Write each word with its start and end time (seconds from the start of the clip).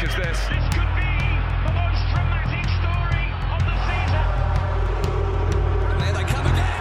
week 0.00 0.10
as 0.10 0.16
this. 0.16 0.38
This 0.48 0.64
could 0.72 0.90
be 0.96 1.10
the 1.64 1.72
most 1.72 2.02
dramatic 2.10 2.64
story 2.78 3.26
of 3.52 3.60
the 3.66 3.74
season. 3.86 4.24
There 5.98 6.12
they 6.14 6.24
come 6.24 6.46
again. 6.46 6.78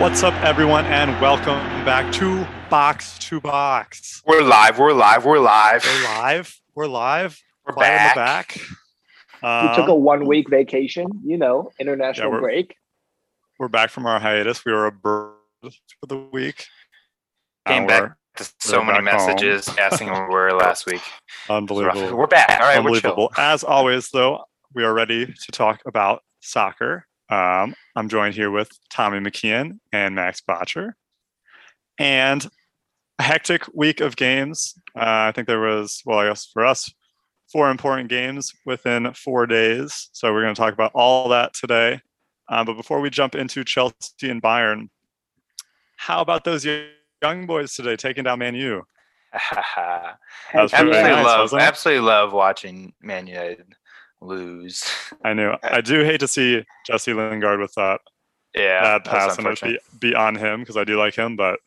What's 0.00 0.22
up, 0.22 0.34
everyone, 0.44 0.84
and 0.86 1.18
welcome 1.20 1.60
back 1.86 2.12
to 2.14 2.46
Box 2.78 3.16
to 3.20 3.40
Box. 3.40 4.20
We're 4.26 4.42
live. 4.42 4.80
We're 4.80 4.92
live. 4.92 5.24
We're 5.24 5.38
live. 5.38 5.84
We're 5.86 6.04
live. 6.18 6.60
We're 6.74 6.86
live. 6.88 7.40
We're 7.64 7.72
Fire 7.72 7.86
in 7.86 7.92
the 8.08 8.14
back. 8.16 8.58
back. 9.40 9.68
We 9.70 9.76
took 9.76 9.88
a 9.88 9.92
Um, 9.92 10.02
one 10.02 10.26
week 10.26 10.50
vacation, 10.50 11.06
you 11.24 11.38
know, 11.38 11.70
international 11.78 12.32
we're- 12.32 12.42
break. 12.42 12.76
we're 13.60 13.68
back 13.68 13.90
from 13.90 14.06
our 14.06 14.18
hiatus. 14.18 14.64
We 14.64 14.72
were 14.72 14.86
a 14.86 14.90
bird 14.90 15.34
for 15.62 16.06
the 16.08 16.16
week. 16.18 16.66
Came 17.68 17.86
back 17.86 18.14
to 18.38 18.52
so 18.58 18.82
many 18.82 19.04
back 19.04 19.20
home. 19.20 19.26
messages 19.28 19.68
asking 19.78 20.10
where 20.10 20.26
we 20.26 20.34
were 20.34 20.52
last 20.58 20.84
week. 20.86 21.02
Unbelievable. 21.48 22.16
We're 22.16 22.26
back. 22.26 22.50
All 22.60 22.66
right, 22.66 22.78
we're. 22.82 22.88
Unbelievable. 22.96 23.30
As 23.36 23.62
always, 23.62 24.10
though, 24.10 24.46
we 24.74 24.82
are 24.82 24.92
ready 24.92 25.26
to 25.26 25.52
talk 25.52 25.80
about 25.86 26.24
soccer. 26.40 27.06
Um, 27.28 27.76
I'm 27.94 28.08
joined 28.08 28.34
here 28.34 28.50
with 28.50 28.68
Tommy 28.90 29.20
McKeon 29.20 29.78
and 29.92 30.16
Max 30.16 30.40
Botcher. 30.40 30.96
And 31.98 32.44
a 33.18 33.22
hectic 33.22 33.62
week 33.74 34.00
of 34.00 34.16
games. 34.16 34.74
Uh, 34.96 35.28
I 35.28 35.32
think 35.32 35.46
there 35.46 35.60
was, 35.60 36.02
well, 36.04 36.18
I 36.18 36.28
guess 36.28 36.46
for 36.52 36.64
us, 36.64 36.92
four 37.52 37.70
important 37.70 38.08
games 38.08 38.52
within 38.66 39.12
four 39.14 39.46
days. 39.46 40.08
So 40.12 40.32
we're 40.32 40.42
going 40.42 40.54
to 40.54 40.60
talk 40.60 40.72
about 40.72 40.92
all 40.94 41.28
that 41.28 41.54
today. 41.54 42.00
Uh, 42.48 42.64
but 42.64 42.74
before 42.74 43.00
we 43.00 43.10
jump 43.10 43.34
into 43.34 43.64
Chelsea 43.64 44.28
and 44.28 44.42
Bayern, 44.42 44.88
how 45.96 46.20
about 46.20 46.44
those 46.44 46.66
young 47.22 47.46
boys 47.46 47.74
today 47.74 47.96
taking 47.96 48.24
down 48.24 48.38
Man 48.38 48.54
U? 48.54 48.82
That 50.52 50.62
was 50.62 50.70
Heck 50.70 50.82
pretty 50.82 50.96
absolutely 50.96 51.22
nice, 51.24 51.52
love. 51.52 51.60
Absolutely 51.60 52.04
love 52.06 52.32
watching 52.32 52.92
Man 53.02 53.26
United 53.26 53.74
lose. 54.20 54.84
I 55.24 55.34
knew. 55.34 55.54
I 55.62 55.80
do 55.80 56.04
hate 56.04 56.20
to 56.20 56.28
see 56.28 56.64
Jesse 56.86 57.12
Lingard 57.12 57.58
with 57.58 57.72
that 57.74 58.00
yeah, 58.54 58.98
bad 58.98 59.04
pass 59.04 59.38
and 59.38 59.58
be, 59.60 59.78
be 59.98 60.14
on 60.14 60.36
him 60.36 60.60
because 60.60 60.76
I 60.76 60.84
do 60.84 60.96
like 60.96 61.14
him, 61.14 61.34
but 61.34 61.58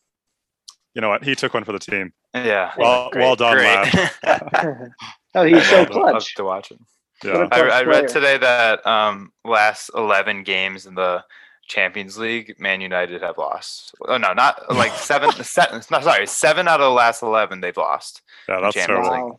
you 0.94 1.00
know 1.00 1.08
what? 1.08 1.22
He 1.24 1.34
took 1.34 1.54
one 1.54 1.64
for 1.64 1.72
the 1.72 1.78
team. 1.78 2.12
Yeah. 2.34 2.72
Well- 2.76 3.10
great, 3.10 3.22
well 3.22 3.36
done, 3.36 3.56
great. 3.56 4.10
oh, 5.34 5.44
he's 5.44 5.66
so 5.68 5.76
Well 5.76 5.82
love 5.82 6.12
clutch. 6.12 6.34
to 6.36 6.44
watch 6.44 6.70
him. 6.70 6.84
Yeah. 7.24 7.48
I, 7.50 7.60
I 7.60 7.82
read 7.82 8.08
today 8.08 8.38
that 8.38 8.86
um, 8.86 9.32
last 9.44 9.90
11 9.94 10.44
games 10.44 10.86
in 10.86 10.94
the 10.94 11.24
Champions 11.66 12.16
League, 12.16 12.54
Man 12.58 12.80
United 12.80 13.22
have 13.22 13.38
lost. 13.38 13.94
Oh 14.06 14.16
no, 14.16 14.32
not 14.32 14.74
like 14.74 14.92
seven. 14.96 15.30
seven 15.32 15.82
no, 15.90 16.00
sorry, 16.00 16.26
seven 16.26 16.66
out 16.68 16.80
of 16.80 16.86
the 16.86 16.94
last 16.94 17.22
11 17.22 17.60
they've 17.60 17.76
lost. 17.76 18.22
Yeah, 18.48 18.60
that's 18.60 18.74
Champions 18.74 19.06
terrible. 19.08 19.28
League. 19.30 19.38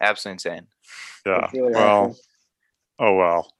Absolutely 0.00 0.32
insane. 0.34 0.66
Yeah. 1.24 1.48
Well, 1.52 1.76
awful. 2.02 2.16
oh 2.98 3.14
well. 3.16 3.52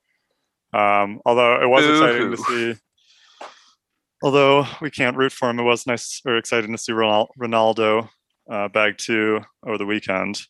Um, 0.73 1.21
although 1.25 1.63
it 1.63 1.67
was 1.69 1.85
exciting 1.87 2.31
to 2.31 2.37
see. 2.37 2.81
Although 4.23 4.67
we 4.81 4.91
can't 4.91 5.17
root 5.17 5.33
for 5.33 5.49
him, 5.49 5.59
it 5.59 5.65
was 5.65 5.87
nice 5.87 6.21
or 6.27 6.37
exciting 6.37 6.73
to 6.73 6.79
see 6.79 6.93
Ronaldo 6.93 8.09
uh, 8.51 8.69
bag 8.69 8.99
two 8.99 9.41
over 9.67 9.79
the 9.79 9.87
weekend. 9.87 10.43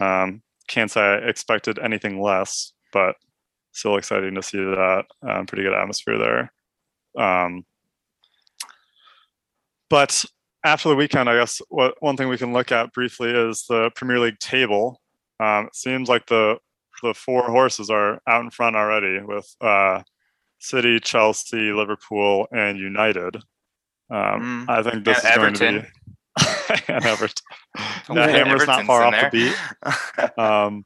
Um, 0.00 0.42
can't 0.68 0.90
say 0.90 1.00
I 1.00 1.16
expected 1.16 1.78
anything 1.78 2.20
less, 2.20 2.72
but 2.92 3.16
still 3.72 3.96
exciting 3.96 4.34
to 4.34 4.42
see 4.42 4.58
that. 4.58 5.04
Um, 5.26 5.46
pretty 5.46 5.62
good 5.62 5.72
atmosphere 5.72 6.18
there. 6.18 6.52
Um, 7.18 7.64
but 9.88 10.24
after 10.64 10.88
the 10.88 10.96
weekend, 10.96 11.30
I 11.30 11.38
guess 11.38 11.62
what 11.68 11.94
one 12.00 12.16
thing 12.16 12.28
we 12.28 12.38
can 12.38 12.52
look 12.52 12.72
at 12.72 12.92
briefly 12.92 13.30
is 13.30 13.64
the 13.68 13.90
Premier 13.94 14.18
League 14.18 14.38
table. 14.40 15.00
Um, 15.40 15.66
it 15.66 15.76
seems 15.76 16.08
like 16.08 16.26
the 16.26 16.58
the 17.02 17.14
four 17.14 17.42
horses 17.44 17.90
are 17.90 18.20
out 18.26 18.42
in 18.42 18.50
front 18.50 18.74
already 18.74 19.20
with 19.22 19.54
uh, 19.60 20.02
City, 20.58 20.98
Chelsea, 21.00 21.72
Liverpool, 21.72 22.46
and 22.52 22.78
United. 22.78 23.36
Um, 24.10 24.66
Mm. 24.66 24.68
I 24.68 24.82
think 24.82 25.04
this 25.04 25.24
And 25.24 25.52
is 25.52 25.58
going 25.58 25.74
to 25.74 25.82
be 25.82 25.88
and 26.88 27.04
Everton. 27.04 27.42
Yeah, 28.08 28.28
Hammer's 28.28 28.66
not 28.66 28.84
far 28.84 29.06
in 29.06 29.14
off 29.14 29.30
the 29.32 29.54
beat. 30.18 30.38
Um, 30.38 30.84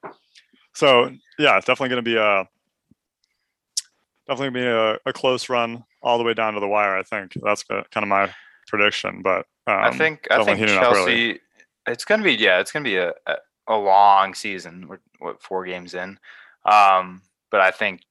so 0.74 1.10
yeah, 1.38 1.56
it's 1.58 1.66
definitely 1.66 1.90
going 1.90 2.04
to 2.04 2.10
be 2.10 2.16
a 2.16 2.48
definitely 4.26 4.60
be 4.60 4.66
a, 4.66 4.98
a 5.06 5.12
close 5.12 5.48
run 5.48 5.84
all 6.02 6.18
the 6.18 6.24
way 6.24 6.34
down 6.34 6.54
to 6.54 6.60
the 6.60 6.68
wire. 6.68 6.96
I 6.96 7.02
think 7.02 7.32
that's 7.42 7.62
kind 7.64 7.84
of 7.94 8.08
my 8.08 8.32
prediction. 8.68 9.22
But 9.22 9.46
um, 9.66 9.78
I 9.84 9.90
think 9.90 10.26
I 10.30 10.42
think 10.44 10.58
heating 10.58 10.76
early. 10.76 10.94
Chelsea. 10.94 11.40
It's 11.86 12.04
gonna 12.04 12.22
be 12.22 12.34
yeah, 12.34 12.60
it's 12.60 12.72
gonna 12.72 12.84
be 12.84 12.96
a, 12.96 13.12
a, 13.26 13.36
a 13.68 13.76
long 13.76 14.34
season. 14.34 14.86
We're 14.88 15.00
what 15.18 15.42
four 15.42 15.64
games 15.66 15.94
in, 15.94 16.18
um, 16.64 17.22
but 17.50 17.60
I 17.60 17.70
think 17.70 18.02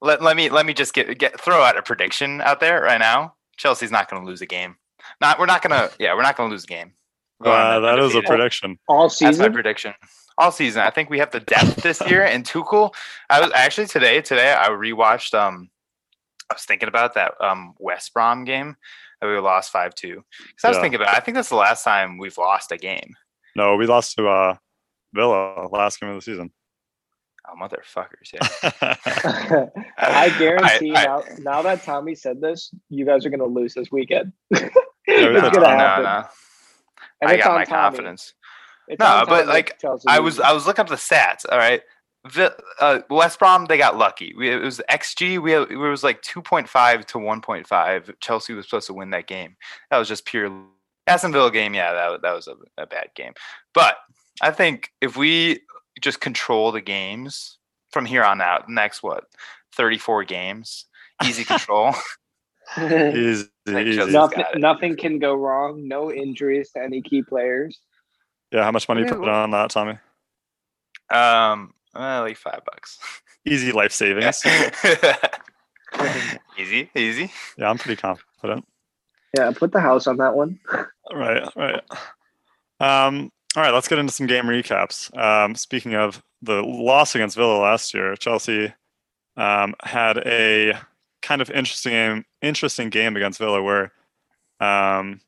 let 0.00 0.22
let 0.22 0.36
me 0.36 0.48
let 0.48 0.66
me 0.66 0.74
just 0.74 0.94
get 0.94 1.18
get 1.18 1.40
throw 1.40 1.62
out 1.62 1.76
a 1.76 1.82
prediction 1.82 2.40
out 2.40 2.60
there 2.60 2.82
right 2.82 2.98
now. 2.98 3.34
Chelsea's 3.56 3.90
not 3.90 4.08
gonna 4.08 4.24
lose 4.24 4.40
a 4.40 4.46
game. 4.46 4.76
Not 5.20 5.38
we're 5.38 5.46
not 5.46 5.62
gonna 5.62 5.90
yeah 5.98 6.14
we're 6.14 6.22
not 6.22 6.36
gonna 6.36 6.50
lose 6.50 6.64
a 6.64 6.68
game. 6.68 6.92
We're 7.40 7.44
going 7.46 7.60
Uh, 7.60 7.80
that 7.80 7.98
is 7.98 8.14
a 8.14 8.22
prediction. 8.22 8.78
All 8.88 9.08
season. 9.08 9.32
That's 9.32 9.48
my 9.50 9.54
prediction. 9.54 9.94
All 10.38 10.52
season, 10.52 10.82
I 10.82 10.90
think 10.90 11.10
we 11.10 11.18
have 11.18 11.32
the 11.32 11.40
depth 11.40 11.82
this 11.82 12.00
year. 12.06 12.24
And 12.24 12.44
Tuchel, 12.46 12.94
I 13.28 13.40
was 13.40 13.50
actually 13.54 13.88
today. 13.88 14.20
Today, 14.20 14.52
I 14.52 14.68
rewatched. 14.68 15.34
Um, 15.34 15.68
I 16.50 16.54
was 16.54 16.64
thinking 16.64 16.88
about 16.88 17.14
that 17.14 17.34
um 17.40 17.74
West 17.78 18.14
Brom 18.14 18.44
game 18.44 18.76
that 19.20 19.26
we 19.26 19.36
lost 19.38 19.72
five 19.72 19.94
two. 19.96 20.22
Because 20.48 20.64
I 20.64 20.68
was 20.68 20.76
Yeah. 20.76 20.82
thinking 20.82 21.00
about. 21.00 21.16
I 21.16 21.20
think 21.20 21.34
that's 21.34 21.48
the 21.48 21.56
last 21.56 21.82
time 21.82 22.18
we've 22.18 22.38
lost 22.38 22.70
a 22.70 22.76
game. 22.76 23.14
No, 23.56 23.74
we 23.74 23.86
lost 23.86 24.14
to 24.16 24.28
uh, 24.28 24.56
Villa 25.12 25.66
last 25.72 25.98
game 26.00 26.10
of 26.10 26.14
the 26.16 26.22
season. 26.22 26.52
Oh 27.50 27.54
motherfuckers! 27.60 28.32
Yeah. 28.32 29.66
I 29.98 30.28
guarantee 30.38 30.94
I- 30.94 31.04
now, 31.04 31.22
now 31.38 31.62
that 31.62 31.82
Tommy 31.82 32.14
said 32.14 32.40
this, 32.40 32.70
you 32.90 33.06
guys 33.06 33.24
are 33.24 33.30
going 33.30 33.40
to 33.40 33.46
lose 33.46 33.74
this 33.74 33.90
weekend. 33.90 34.32
It's 35.10 35.24
no, 35.24 35.60
no, 35.62 35.66
happen. 35.66 36.04
no. 36.04 36.24
And 37.22 37.30
I 37.30 37.36
got 37.38 37.54
my 37.54 37.64
Tommy. 37.64 37.66
confidence. 37.66 38.34
It's 38.88 39.00
No, 39.00 39.24
but, 39.26 39.46
like, 39.46 39.78
Chelsea 39.80 40.04
I 40.06 40.18
was. 40.18 40.38
I 40.38 40.52
was 40.52 40.66
looking 40.66 40.82
up 40.82 40.88
the 40.90 40.96
stats. 40.96 41.46
All 41.50 41.56
right, 41.56 41.80
uh, 42.80 43.00
West 43.08 43.38
Brom 43.38 43.64
they 43.66 43.78
got 43.78 43.96
lucky. 43.96 44.34
We, 44.36 44.50
it 44.50 44.60
was 44.60 44.80
XG. 44.90 45.40
We 45.40 45.54
it 45.54 45.76
was 45.78 46.04
like 46.04 46.20
two 46.22 46.42
point 46.42 46.68
five 46.68 47.06
to 47.06 47.18
one 47.18 47.40
point 47.40 47.66
five. 47.66 48.10
Chelsea 48.20 48.52
was 48.52 48.66
supposed 48.66 48.86
to 48.88 48.94
win 48.94 49.10
that 49.10 49.26
game. 49.26 49.56
That 49.90 49.98
was 49.98 50.08
just 50.08 50.26
pure 50.26 50.50
Aston 51.06 51.32
Villa 51.32 51.50
game. 51.50 51.74
Yeah, 51.74 51.92
that 51.92 52.22
that 52.22 52.34
was 52.34 52.48
a, 52.48 52.54
a 52.80 52.86
bad 52.86 53.08
game. 53.14 53.32
But 53.72 53.96
I 54.42 54.50
think 54.50 54.90
if 55.00 55.16
we 55.16 55.60
just 56.00 56.20
control 56.20 56.72
the 56.72 56.80
games 56.80 57.58
from 57.90 58.04
here 58.04 58.24
on 58.24 58.40
out, 58.40 58.66
the 58.66 58.72
next 58.72 59.02
what 59.02 59.24
thirty 59.74 59.98
four 59.98 60.24
games, 60.24 60.86
easy 61.24 61.44
control. 61.52 61.94
Easy, 62.78 63.46
easy. 63.66 64.12
Nothing, 64.12 64.44
nothing 64.56 64.96
can 64.98 65.18
go 65.18 65.34
wrong. 65.34 65.88
No 65.88 66.12
injuries 66.12 66.70
to 66.72 66.82
any 66.82 67.00
key 67.00 67.22
players. 67.22 67.80
Yeah, 68.52 68.62
how 68.62 68.70
much 68.72 68.86
money 68.90 69.00
you 69.00 69.06
put 69.06 69.26
on 69.26 69.50
that, 69.52 69.70
Tommy? 69.70 69.98
um, 71.10 71.72
uh, 71.94 72.20
like 72.20 72.36
five 72.36 72.60
bucks. 72.66 72.98
Easy 73.46 73.72
life 73.72 73.92
savings. 73.92 74.44
easy, 76.58 76.90
easy. 76.94 77.32
Yeah, 77.56 77.70
I'm 77.70 77.78
pretty 77.78 77.98
confident. 77.98 78.66
Yeah, 79.34 79.50
put 79.56 79.72
the 79.72 79.80
house 79.80 80.06
on 80.06 80.18
that 80.18 80.34
one. 80.34 80.60
Right, 81.10 81.48
right. 81.56 81.82
Um, 82.80 83.30
all 83.56 83.62
right, 83.62 83.72
let's 83.72 83.88
get 83.88 83.98
into 83.98 84.12
some 84.12 84.26
game 84.26 84.44
recaps. 84.44 85.16
Um, 85.18 85.54
speaking 85.54 85.94
of 85.94 86.22
the 86.42 86.62
loss 86.62 87.14
against 87.14 87.36
Villa 87.36 87.58
last 87.58 87.94
year, 87.94 88.14
Chelsea 88.16 88.72
um, 89.36 89.74
had 89.82 90.18
a 90.18 90.74
kind 91.22 91.40
of 91.40 91.50
interesting 91.50 91.92
game, 91.92 92.24
interesting 92.42 92.90
game 92.90 93.16
against 93.16 93.38
Villa 93.38 93.62
where 93.62 93.92
um, 94.60 95.20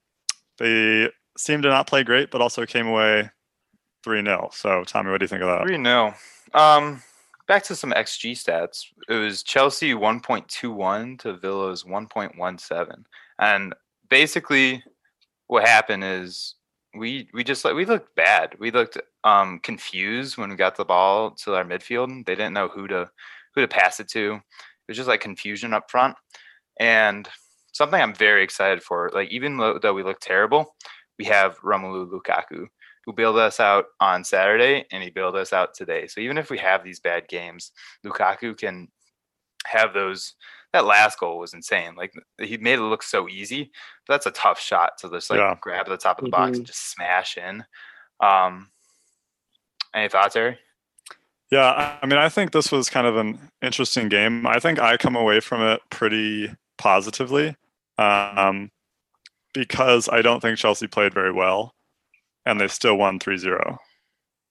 they 0.58 1.08
seemed 1.36 1.62
to 1.62 1.70
not 1.70 1.86
play 1.86 2.02
great, 2.02 2.30
but 2.30 2.40
also 2.40 2.66
came 2.66 2.86
away 2.86 3.30
three 4.04 4.22
0 4.22 4.50
So, 4.52 4.84
Tommy, 4.84 5.10
what 5.10 5.18
do 5.18 5.24
you 5.24 5.28
think 5.28 5.42
of 5.42 5.48
that? 5.48 5.66
Three 5.66 5.78
no. 5.78 6.14
Um, 6.52 7.02
back 7.48 7.62
to 7.64 7.74
some 7.74 7.92
XG 7.92 8.32
stats. 8.32 8.86
It 9.08 9.14
was 9.14 9.42
Chelsea 9.42 9.94
one 9.94 10.20
point 10.20 10.46
two 10.48 10.72
one 10.72 11.16
to 11.18 11.34
Villa's 11.34 11.84
one 11.84 12.06
point 12.06 12.36
one 12.36 12.58
seven, 12.58 13.06
and 13.38 13.74
basically, 14.08 14.82
what 15.46 15.66
happened 15.66 16.04
is 16.04 16.56
we 16.96 17.28
we 17.32 17.44
just 17.44 17.64
like 17.64 17.74
we 17.74 17.84
looked 17.84 18.14
bad. 18.16 18.56
We 18.58 18.70
looked 18.70 18.98
um 19.24 19.60
confused 19.60 20.36
when 20.36 20.50
we 20.50 20.56
got 20.56 20.76
the 20.76 20.84
ball 20.84 21.32
to 21.42 21.54
our 21.54 21.64
midfield. 21.64 22.24
They 22.26 22.34
didn't 22.34 22.54
know 22.54 22.68
who 22.68 22.88
to 22.88 23.10
who 23.54 23.60
to 23.60 23.68
pass 23.68 24.00
it 24.00 24.08
to. 24.08 24.34
It 24.34 24.42
was 24.88 24.96
just 24.96 25.08
like 25.08 25.20
confusion 25.20 25.72
up 25.72 25.90
front, 25.90 26.16
and 26.78 27.28
something 27.72 28.00
I'm 28.00 28.14
very 28.14 28.42
excited 28.42 28.82
for. 28.82 29.10
Like 29.14 29.30
even 29.30 29.56
though, 29.56 29.94
we 29.94 30.02
look 30.02 30.20
terrible, 30.20 30.74
we 31.18 31.24
have 31.26 31.58
Romelu 31.60 32.10
Lukaku, 32.10 32.66
who 33.04 33.12
bailed 33.12 33.38
us 33.38 33.60
out 33.60 33.86
on 34.00 34.24
Saturday 34.24 34.84
and 34.90 35.02
he 35.02 35.10
bailed 35.10 35.36
us 35.36 35.52
out 35.52 35.74
today. 35.74 36.06
So 36.06 36.20
even 36.20 36.38
if 36.38 36.50
we 36.50 36.58
have 36.58 36.82
these 36.82 37.00
bad 37.00 37.28
games, 37.28 37.72
Lukaku 38.04 38.56
can 38.56 38.88
have 39.66 39.94
those. 39.94 40.34
That 40.72 40.84
last 40.84 41.18
goal 41.18 41.38
was 41.38 41.52
insane. 41.54 41.94
Like 41.96 42.12
he 42.38 42.56
made 42.56 42.78
it 42.78 42.82
look 42.82 43.02
so 43.02 43.28
easy, 43.28 43.70
but 44.06 44.14
that's 44.14 44.26
a 44.26 44.30
tough 44.30 44.60
shot 44.60 44.98
to 44.98 45.10
just 45.10 45.28
like 45.30 45.38
Yeah. 45.40 45.56
grab 45.60 45.86
at 45.86 45.88
the 45.90 45.96
top 45.96 46.18
of 46.18 46.24
the 46.24 46.30
box 46.30 46.52
Mhm. 46.52 46.56
and 46.58 46.66
just 46.66 46.90
smash 46.92 47.36
in. 47.36 47.64
Um, 48.20 48.70
any 49.94 50.08
thoughts, 50.08 50.34
Harry? 50.34 50.58
Yeah, 51.50 51.70
I- 51.72 51.98
I 52.02 52.06
mean, 52.06 52.18
I 52.18 52.28
think 52.28 52.52
this 52.52 52.70
was 52.70 52.88
kind 52.88 53.06
of 53.08 53.16
an 53.16 53.50
interesting 53.60 54.08
game. 54.08 54.46
I 54.46 54.60
think 54.60 54.78
I 54.78 54.96
come 54.96 55.16
away 55.16 55.40
from 55.40 55.62
it 55.62 55.82
pretty 55.90 56.54
positively 56.78 57.56
um, 57.98 58.70
because 59.52 60.08
I 60.08 60.22
don't 60.22 60.40
think 60.40 60.56
Chelsea 60.58 60.86
played 60.86 61.12
very 61.12 61.32
well 61.32 61.74
and 62.46 62.60
they 62.60 62.68
still 62.68 62.96
won 62.96 63.18
3 63.18 63.36
0. 63.36 63.78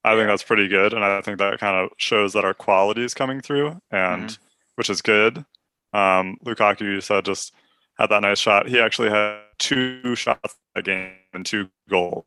I 0.03 0.15
think 0.15 0.27
that's 0.27 0.43
pretty 0.43 0.67
good. 0.67 0.93
And 0.93 1.03
I 1.03 1.21
think 1.21 1.37
that 1.39 1.59
kind 1.59 1.75
of 1.77 1.89
shows 1.97 2.33
that 2.33 2.43
our 2.45 2.53
quality 2.53 3.03
is 3.03 3.13
coming 3.13 3.41
through, 3.41 3.81
and 3.91 4.37
which 4.75 4.89
is 4.89 5.01
good. 5.01 5.45
Um, 5.93 6.37
Lukaku, 6.45 6.81
you 6.81 7.01
said, 7.01 7.25
just 7.25 7.53
had 7.97 8.07
that 8.11 8.21
nice 8.21 8.39
shot. 8.39 8.67
He 8.67 8.79
actually 8.79 9.09
had 9.09 9.39
two 9.57 10.15
shots 10.15 10.55
a 10.75 10.81
game 10.81 11.11
and 11.33 11.45
two 11.45 11.69
goals. 11.89 12.25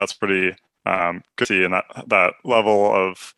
That's 0.00 0.12
pretty 0.12 0.56
um, 0.86 1.22
good 1.36 1.46
to 1.46 1.54
see. 1.54 1.64
And 1.64 1.74
that, 1.74 1.84
that 2.08 2.34
level 2.44 2.92
of, 2.94 3.34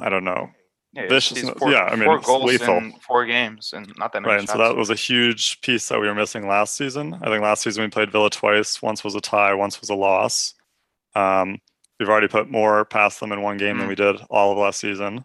I 0.00 0.08
don't 0.08 0.24
know, 0.24 0.50
Yeah, 0.92 1.02
he's- 1.08 1.28
he's 1.30 1.42
Viciousness- 1.44 1.58
four, 1.58 1.70
yeah, 1.72 1.84
I 1.84 1.96
mean, 1.96 2.04
four 2.04 2.20
goals 2.20 2.44
lethal. 2.44 2.76
in 2.76 2.92
four 3.06 3.26
games 3.26 3.72
and 3.72 3.92
not 3.98 4.12
that 4.12 4.22
many 4.22 4.32
Right, 4.32 4.40
and 4.40 4.48
so 4.48 4.58
that 4.58 4.76
was 4.76 4.90
a 4.90 4.94
huge 4.94 5.60
piece 5.60 5.88
that 5.88 6.00
we 6.00 6.06
were 6.06 6.14
missing 6.14 6.46
last 6.48 6.76
season. 6.76 7.14
I 7.14 7.26
think 7.26 7.42
last 7.42 7.62
season 7.62 7.82
we 7.84 7.90
played 7.90 8.10
Villa 8.12 8.30
twice. 8.30 8.80
Once 8.80 9.02
was 9.04 9.14
a 9.14 9.20
tie, 9.20 9.54
once 9.54 9.80
was 9.80 9.90
a 9.90 9.94
loss. 9.94 10.54
Um, 11.14 11.58
we've 11.98 12.08
already 12.08 12.28
put 12.28 12.48
more 12.50 12.84
past 12.84 13.18
them 13.20 13.32
in 13.32 13.42
one 13.42 13.56
game 13.56 13.78
than 13.78 13.86
Mm. 13.86 13.90
we 13.90 13.94
did 13.96 14.16
all 14.30 14.52
of 14.52 14.58
last 14.58 14.78
season. 14.80 15.24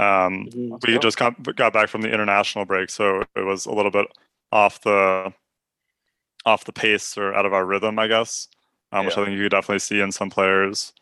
Um, 0.00 0.46
Mhm. 0.46 0.86
we 0.86 0.98
just 0.98 1.18
got, 1.18 1.56
got 1.56 1.74
back 1.74 1.90
from 1.90 2.00
the 2.00 2.10
international 2.10 2.64
break, 2.64 2.88
so 2.88 3.22
it 3.36 3.42
was 3.42 3.66
a 3.66 3.72
little 3.72 3.90
bit 3.90 4.06
off 4.50 4.80
the 4.80 5.34
off 6.46 6.64
the 6.64 6.72
pace 6.72 7.18
or 7.18 7.34
out 7.34 7.44
of 7.44 7.52
our 7.52 7.66
rhythm, 7.66 7.98
I 7.98 8.06
guess, 8.06 8.48
um, 8.92 9.04
which 9.04 9.18
I 9.18 9.24
think 9.26 9.36
you 9.36 9.44
could 9.44 9.50
definitely 9.50 9.80
see 9.80 10.00
in 10.00 10.10
some 10.10 10.30
players. 10.30 10.94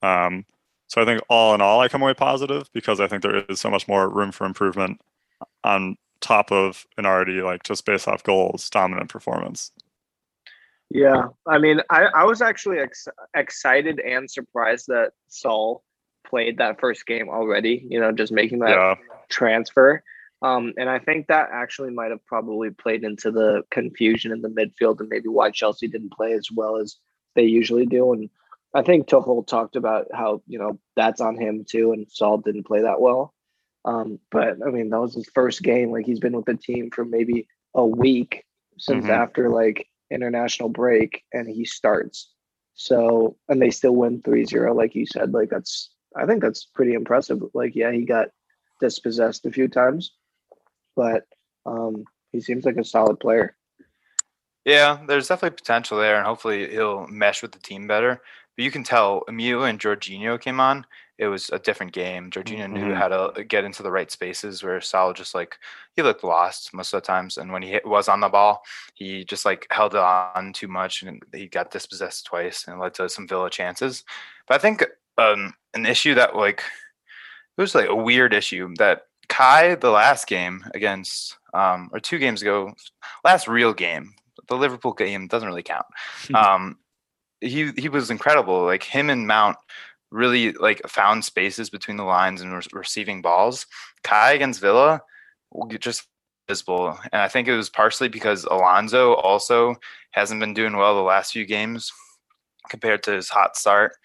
Um, 0.00 0.46
so 0.86 1.02
I 1.02 1.04
think 1.04 1.20
all 1.28 1.54
in 1.54 1.60
all, 1.60 1.80
I 1.80 1.88
come 1.88 2.00
away 2.00 2.14
positive 2.14 2.72
because 2.72 2.98
I 2.98 3.06
think 3.06 3.22
there 3.22 3.44
is 3.50 3.60
so 3.60 3.68
much 3.68 3.86
more 3.86 4.08
room 4.08 4.32
for 4.32 4.46
improvement 4.46 5.02
on 5.62 5.98
top 6.20 6.50
of 6.50 6.86
an 6.96 7.04
already 7.04 7.42
like 7.42 7.62
just 7.62 7.84
based 7.84 8.08
off 8.08 8.22
goals 8.22 8.70
dominant 8.70 9.10
performance. 9.10 9.70
Yeah, 10.88 11.26
I 11.46 11.58
mean, 11.58 11.82
I, 11.90 12.04
I 12.14 12.24
was 12.24 12.40
actually 12.40 12.78
ex- 12.78 13.08
excited 13.34 14.00
and 14.00 14.30
surprised 14.30 14.86
that 14.86 15.10
Saul 15.28 15.82
played 16.26 16.58
that 16.58 16.80
first 16.80 17.06
game 17.06 17.28
already. 17.28 17.86
You 17.88 18.00
know, 18.00 18.12
just 18.12 18.32
making 18.32 18.60
that 18.60 18.70
Yeah, 18.70 18.94
transfer. 19.28 20.02
Um, 20.42 20.74
and 20.76 20.88
I 20.90 20.98
think 20.98 21.28
that 21.28 21.48
actually 21.52 21.90
might 21.92 22.10
have 22.10 22.24
probably 22.26 22.70
played 22.70 23.04
into 23.04 23.30
the 23.30 23.62
confusion 23.70 24.32
in 24.32 24.42
the 24.42 24.48
midfield 24.48 25.00
and 25.00 25.08
maybe 25.08 25.28
why 25.28 25.50
Chelsea 25.50 25.88
didn't 25.88 26.12
play 26.12 26.32
as 26.34 26.48
well 26.54 26.76
as 26.76 26.96
they 27.34 27.44
usually 27.44 27.86
do. 27.86 28.12
And 28.12 28.28
I 28.74 28.82
think 28.82 29.06
Tuchel 29.08 29.46
talked 29.46 29.76
about 29.76 30.06
how 30.12 30.42
you 30.46 30.58
know 30.58 30.78
that's 30.96 31.20
on 31.20 31.36
him 31.38 31.64
too, 31.68 31.92
and 31.92 32.06
Saul 32.10 32.38
didn't 32.38 32.66
play 32.66 32.82
that 32.82 33.00
well. 33.00 33.32
Um, 33.84 34.18
but 34.30 34.58
I 34.66 34.70
mean, 34.70 34.90
that 34.90 35.00
was 35.00 35.14
his 35.14 35.28
first 35.34 35.62
game. 35.62 35.90
Like 35.90 36.04
he's 36.06 36.20
been 36.20 36.36
with 36.36 36.46
the 36.46 36.56
team 36.56 36.90
for 36.90 37.04
maybe 37.04 37.48
a 37.74 37.86
week 37.86 38.44
since 38.78 39.06
Mhm. 39.06 39.10
after 39.10 39.48
like 39.48 39.88
international 40.10 40.68
break, 40.68 41.24
and 41.32 41.48
he 41.48 41.64
starts. 41.64 42.30
So 42.74 43.36
and 43.48 43.60
they 43.62 43.70
still 43.70 43.96
win 43.96 44.20
3-0, 44.22 44.74
like 44.74 44.94
you 44.94 45.06
said. 45.06 45.32
Like 45.32 45.48
that's 45.48 45.90
I 46.16 46.26
think 46.26 46.42
that's 46.42 46.64
pretty 46.64 46.94
impressive. 46.94 47.42
Like 47.54 47.74
yeah, 47.74 47.92
he 47.92 48.04
got 48.04 48.28
dispossessed 48.80 49.46
a 49.46 49.50
few 49.52 49.68
times, 49.68 50.12
but 50.94 51.24
um, 51.64 52.04
he 52.32 52.40
seems 52.40 52.64
like 52.64 52.76
a 52.76 52.84
solid 52.84 53.20
player. 53.20 53.56
Yeah, 54.64 54.98
there's 55.06 55.28
definitely 55.28 55.56
potential 55.56 55.98
there, 55.98 56.16
and 56.16 56.26
hopefully 56.26 56.68
he'll 56.70 57.06
mesh 57.06 57.42
with 57.42 57.52
the 57.52 57.58
team 57.60 57.86
better. 57.86 58.20
But 58.56 58.64
you 58.64 58.70
can 58.70 58.82
tell 58.82 59.22
immediately 59.28 59.70
and 59.70 59.78
Jorginho 59.78 60.40
came 60.40 60.60
on, 60.60 60.86
it 61.18 61.28
was 61.28 61.50
a 61.50 61.58
different 61.58 61.92
game. 61.92 62.30
Jorginho 62.30 62.70
knew 62.70 62.86
Mhm. 62.86 62.96
how 62.96 63.08
to 63.08 63.44
get 63.44 63.64
into 63.64 63.82
the 63.82 63.90
right 63.90 64.10
spaces 64.10 64.62
where 64.62 64.80
Saul 64.80 65.12
just 65.12 65.34
like 65.34 65.56
he 65.94 66.02
looked 66.02 66.24
lost 66.24 66.74
most 66.74 66.92
of 66.92 67.02
the 67.02 67.06
times, 67.06 67.38
and 67.38 67.52
when 67.52 67.62
he 67.62 67.70
hit, 67.70 67.86
was 67.86 68.08
on 68.08 68.20
the 68.20 68.28
ball, 68.28 68.62
he 68.94 69.24
just 69.24 69.44
like 69.44 69.66
held 69.70 69.94
on 69.94 70.52
too 70.52 70.68
much, 70.68 71.02
and 71.02 71.22
he 71.32 71.46
got 71.46 71.70
dispossessed 71.70 72.26
twice, 72.26 72.66
and 72.66 72.80
led 72.80 72.94
to 72.94 73.08
some 73.08 73.28
Villa 73.28 73.50
chances. 73.50 74.04
But 74.48 74.56
I 74.56 74.58
think 74.58 74.84
um, 75.18 75.54
an 75.74 75.86
issue 75.86 76.14
that 76.14 76.36
like 76.36 76.62
it 77.56 77.60
was 77.60 77.74
like 77.74 77.88
a 77.88 77.94
weird 77.94 78.34
issue 78.34 78.74
that 78.78 79.02
Kai 79.28 79.74
the 79.74 79.90
last 79.90 80.26
game 80.26 80.64
against 80.74 81.36
um, 81.54 81.90
or 81.92 82.00
two 82.00 82.18
games 82.18 82.42
ago, 82.42 82.74
last 83.24 83.48
real 83.48 83.72
game, 83.72 84.14
the 84.48 84.56
Liverpool 84.56 84.92
game 84.92 85.26
doesn't 85.26 85.48
really 85.48 85.62
count. 85.62 85.86
um, 86.34 86.78
he 87.40 87.72
he 87.76 87.88
was 87.88 88.10
incredible. 88.10 88.64
Like 88.64 88.82
him 88.82 89.10
and 89.10 89.26
Mount 89.26 89.56
really 90.10 90.52
like 90.52 90.80
found 90.86 91.24
spaces 91.24 91.70
between 91.70 91.96
the 91.96 92.04
lines 92.04 92.40
and 92.40 92.52
re- 92.52 92.62
receiving 92.72 93.22
balls. 93.22 93.66
Kai 94.02 94.32
against 94.32 94.60
Villa 94.60 95.02
just 95.78 96.06
visible, 96.48 96.98
and 97.12 97.22
I 97.22 97.28
think 97.28 97.48
it 97.48 97.56
was 97.56 97.70
partially 97.70 98.08
because 98.08 98.44
Alonso 98.44 99.14
also 99.14 99.76
hasn't 100.12 100.40
been 100.40 100.54
doing 100.54 100.76
well 100.76 100.94
the 100.94 101.02
last 101.02 101.32
few 101.32 101.44
games 101.44 101.92
compared 102.68 103.02
to 103.04 103.12
his 103.12 103.28
hot 103.28 103.56
start, 103.56 103.96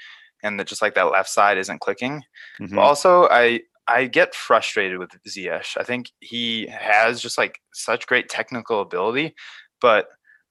and 0.43 0.59
that 0.59 0.67
just 0.67 0.81
like 0.81 0.95
that 0.95 1.11
left 1.11 1.29
side 1.29 1.57
isn't 1.57 1.81
clicking. 1.81 2.23
Mhm. 2.59 2.75
But 2.75 2.81
also, 2.81 3.27
I 3.29 3.61
I 3.87 4.05
get 4.05 4.35
frustrated 4.35 4.99
with 4.99 5.09
Ziyech. 5.27 5.75
I 5.77 5.83
think 5.83 6.11
he 6.19 6.67
has 6.67 7.21
just 7.21 7.37
like 7.37 7.59
such 7.73 8.05
great 8.07 8.29
technical 8.29 8.81
ability, 8.81 9.35
but 9.81 10.07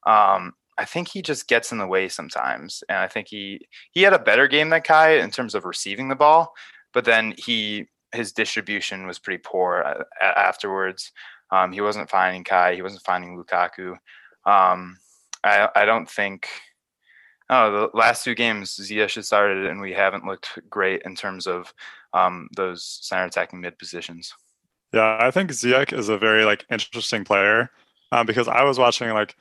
um, 0.07 0.53
I 0.79 0.85
think 0.85 1.09
he 1.09 1.23
just 1.23 1.47
gets 1.49 1.73
in 1.73 1.79
the 1.79 1.87
way 1.87 2.09
sometimes. 2.09 2.83
And 2.89 2.99
I 2.99 3.07
think 3.09 3.29
he 3.29 3.67
he 3.93 4.03
had 4.03 4.13
a 4.13 4.19
better 4.19 4.49
game 4.49 4.69
than 4.71 4.83
Kai 4.83 5.13
in 5.19 5.31
terms 5.31 5.55
of 5.55 5.65
receiving 5.65 6.09
the 6.09 6.17
ball, 6.17 6.53
but 6.93 7.05
then 7.05 7.35
he 7.39 7.87
his 8.13 8.33
distribution 8.33 9.07
was 9.07 9.19
pretty 9.21 9.41
poor 9.45 9.81
a- 10.21 10.25
afterwards. 10.39 11.13
Um, 11.53 11.73
he 11.73 11.81
wasn't 11.81 12.11
finding 12.11 12.45
Kai. 12.45 12.75
He 12.75 12.83
wasn't 12.83 13.03
finding 13.05 13.37
Lukaku. 13.39 13.97
Um, 14.45 14.99
I 15.45 15.69
I 15.75 15.85
don't 15.85 16.11
think. 16.11 16.49
Oh, 17.51 17.91
the 17.91 17.99
last 17.99 18.25
two 18.25 18.35
games 18.35 18.77
Ziyech 18.77 19.17
has 19.17 19.27
started, 19.27 19.67
and 19.67 19.81
we 19.81 19.93
haven't 19.93 20.25
looked 20.27 20.59
great 20.71 21.03
in 21.03 21.15
terms 21.17 21.47
of 21.47 21.75
um, 22.15 22.49
those 22.57 22.85
center 23.03 23.25
attacking 23.27 23.61
mid 23.61 23.79
positions. 23.79 24.33
Yeah, 24.93 25.19
I 25.21 25.31
think 25.31 25.51
Ziyech 25.51 25.93
is 25.93 26.09
a 26.09 26.19
very 26.19 26.45
like 26.45 26.65
interesting 26.71 27.25
player 27.25 27.71
um, 28.13 28.27
because 28.27 28.49
I 28.49 28.65
was 28.65 28.79
watching 28.79 29.09
like 29.11 29.37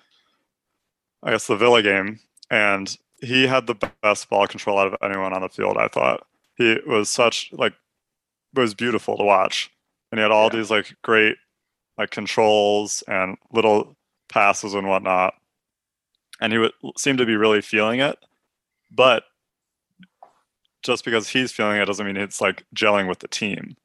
I 1.24 1.32
guess 1.32 1.48
the 1.48 1.56
Villa 1.56 1.82
game 1.82 2.20
and 2.50 2.96
he 3.22 3.48
had 3.48 3.68
the 3.68 3.76
best 4.02 4.30
ball 4.30 4.48
control 4.48 4.80
out 4.80 4.88
of 4.88 4.96
anyone 5.02 5.34
on 5.34 5.42
the 5.42 5.50
field. 5.50 5.78
I 5.78 5.88
thought 5.88 6.26
he 6.56 6.78
was 6.88 7.10
such 7.10 7.50
like 7.54 7.74
it 8.56 8.60
was 8.60 8.76
beautiful 8.76 9.18
to 9.18 9.24
watch, 9.24 9.72
and 10.12 10.20
he 10.20 10.24
had 10.24 10.32
all 10.32 10.50
Yeah. 10.50 10.58
these 10.58 10.72
like 10.72 10.96
great 11.04 11.38
like 11.98 12.12
controls 12.12 13.04
and 13.08 13.38
little 13.52 13.98
passes 14.30 14.74
and 14.76 14.88
whatnot, 14.90 15.36
and 16.42 16.52
he 16.54 16.60
would 16.60 16.72
seem 16.98 17.18
to 17.18 17.26
be 17.26 17.36
really 17.36 17.62
feeling 17.62 18.00
it, 18.00 18.18
but 18.92 19.24
just 20.84 21.04
because 21.04 21.28
he's 21.28 21.52
feeling 21.52 21.78
it 21.82 21.86
doesn't 21.86 22.06
mean 22.06 22.18
it's 22.18 22.42
like 22.42 22.64
gelling 22.76 23.08
with 23.08 23.20
the 23.20 23.28
team. 23.28 23.76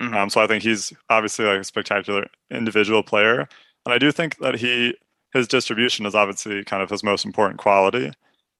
Mhm. 0.00 0.14
Um, 0.14 0.30
so 0.30 0.40
I 0.42 0.46
think 0.46 0.62
he's 0.62 0.92
obviously 1.08 1.44
like 1.46 1.60
a 1.60 1.64
spectacular 1.64 2.26
individual 2.50 3.02
player, 3.02 3.48
and 3.86 3.94
I 3.94 3.98
do 3.98 4.10
think 4.12 4.38
that 4.38 4.56
he 4.56 4.96
his 5.32 5.48
distribution 5.48 6.06
is 6.06 6.14
obviously 6.14 6.64
kind 6.64 6.82
of 6.82 6.90
his 6.90 7.02
most 7.02 7.24
important 7.24 7.58
quality, 7.58 8.12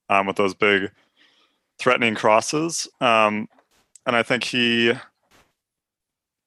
um, 0.08 0.26
with 0.26 0.36
those 0.36 0.54
big 0.54 0.90
threatening 1.78 2.14
crosses. 2.14 2.88
Um, 3.00 3.48
and 4.06 4.16
I 4.16 4.22
think 4.24 4.44
he, 4.44 4.92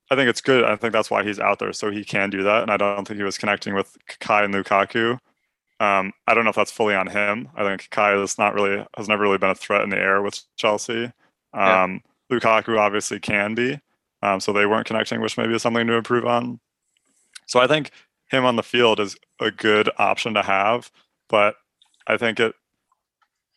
I 0.10 0.16
think 0.16 0.30
it's 0.30 0.42
good. 0.42 0.64
I 0.64 0.76
think 0.76 0.94
that's 0.94 1.12
why 1.12 1.24
he's 1.24 1.40
out 1.40 1.60
there, 1.60 1.74
so 1.74 1.92
he 1.92 2.04
can 2.06 2.30
do 2.30 2.44
that. 2.44 2.62
And 2.64 2.72
I 2.72 2.78
don't 2.78 3.06
think 3.08 3.18
he 3.18 3.24
was 3.24 3.38
connecting 3.38 3.74
with 3.74 3.98
Kai 4.20 4.44
and 4.44 4.54
Lukaku. 4.54 5.20
Um, 5.80 6.12
I 6.28 6.34
don't 6.34 6.44
know 6.44 6.50
if 6.50 6.56
that's 6.56 6.72
fully 6.72 6.96
on 6.96 7.08
him. 7.08 7.50
I 7.56 7.64
think 7.64 7.90
Kai 7.92 8.16
is 8.16 8.38
not 8.38 8.54
really 8.54 8.86
has 8.98 9.08
never 9.08 9.24
really 9.24 9.38
been 9.38 9.52
a 9.52 9.56
threat 9.56 9.84
in 9.84 9.90
the 9.90 9.98
air 9.98 10.22
with 10.22 10.42
Chelsea. 10.56 11.12
Yeah. 11.54 11.84
Um, 11.84 12.02
Lukaku 12.32 12.78
obviously 12.80 13.20
can 13.20 13.56
be. 13.56 13.80
Um, 14.24 14.40
so 14.40 14.52
they 14.52 14.66
weren't 14.66 14.88
connecting, 14.88 15.22
which 15.22 15.38
maybe 15.38 15.54
is 15.54 15.62
something 15.62 15.86
to 15.88 15.94
improve 15.94 16.26
on. 16.26 16.60
So 17.46 17.60
I 17.60 17.68
think 17.68 17.92
him 18.30 18.46
on 18.46 18.56
the 18.56 18.64
field 18.64 19.00
is 19.00 19.16
a 19.40 19.52
good 19.52 19.90
option 19.98 20.34
to 20.34 20.42
have, 20.42 20.92
but 21.30 21.56
I 22.08 22.18
think 22.18 22.40
it 22.40 22.56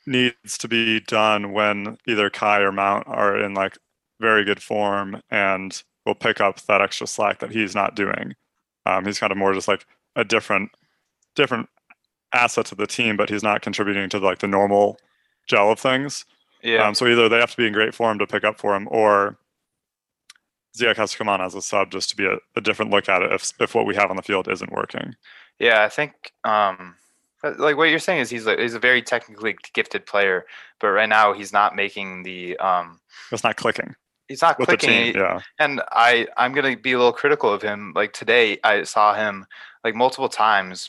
needs 0.07 0.59
to 0.59 0.69
be 0.69 1.01
done 1.01 1.53
when 1.53 1.99
either 2.07 2.31
Kai 2.31 2.61
or 2.61 2.73
Mount 2.73 3.07
are 3.09 3.39
in 3.39 3.55
like 3.55 3.79
very 4.21 4.45
good 4.45 4.63
form 4.63 5.23
and 5.31 5.83
will 6.05 6.15
pick 6.15 6.41
up 6.41 6.61
that 6.63 6.81
extra 6.81 7.07
slack 7.07 7.39
that 7.41 7.53
he's 7.53 7.75
not 7.75 7.97
doing. 7.97 8.35
Um, 8.87 9.05
he's 9.05 9.19
kind 9.19 9.33
of 9.33 9.39
more 9.39 9.55
just 9.55 9.69
like 9.69 9.87
a 10.17 10.25
different, 10.25 10.71
different 11.35 11.69
asset 12.33 12.67
to 12.67 12.75
the 12.75 12.87
team, 12.87 13.17
but 13.17 13.29
he's 13.29 13.43
not 13.43 13.63
contributing 13.63 14.09
to 14.11 14.19
like 14.19 14.39
the 14.39 14.47
normal 14.47 14.99
gel 15.47 15.71
of 15.71 15.81
things. 15.81 16.25
Yeah. 16.63 16.87
Um, 16.87 16.95
so 16.95 17.07
either 17.07 17.29
they 17.29 17.39
have 17.39 17.51
to 17.51 17.57
be 17.57 17.67
in 17.67 17.73
great 17.73 17.95
form 17.95 18.19
to 18.19 18.27
pick 18.27 18.45
up 18.45 18.59
for 18.59 18.77
him, 18.77 18.87
or 18.91 19.37
Ziyech 20.77 20.97
has 20.97 21.13
to 21.13 21.19
come 21.19 21.29
on 21.29 21.41
as 21.41 21.55
a 21.55 21.63
sub 21.63 21.91
just 21.91 22.11
to 22.11 22.17
be 22.17 22.27
a, 22.27 22.37
a 22.57 22.61
different 22.61 22.91
look 22.91 23.09
at 23.09 23.23
it 23.23 23.33
if 23.33 23.53
if 23.61 23.75
what 23.75 23.87
we 23.87 23.95
have 23.95 24.11
on 24.11 24.17
the 24.17 24.23
field 24.23 24.49
isn't 24.49 24.73
working. 24.73 25.15
Yeah, 25.59 25.83
I 25.83 25.89
think 25.89 26.33
um 26.45 26.97
like 27.59 27.77
what 27.77 27.89
you're 27.89 27.99
saying 27.99 28.21
is 28.21 28.31
he's 28.31 28.47
like 28.47 28.59
he's 28.59 28.75
a 28.75 28.79
very 28.79 29.03
technically 29.03 29.57
gifted 29.73 30.07
player, 30.07 30.47
but 30.79 30.89
right 30.89 31.09
now 31.09 31.33
he's 31.33 31.53
not 31.53 31.75
making 31.75 32.23
the 32.23 32.57
um 32.59 33.01
It's 33.33 33.45
not 33.45 33.57
clicking 33.57 33.95
he's 34.31 34.43
not 34.43 34.57
clicking. 34.57 34.89
team. 34.89 35.15
Yeah, 35.17 35.41
And 35.59 35.83
I 35.91 36.27
I'm 36.39 36.53
gonna 36.53 36.77
be 36.77 36.93
a 36.93 36.97
little 36.99 37.13
critical 37.13 37.53
of 37.53 37.61
him. 37.61 37.93
Like 37.95 38.13
today, 38.15 38.59
I 38.65 38.85
saw 38.85 39.13
him 39.13 39.45
like 39.85 39.95
multiple 39.95 40.29
times. 40.29 40.89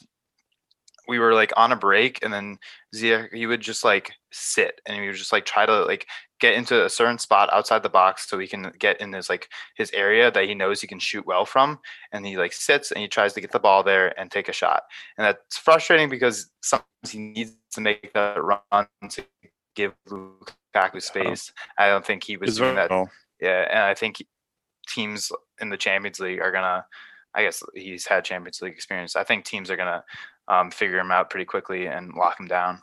We 1.11 1.19
were 1.19 1.33
like 1.33 1.51
on 1.57 1.71
a 1.71 1.75
break, 1.75 2.23
and 2.23 2.33
then 2.33 2.57
Ziyech 2.95 3.33
he 3.33 3.45
would 3.45 3.59
just 3.61 3.83
like 3.83 4.13
sit, 4.31 4.79
and 4.85 4.97
he 4.97 5.07
would 5.07 5.15
just 5.15 5.33
like 5.33 5.45
try 5.45 5.65
to 5.65 5.83
like 5.85 6.07
get 6.39 6.53
into 6.53 6.85
a 6.85 6.89
certain 6.89 7.19
spot 7.19 7.51
outside 7.51 7.83
the 7.83 7.89
box 7.89 8.29
so 8.29 8.39
he 8.39 8.47
can 8.47 8.71
get 8.79 8.99
in 9.01 9.11
his 9.13 9.29
like 9.29 9.49
his 9.75 9.91
area 9.91 10.31
that 10.31 10.45
he 10.45 10.55
knows 10.55 10.79
he 10.79 10.87
can 10.87 10.99
shoot 10.99 11.25
well 11.25 11.45
from. 11.45 11.79
And 12.13 12.25
he 12.25 12.37
like 12.37 12.53
sits 12.53 12.91
and 12.91 13.01
he 13.01 13.07
tries 13.07 13.33
to 13.33 13.41
get 13.41 13.51
the 13.51 13.59
ball 13.59 13.83
there 13.83 14.17
and 14.19 14.31
take 14.31 14.49
a 14.49 14.53
shot. 14.53 14.83
And 15.17 15.25
that's 15.25 15.57
frustrating 15.57 16.09
because 16.09 16.49
sometimes 16.61 17.09
he 17.09 17.19
needs 17.19 17.51
to 17.73 17.81
make 17.81 18.13
that 18.13 18.41
run 18.41 18.87
to 19.09 19.23
give 19.75 19.93
Lukaku 20.09 21.01
space. 21.01 21.51
I 21.77 21.89
don't 21.89 22.05
think 22.05 22.23
he 22.23 22.37
was 22.37 22.57
doing 22.57 22.75
that 22.75 22.89
yeah, 23.41 23.67
and 23.69 23.79
I 23.79 23.95
think 23.95 24.23
teams 24.87 25.31
in 25.59 25.69
the 25.69 25.77
Champions 25.77 26.19
League 26.19 26.41
are 26.41 26.51
gonna. 26.51 26.85
I 27.33 27.43
guess 27.43 27.63
he's 27.73 28.05
had 28.05 28.25
Champions 28.25 28.61
League 28.61 28.73
experience. 28.73 29.15
I 29.15 29.23
think 29.23 29.45
teams 29.45 29.71
are 29.71 29.77
gonna 29.77 30.03
um, 30.47 30.71
figure 30.71 30.99
him 30.99 31.11
out 31.11 31.29
pretty 31.29 31.45
quickly 31.45 31.87
and 31.87 32.13
lock 32.13 32.39
him 32.39 32.47
down. 32.47 32.81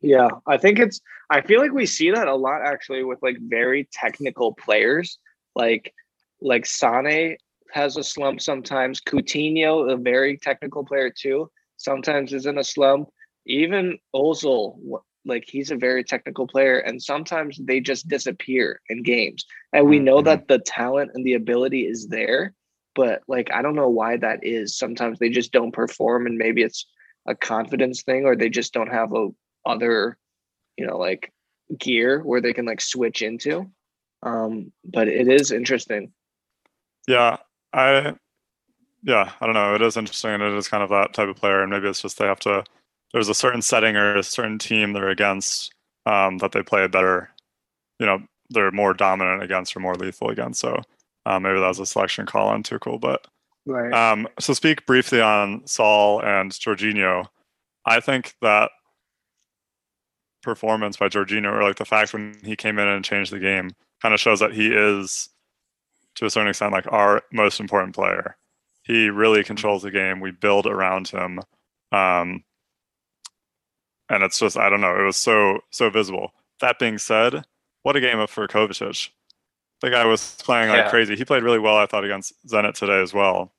Yeah, 0.00 0.28
I 0.46 0.58
think 0.58 0.78
it's. 0.78 1.00
I 1.30 1.40
feel 1.40 1.60
like 1.60 1.72
we 1.72 1.86
see 1.86 2.10
that 2.10 2.28
a 2.28 2.34
lot 2.34 2.60
actually 2.62 3.04
with 3.04 3.22
like 3.22 3.38
very 3.40 3.88
technical 3.92 4.52
players, 4.52 5.18
like 5.54 5.94
like 6.42 6.66
Sane 6.66 7.36
has 7.72 7.96
a 7.96 8.04
slump 8.04 8.40
sometimes. 8.40 9.00
Coutinho, 9.00 9.90
a 9.90 9.96
very 9.96 10.36
technical 10.36 10.84
player 10.84 11.10
too, 11.10 11.50
sometimes 11.78 12.32
is 12.34 12.46
in 12.46 12.58
a 12.58 12.64
slump. 12.64 13.08
Even 13.46 13.98
Ozil, 14.14 14.78
like 15.24 15.44
he's 15.46 15.70
a 15.70 15.76
very 15.76 16.04
technical 16.04 16.46
player, 16.46 16.80
and 16.80 17.02
sometimes 17.02 17.58
they 17.62 17.80
just 17.80 18.06
disappear 18.06 18.80
in 18.90 19.02
games. 19.02 19.46
And 19.72 19.88
we 19.88 19.98
know 19.98 20.18
Mhm. 20.20 20.24
that 20.24 20.48
the 20.48 20.58
talent 20.58 21.12
and 21.14 21.24
the 21.24 21.34
ability 21.34 21.86
is 21.86 22.08
there, 22.08 22.52
but 22.94 23.22
like 23.28 23.50
I 23.52 23.62
don't 23.62 23.74
know 23.74 23.88
why 23.88 24.16
that 24.18 24.40
is. 24.42 24.76
Sometimes 24.76 25.18
they 25.18 25.28
just 25.28 25.52
don't 25.52 25.72
perform, 25.72 26.26
and 26.26 26.38
maybe 26.38 26.62
it's 26.62 26.86
a 27.26 27.34
confidence 27.34 28.02
thing, 28.02 28.24
or 28.24 28.36
they 28.36 28.48
just 28.48 28.72
don't 28.72 28.92
have 28.92 29.12
a 29.12 29.28
other 29.66 30.18
you 30.76 30.86
know 30.86 30.98
like 30.98 31.32
gear 31.78 32.20
where 32.22 32.40
they 32.40 32.52
can 32.52 32.66
like 32.66 32.80
switch 32.80 33.22
into 33.22 33.70
um 34.22 34.70
but 34.84 35.08
it 35.08 35.28
is 35.28 35.50
interesting 35.50 36.12
Yeah, 37.08 37.38
I 37.72 38.14
yeah, 39.02 39.32
I 39.40 39.46
don't 39.46 39.54
know. 39.54 39.74
It 39.74 39.82
is 39.82 39.96
interesting 39.98 40.30
and 40.30 40.42
it 40.42 40.54
is 40.54 40.68
kind 40.68 40.82
of 40.82 40.88
that 40.88 41.12
type 41.12 41.28
of 41.28 41.36
player, 41.36 41.62
and 41.62 41.70
maybe 41.70 41.88
it's 41.88 42.02
just 42.02 42.18
they 42.18 42.26
have 42.26 42.40
to 42.40 42.64
there's 43.12 43.28
a 43.28 43.34
certain 43.34 43.62
setting 43.62 43.96
or 43.96 44.16
a 44.16 44.22
certain 44.22 44.58
team 44.58 44.92
they're 44.92 45.08
against 45.10 45.72
um, 46.06 46.38
that 46.38 46.52
they 46.52 46.62
play 46.62 46.86
better, 46.88 47.30
you 48.00 48.06
know, 48.06 48.22
they're 48.50 48.72
more 48.72 48.92
dominant 48.94 49.42
against 49.42 49.76
or 49.76 49.80
more 49.80 49.94
lethal 49.94 50.30
against. 50.30 50.60
So 50.60 50.82
um, 51.26 51.42
maybe 51.42 51.60
that 51.60 51.68
was 51.68 51.80
a 51.80 51.86
selection 51.86 52.26
call 52.26 52.48
on 52.48 52.62
Tuchel. 52.62 53.00
But 53.00 53.26
right 53.66 53.92
um, 53.92 54.28
so 54.38 54.52
speak 54.52 54.86
briefly 54.86 55.20
on 55.20 55.66
Saul 55.66 56.20
and 56.22 56.52
Jorginho. 56.52 57.26
I 57.86 58.00
think 58.00 58.34
that 58.42 58.70
performance 60.42 60.96
by 60.96 61.08
Jorginho, 61.08 61.52
or 61.52 61.62
like 61.62 61.76
the 61.76 61.84
fact 61.84 62.12
when 62.12 62.36
he 62.44 62.54
came 62.54 62.78
in 62.78 62.86
and 62.86 63.04
changed 63.04 63.32
the 63.32 63.38
game, 63.38 63.70
kind 64.00 64.14
of 64.14 64.20
shows 64.20 64.40
that 64.40 64.52
he 64.52 64.68
is, 64.68 65.28
to 66.16 66.26
a 66.26 66.30
certain 66.30 66.48
extent, 66.48 66.72
like 66.72 66.90
our 66.92 67.22
most 67.32 67.58
important 67.58 67.94
player. 67.94 68.36
He 68.82 69.08
really 69.08 69.42
controls 69.42 69.82
the 69.82 69.90
game. 69.90 70.20
We 70.20 70.30
build 70.30 70.66
around 70.66 71.08
him, 71.08 71.40
um, 71.90 72.44
and 74.10 74.22
it's 74.22 74.38
just 74.38 74.58
I 74.58 74.68
don't 74.68 74.82
know. 74.82 74.94
It 74.94 75.04
was 75.04 75.16
so 75.16 75.60
so 75.70 75.88
visible. 75.88 76.32
That 76.60 76.78
being 76.78 76.98
said, 76.98 77.44
what 77.82 77.96
a 77.96 78.00
game 78.00 78.24
for 78.26 78.46
Kovacic. 78.46 79.08
The 79.84 79.90
guy 79.90 80.04
was 80.06 80.36
playing 80.42 80.70
like 80.70 80.84
Yeah. 80.84 80.90
crazy. 80.90 81.14
He 81.14 81.24
played 81.26 81.42
really 81.42 81.58
well, 81.58 81.76
I 81.76 81.84
thought, 81.86 82.04
against 82.04 82.32
Zenit 82.46 82.74
today 82.74 83.02
as 83.02 83.12
well. 83.12 83.52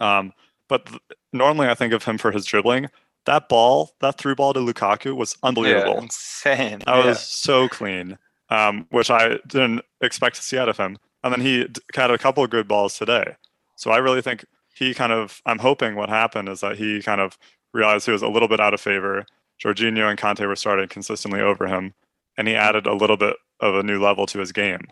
Um, 0.00 0.32
but 0.68 0.86
th- 0.86 1.00
normally 1.32 1.68
I 1.68 1.74
think 1.74 1.92
of 1.92 2.04
him 2.04 2.16
for 2.18 2.32
his 2.32 2.46
dribbling. 2.46 2.88
That 3.26 3.48
ball, 3.50 3.92
that 4.00 4.16
through 4.16 4.36
ball 4.36 4.54
to 4.54 4.60
Lukaku 4.60 5.14
was 5.14 5.36
unbelievable. 5.42 5.94
Yeah, 5.96 6.00
insane. 6.02 6.78
That 6.86 6.96
Yeah. 6.96 7.04
was 7.06 7.20
so 7.20 7.68
clean, 7.68 8.16
um, 8.48 8.86
which 8.90 9.10
I 9.10 9.36
didn't 9.46 9.82
expect 10.00 10.36
to 10.36 10.42
see 10.42 10.56
out 10.58 10.70
of 10.70 10.78
him. 10.78 10.96
And 11.22 11.30
then 11.32 11.42
he 11.42 11.64
d- 11.64 11.82
had 11.94 12.10
a 12.10 12.16
couple 12.16 12.42
of 12.42 12.48
good 12.48 12.66
balls 12.66 12.96
today. 12.96 13.36
So 13.76 13.90
I 13.90 13.98
really 13.98 14.22
think 14.22 14.46
he 14.74 14.94
kind 14.94 15.12
of, 15.12 15.42
I'm 15.44 15.58
hoping 15.58 15.94
what 15.94 16.08
happened 16.08 16.48
is 16.48 16.60
that 16.60 16.76
he 16.78 17.02
kind 17.02 17.20
of 17.20 17.36
realized 17.74 18.06
he 18.06 18.12
was 18.12 18.22
a 18.22 18.28
little 18.28 18.48
bit 18.48 18.60
out 18.60 18.72
of 18.72 18.80
favor. 18.80 19.26
Jorginho 19.62 20.08
and 20.08 20.18
Kanté 20.18 20.46
were 20.48 20.56
starting 20.56 20.88
consistently 20.88 21.42
over 21.42 21.66
him, 21.66 21.92
and 22.38 22.48
he 22.48 22.54
added 22.54 22.86
a 22.86 22.94
little 22.94 23.18
bit 23.18 23.36
of 23.60 23.74
a 23.74 23.82
new 23.82 24.00
level 24.02 24.24
to 24.24 24.38
his 24.38 24.52
game, 24.52 24.88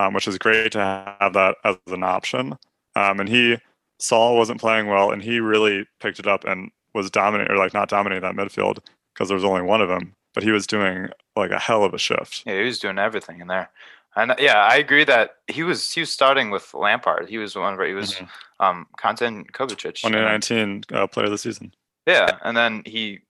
um, 0.00 0.14
which 0.14 0.26
is 0.26 0.38
great 0.38 0.72
to 0.72 1.14
have 1.20 1.32
that 1.34 1.56
as 1.64 1.76
an 1.88 2.02
option. 2.02 2.56
Um, 2.96 3.20
and 3.20 3.28
he, 3.28 3.58
Saul 3.98 4.36
wasn't 4.36 4.60
playing 4.60 4.86
well, 4.86 5.10
and 5.10 5.22
he 5.22 5.40
really 5.40 5.86
picked 6.00 6.18
it 6.18 6.26
up 6.26 6.44
and 6.44 6.70
was 6.94 7.10
dominating, 7.10 7.52
or 7.52 7.58
like 7.58 7.74
not 7.74 7.88
dominating 7.88 8.22
that 8.22 8.34
midfield 8.34 8.78
because 9.14 9.28
there 9.28 9.36
was 9.36 9.44
only 9.44 9.62
one 9.62 9.80
of 9.80 9.88
them, 9.88 10.14
but 10.34 10.42
he 10.42 10.50
was 10.50 10.66
doing 10.66 11.08
like 11.36 11.50
a 11.50 11.58
hell 11.58 11.84
of 11.84 11.94
a 11.94 11.98
shift. 11.98 12.42
Yeah, 12.46 12.58
he 12.58 12.64
was 12.64 12.78
doing 12.78 12.98
everything 12.98 13.40
in 13.40 13.46
there. 13.48 13.70
And 14.16 14.34
yeah, 14.38 14.56
I 14.58 14.76
agree 14.76 15.04
that 15.04 15.36
he 15.46 15.62
was 15.62 15.92
he 15.92 16.00
was 16.00 16.12
starting 16.12 16.50
with 16.50 16.74
Lampard. 16.74 17.28
He 17.28 17.38
was 17.38 17.54
one 17.54 17.74
of 17.74 17.86
he 17.86 17.94
was 17.94 18.14
Mhm. 18.14 18.28
um 18.58 18.86
Kanté 18.98 19.26
and 19.28 19.52
Kovacic. 19.52 20.02
2019 20.02 20.84
uh, 20.92 21.06
player 21.06 21.26
of 21.26 21.30
the 21.32 21.38
season. 21.38 21.72
Yeah, 22.06 22.38
and 22.42 22.56
then 22.56 22.82
he 22.86 23.20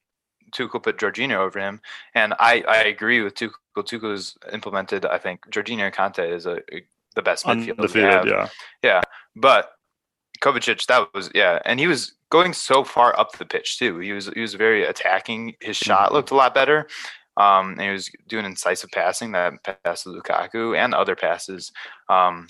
Tuchel 0.52 0.82
put 0.82 0.96
Jorginho 0.96 1.36
over 1.36 1.58
him, 1.58 1.80
and 2.14 2.32
I 2.38 2.64
I 2.66 2.78
agree 2.84 3.20
with 3.20 3.34
Tuchel. 3.34 3.52
Tuchel's 3.82 4.36
implemented. 4.52 5.04
I 5.06 5.18
think 5.18 5.46
Jorginho 5.50 5.84
and 5.86 5.94
Kanté 5.94 6.32
is 6.34 6.46
a, 6.46 6.56
a- 6.72 6.86
the 7.16 7.22
best 7.22 7.44
midfield 7.44 7.92
we 7.94 8.00
have. 8.02 8.20
Undefeated, 8.22 8.50
yeah. 8.82 9.00
But 9.34 9.72
Kovacic, 10.40 10.86
that 10.86 11.12
was 11.12 11.30
yeah, 11.34 11.58
and 11.64 11.78
he 11.80 11.86
was 11.86 12.14
going 12.30 12.52
so 12.52 12.84
far 12.84 13.18
up 13.18 13.36
the 13.36 13.44
pitch 13.44 13.78
too. 13.78 13.98
He 13.98 14.12
was 14.12 14.28
he 14.34 14.40
was 14.40 14.54
very 14.54 14.84
attacking. 14.84 15.54
His 15.60 15.76
shot 15.76 16.10
Mhm. 16.10 16.12
looked 16.12 16.30
a 16.30 16.34
lot 16.36 16.54
better. 16.54 16.86
Um, 17.36 17.70
and 17.72 17.80
he 17.82 17.90
was 17.90 18.10
doing 18.28 18.44
incisive 18.44 18.90
passing 18.90 19.32
that 19.32 19.54
pass 19.84 20.02
to 20.02 20.10
Lukaku 20.10 20.76
and 20.76 20.92
other 20.94 21.16
passes. 21.16 21.72
Um, 22.08 22.46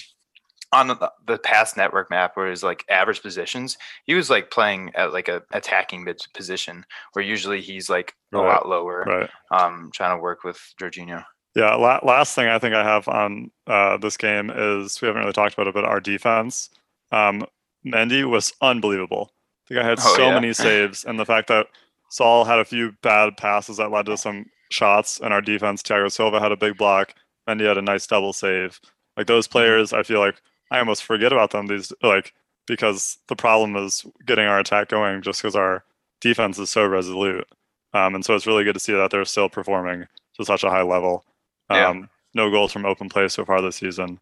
on 0.73 0.87
the, 0.89 1.11
the 1.27 1.39
pass 1.39 1.77
network 1.77 2.11
map 2.11 2.37
where 2.37 2.49
his 2.49 2.62
like 2.62 2.85
average 2.89 3.23
positions, 3.23 3.77
he 4.07 4.15
was 4.15 4.31
like 4.31 4.50
playing 4.50 4.93
at 4.95 5.12
like 5.12 5.29
a 5.29 5.43
attacking 5.53 6.05
mid 6.05 6.21
position 6.35 6.85
where 7.12 7.25
usually 7.25 7.61
he's 7.61 7.91
like 7.91 8.15
a 8.33 8.39
Right, 8.39 8.47
lot 8.47 8.69
lower. 8.69 9.05
Right. 9.07 9.31
Um, 9.50 9.91
trying 9.93 10.17
to 10.17 10.23
work 10.23 10.45
with 10.45 10.61
Jorginho. 10.81 11.25
Yeah. 11.57 11.75
La- 11.75 12.00
last 12.05 12.35
thing 12.37 12.47
I 12.49 12.59
think 12.61 12.75
I 12.75 12.85
have 12.85 13.09
on 13.09 13.50
uh, 13.67 13.97
this 13.97 14.17
game 14.17 14.50
is 14.55 15.00
we 15.03 15.07
haven't 15.07 15.23
really 15.23 15.33
talked 15.33 15.55
about 15.55 15.67
it, 15.67 15.75
but 15.75 15.85
our 15.85 16.00
defense. 16.00 16.71
Um, 17.11 17.45
Mendy 17.85 18.25
was 18.29 18.53
unbelievable. 18.62 19.33
The 19.69 19.77
guy 19.77 19.85
had 19.85 19.99
Oh, 20.00 20.15
so 20.17 20.23
yeah. 20.27 20.35
many 20.35 20.53
saves, 20.53 21.05
and 21.05 21.19
the 21.19 21.25
fact 21.27 21.49
that 21.49 21.67
Saul 22.11 22.45
had 22.45 22.59
a 22.59 22.65
few 22.65 22.93
bad 23.03 23.37
passes 23.37 23.79
that 23.79 23.91
led 23.91 24.07
to 24.07 24.17
some 24.17 24.47
shots, 24.71 25.19
and 25.21 25.33
our 25.33 25.41
defense, 25.41 25.83
Thiago 25.83 26.11
Silva 26.12 26.39
had 26.41 26.53
a 26.53 26.57
big 26.57 26.77
block. 26.77 27.15
Mendy 27.49 27.67
had 27.67 27.79
a 27.79 27.83
nice 27.83 28.07
double 28.07 28.33
save. 28.33 28.81
Like 29.17 29.27
those 29.27 29.47
Mm-hmm. 29.49 29.53
players, 29.53 29.93
I 29.93 30.03
feel 30.05 30.21
like 30.21 30.41
I 30.71 30.79
almost 30.79 31.03
forget 31.05 31.33
about 31.33 31.50
them 31.50 31.67
these 31.67 31.93
like 32.03 32.33
because 32.67 33.19
the 33.29 33.37
problem 33.37 33.77
is 33.77 34.05
getting 34.27 34.47
our 34.47 34.59
attack 34.61 34.89
going 34.89 35.23
just 35.23 35.43
because 35.43 35.57
our 35.57 35.85
defense 36.21 36.59
is 36.59 36.71
so 36.71 36.87
resolute. 36.87 37.47
Um, 37.93 38.15
and 38.15 38.25
so 38.25 38.35
it's 38.37 38.47
really 38.47 38.62
good 38.65 38.75
to 38.75 38.81
see 38.81 38.93
that 38.93 39.11
they're 39.11 39.25
still 39.25 39.49
performing 39.49 40.07
to 40.37 40.45
such 40.45 40.62
a 40.62 40.71
high 40.71 40.83
level. 40.83 41.25
Um, 41.69 41.77
Yeah. 42.00 42.07
No 42.33 42.50
goals 42.50 42.73
from 42.73 42.87
open 42.87 43.09
play 43.09 43.27
so 43.27 43.45
far 43.45 43.61
this 43.61 43.77
season. 43.77 44.21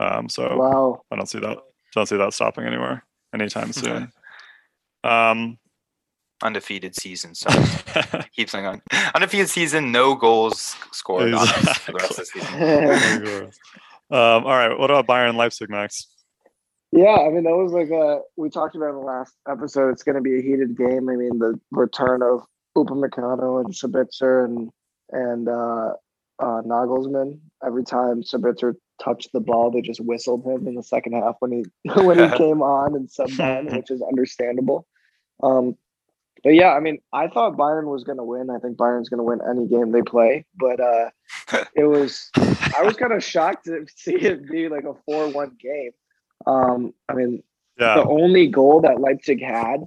Um, 0.00 0.28
so 0.30 0.56
wow 0.56 1.02
I 1.10 1.16
don't 1.16 1.28
see 1.28 1.38
that 1.40 1.58
don't 1.94 2.06
see 2.06 2.16
that 2.16 2.32
stopping 2.32 2.64
anywhere 2.64 3.04
anytime 3.34 3.72
soon. 3.72 4.10
um, 5.04 5.58
Undefeated 6.42 6.94
season, 6.96 7.34
so 7.34 7.48
keeps 8.34 8.52
going. 8.52 8.82
Undefeated 9.14 9.48
season, 9.48 9.92
no 9.92 10.14
goals 10.14 10.74
scored 10.92 11.32
on 11.32 11.48
us 11.48 11.78
for 11.78 11.92
the 11.92 11.98
rest 11.98 12.10
of 12.10 12.16
the 12.16 12.24
season. 12.24 13.50
um, 14.10 14.44
all 14.44 14.56
right, 14.56 14.78
what 14.78 14.90
about 14.90 15.06
Bayern 15.06 15.36
Leipzig, 15.36 15.70
Max? 15.70 16.06
yeah 16.94 17.16
i 17.26 17.28
mean 17.28 17.42
that 17.42 17.56
was 17.56 17.72
like 17.72 17.90
a 17.90 18.20
we 18.36 18.48
talked 18.48 18.76
about 18.76 18.90
in 18.90 18.94
the 18.94 19.00
last 19.00 19.34
episode 19.48 19.90
it's 19.90 20.04
going 20.04 20.14
to 20.14 20.20
be 20.20 20.38
a 20.38 20.42
heated 20.42 20.76
game 20.76 21.08
i 21.08 21.16
mean 21.16 21.38
the 21.38 21.58
return 21.72 22.22
of 22.22 22.42
Upamecano 22.76 23.64
and 23.64 23.74
Sabitzer 23.74 24.44
and 24.44 24.70
and 25.10 25.48
uh 25.48 25.92
uh 26.38 26.62
Nagelsmann 26.62 27.40
every 27.64 27.84
time 27.84 28.22
Sabitzer 28.22 28.74
touched 29.02 29.30
the 29.32 29.40
ball 29.40 29.70
they 29.70 29.80
just 29.80 30.00
whistled 30.00 30.44
him 30.44 30.68
in 30.68 30.74
the 30.76 30.82
second 30.82 31.14
half 31.14 31.34
when 31.40 31.52
he 31.52 31.64
when 32.02 32.18
he 32.18 32.28
came 32.38 32.62
on 32.62 32.94
and 32.94 33.08
subbed 33.08 33.40
on 33.40 33.74
which 33.76 33.90
is 33.90 34.00
understandable 34.02 34.86
um 35.42 35.76
but 36.44 36.50
yeah, 36.50 36.72
I 36.72 36.80
mean, 36.80 36.98
I 37.10 37.28
thought 37.28 37.56
Bayern 37.56 37.90
was 37.90 38.04
going 38.04 38.18
to 38.18 38.24
win. 38.24 38.50
I 38.50 38.58
think 38.58 38.76
Bayern's 38.76 39.08
going 39.08 39.18
to 39.18 39.24
win 39.24 39.40
any 39.48 39.66
game 39.66 39.92
they 39.92 40.02
play, 40.02 40.44
but 40.54 40.78
uh, 40.78 41.08
it 41.74 41.84
was 41.84 42.30
I 42.76 42.82
was 42.82 42.96
kind 42.96 43.12
of 43.12 43.22
shocked 43.22 43.66
to 43.66 43.86
see 43.96 44.14
it 44.16 44.48
be 44.48 44.68
like 44.68 44.84
a 44.84 44.94
four-one 45.06 45.56
game. 45.60 45.90
Um, 46.46 46.94
I 47.08 47.14
mean, 47.14 47.42
Yeah. 47.78 47.96
the 47.96 48.04
only 48.04 48.46
goal 48.48 48.80
that 48.82 49.00
Leipzig 49.00 49.42
had 49.42 49.80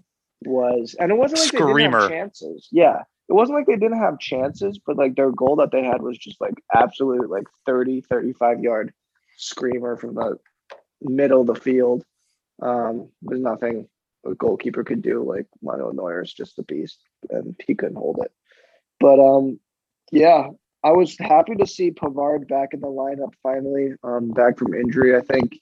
was, 0.45 0.95
and 0.99 1.11
it 1.11 1.17
wasn't 1.17 1.41
like 1.41 1.51
they 1.51 1.57
didn't 1.59 1.71
Screamer. 1.71 1.99
have 2.01 2.09
chances. 2.09 2.67
Yeah, 2.71 3.01
it 3.29 3.33
wasn't 3.33 3.57
like 3.57 3.67
they 3.67 3.75
didn't 3.75 3.99
have 3.99 4.19
chances, 4.19 4.79
but 4.85 4.97
like 4.97 5.15
their 5.15 5.31
goal 5.31 5.55
that 5.57 5.71
they 5.71 5.83
had 5.83 6.01
was 6.01 6.17
just 6.17 6.39
like 6.41 6.53
absolute 6.73 7.29
like 7.29 7.45
30, 7.65 8.01
35 8.01 8.61
yard 8.61 8.93
screamer 9.37 9.97
from 9.97 10.15
the 10.15 10.37
middle 11.01 11.41
of 11.41 11.47
the 11.47 11.55
field. 11.55 12.03
Um, 12.61 13.09
there's 13.21 13.41
nothing 13.41 13.87
a 14.25 14.33
goalkeeper 14.35 14.83
could 14.83 15.01
do. 15.01 15.23
Like 15.23 15.45
Manuel 15.61 15.93
Neuer 15.93 16.21
is 16.23 16.33
just 16.33 16.57
a 16.59 16.63
beast, 16.63 16.99
and 17.29 17.55
he 17.65 17.75
couldn't 17.75 17.97
hold 17.97 18.19
it. 18.23 18.31
But 18.99 19.19
um, 19.19 19.59
yeah, 20.11 20.47
I 20.87 20.91
was 20.91 21.17
happy 21.19 21.53
to 21.55 21.67
see 21.67 21.91
Pavard 21.91 22.47
back 22.47 22.69
in 22.73 22.79
the 22.79 22.87
lineup 22.87 23.33
finally. 23.43 23.93
Um, 24.03 24.29
back 24.29 24.57
from 24.57 24.73
injury, 24.73 25.17
I 25.17 25.19
think 25.19 25.59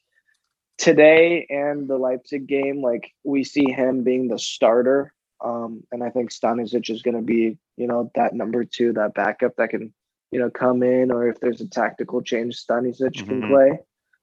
today 0.77 1.47
and 1.49 1.87
the 1.87 1.97
Leipzig 1.97 2.45
game, 2.45 2.79
like 2.83 3.11
we 3.23 3.43
see 3.43 3.71
him 3.71 4.03
being 4.03 4.27
the 4.27 4.37
starter. 4.37 5.13
Um, 5.43 5.83
and 5.91 6.03
I 6.03 6.11
think 6.11 6.31
Stanisic 6.31 6.91
is 6.91 7.01
going 7.01 7.15
to 7.17 7.23
be, 7.23 7.57
you 7.75 7.87
know, 7.87 8.11
that 8.13 8.35
number 8.35 8.65
two, 8.65 8.93
that 8.93 9.15
backup 9.15 9.55
that 9.55 9.71
can, 9.71 9.91
you 10.31 10.39
know, 10.39 10.51
come 10.51 10.83
in, 10.83 11.11
or 11.11 11.27
if 11.27 11.39
there's 11.39 11.61
a 11.61 11.67
tactical 11.67 12.21
change, 12.21 12.63
Stanisic 12.63 13.15
can 13.25 13.41
Mhm. 13.41 13.47
play. 13.47 13.79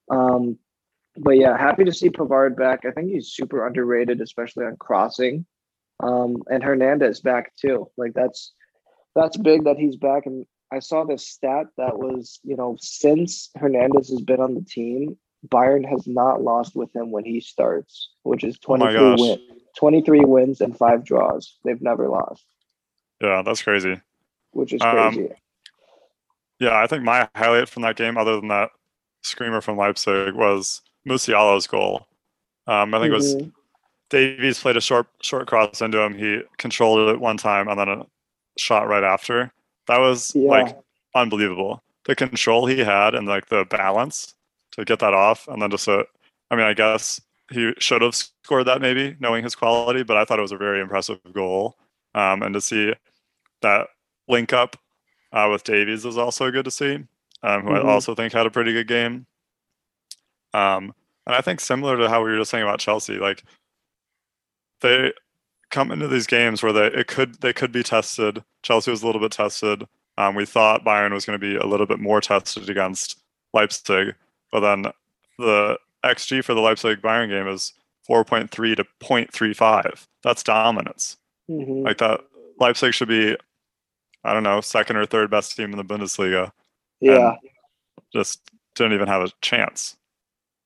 Um, 0.08 0.56
but 1.18 1.36
yeah, 1.36 1.58
happy 1.58 1.82
to 1.82 1.92
see 1.92 2.10
Pavard 2.10 2.56
back. 2.56 2.84
I 2.84 2.92
think 2.92 3.10
he's 3.10 3.32
super 3.32 3.66
underrated, 3.66 4.20
especially 4.20 4.66
on 4.66 4.76
crossing. 4.76 5.46
Um, 5.98 6.44
and 6.48 6.62
Hernandez 6.62 7.20
back 7.20 7.56
too. 7.56 7.90
Like 7.96 8.14
that's 8.14 8.54
that's 9.16 9.36
big 9.36 9.64
that 9.64 9.78
he's 9.78 9.96
back. 9.96 10.26
And 10.26 10.46
I 10.72 10.78
saw 10.78 11.04
this 11.04 11.28
stat 11.28 11.66
that 11.76 11.98
was, 11.98 12.40
you 12.42 12.56
know, 12.56 12.78
since 12.80 13.50
Hernandez 13.56 14.08
has 14.08 14.22
been 14.22 14.40
on 14.40 14.54
the 14.54 14.62
team, 14.62 15.18
Bayern 15.48 15.86
has 15.86 16.06
not 16.06 16.40
lost 16.42 16.74
with 16.74 16.94
him 16.96 17.10
when 17.10 17.26
he 17.26 17.40
starts, 17.40 18.08
which 18.22 18.42
is 18.42 18.58
Oh 18.66 18.76
my 18.78 18.90
23 18.90 19.10
gosh. 19.10 19.20
win, 19.20 19.40
23 19.76 20.20
wins 20.20 20.60
and 20.62 20.76
five 20.76 21.04
draws. 21.04 21.58
They've 21.62 21.82
never 21.82 22.08
lost, 22.08 22.44
Yeah, 23.20 23.42
that's 23.42 23.62
crazy. 23.62 24.00
which 24.52 24.72
is 24.72 24.80
Um, 24.80 25.12
crazy. 25.14 25.28
Yeah, 26.58 26.78
I 26.78 26.86
think 26.86 27.02
my 27.02 27.28
highlight 27.36 27.68
from 27.68 27.82
that 27.82 27.96
game, 27.96 28.16
other 28.16 28.36
than 28.36 28.48
that 28.48 28.70
screamer 29.22 29.60
from 29.60 29.76
Leipzig, 29.76 30.34
was 30.34 30.80
Musiala's 31.04 31.66
goal. 31.66 32.06
Um, 32.66 32.94
I 32.94 33.00
think 33.00 33.10
it 33.10 33.14
was 33.14 33.34
Mhm. 33.34 33.52
Davies 34.08 34.60
played 34.60 34.76
a 34.76 34.80
short 34.80 35.08
short 35.20 35.48
cross 35.48 35.82
into 35.82 35.98
him. 36.00 36.14
He 36.14 36.42
controlled 36.56 37.08
it 37.10 37.20
one 37.20 37.36
time 37.36 37.68
and 37.68 37.78
then 37.78 37.88
a 37.88 38.06
shot 38.56 38.88
right 38.88 39.02
after. 39.04 39.52
That 39.86 39.98
was 39.98 40.34
Yeah. 40.34 40.48
like 40.50 40.76
unbelievable. 41.14 41.82
The 42.04 42.14
control 42.16 42.66
he 42.66 42.78
had 42.80 43.14
and 43.14 43.26
like 43.28 43.46
the 43.46 43.64
balance 43.64 44.34
to 44.72 44.84
get 44.84 44.98
that 45.00 45.14
off, 45.14 45.46
and 45.48 45.60
then 45.62 45.70
just 45.70 45.88
a. 45.88 46.04
I 46.50 46.56
mean, 46.56 46.66
I 46.66 46.74
guess 46.74 47.20
he 47.50 47.72
should 47.78 48.02
have 48.02 48.14
scored 48.14 48.66
that 48.66 48.80
maybe, 48.80 49.16
knowing 49.20 49.44
his 49.44 49.54
quality. 49.54 50.02
But 50.02 50.16
I 50.16 50.24
thought 50.24 50.38
it 50.38 50.42
was 50.42 50.52
a 50.52 50.56
very 50.56 50.80
impressive 50.80 51.20
goal. 51.32 51.76
Um, 52.14 52.42
and 52.42 52.52
to 52.54 52.60
see 52.60 52.92
that 53.62 53.88
link 54.28 54.52
up 54.52 54.76
uh, 55.32 55.48
with 55.50 55.64
Davies 55.64 56.04
is 56.04 56.18
also 56.18 56.50
good 56.50 56.64
to 56.64 56.70
see. 56.70 57.04
Um, 57.42 57.62
who 57.62 57.70
Mhm. 57.70 57.84
I 57.84 57.88
also 57.90 58.14
think 58.14 58.32
had 58.32 58.46
a 58.46 58.50
pretty 58.50 58.72
good 58.72 58.86
game. 58.88 59.26
Um, 60.54 60.94
and 61.26 61.34
I 61.34 61.40
think 61.40 61.60
similar 61.60 61.96
to 61.96 62.08
how 62.08 62.22
we 62.22 62.30
were 62.30 62.36
just 62.38 62.50
saying 62.50 62.62
about 62.64 62.80
Chelsea, 62.80 63.16
like 63.18 63.42
they 64.80 65.12
come 65.72 65.90
into 65.90 66.06
these 66.06 66.26
games 66.28 66.62
where 66.62 66.72
they 66.72 66.86
it 66.86 67.08
could 67.08 67.40
they 67.40 67.52
could 67.52 67.72
be 67.72 67.82
tested. 67.82 68.44
Chelsea 68.62 68.92
was 68.92 69.02
a 69.02 69.06
little 69.06 69.20
bit 69.20 69.32
tested. 69.32 69.88
Um, 70.18 70.36
we 70.36 70.44
thought 70.46 70.84
Bayern 70.84 71.12
was 71.12 71.24
going 71.24 71.40
to 71.40 71.44
be 71.44 71.56
a 71.56 71.66
little 71.66 71.86
bit 71.86 71.98
more 71.98 72.20
tested 72.20 72.70
against 72.70 73.18
Leipzig, 73.54 74.14
but 74.52 74.60
then 74.60 74.84
the 75.38 75.78
xG 76.04 76.44
for 76.44 76.54
the 76.54 76.60
Leipzig 76.60 77.00
Bayern 77.00 77.28
game 77.30 77.48
is 77.48 77.72
4.3 78.08 78.50
to 78.76 78.84
0.35. 79.00 80.06
That's 80.22 80.42
dominance. 80.42 81.16
Mhm. 81.48 81.84
Like 81.84 81.98
that, 81.98 82.20
Leipzig 82.58 82.92
should 82.92 83.08
be, 83.08 83.36
I 84.24 84.32
don't 84.34 84.42
know, 84.42 84.60
second 84.60 84.96
or 84.96 85.06
third 85.06 85.30
best 85.30 85.56
team 85.56 85.70
in 85.72 85.78
the 85.78 85.84
Bundesliga. 85.84 86.52
yeah. 87.00 87.34
Just 88.12 88.42
didn't 88.74 88.92
even 88.92 89.08
have 89.08 89.22
a 89.22 89.30
chance. 89.40 89.96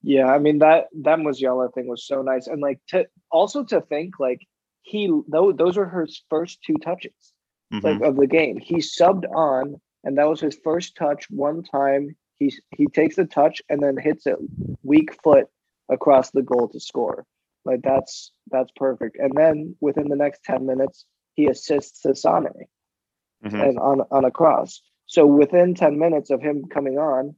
Yeah, 0.03 0.27
I 0.27 0.39
mean 0.39 0.59
that 0.59 0.87
that 1.03 1.19
Musiala 1.21 1.73
thing 1.73 1.87
was 1.87 2.05
so 2.05 2.23
nice, 2.23 2.49
and 2.49 2.61
like 2.61 2.81
to 2.89 3.07
also 3.31 3.63
to 3.65 3.81
think 3.81 4.19
like 4.19 4.47
he 4.87 5.11
those 5.29 5.57
those 5.57 5.77
were 5.77 5.89
his 6.01 6.23
first 6.31 6.63
two 6.63 6.77
touches 6.79 7.33
Mhm. 7.73 7.83
like 7.83 8.01
of 8.03 8.15
the 8.17 8.29
game. 8.29 8.57
He 8.59 8.77
subbed 8.77 9.29
on, 9.35 9.81
and 10.05 10.17
that 10.17 10.29
was 10.29 10.41
his 10.41 10.57
first 10.63 10.97
touch. 10.97 11.29
One 11.31 11.65
time 11.65 12.17
he 12.39 12.55
he 12.71 12.87
takes 12.87 13.17
the 13.17 13.27
touch 13.27 13.61
and 13.69 13.83
then 13.83 13.97
hits 13.97 14.27
it 14.27 14.39
weak 14.85 15.13
foot 15.25 15.49
across 15.89 16.31
the 16.31 16.43
goal 16.43 16.69
to 16.69 16.79
score. 16.79 17.27
Like 17.65 17.83
that's 17.83 18.31
that's 18.53 18.71
perfect. 18.77 19.17
And 19.19 19.33
then 19.37 19.75
within 19.81 20.09
the 20.09 20.15
next 20.25 20.45
ten 20.45 20.65
minutes, 20.65 21.05
he 21.35 21.49
assists 21.49 22.03
to 22.03 22.15
Sane 22.15 22.47
Mhm. 23.45 23.69
and 23.69 23.79
on 23.81 24.03
on 24.13 24.25
a 24.25 24.31
cross. 24.31 24.81
So 25.07 25.27
within 25.27 25.75
10 25.75 25.99
minutes 25.99 26.31
of 26.31 26.41
him 26.41 26.67
coming 26.67 26.99
on, 26.99 27.35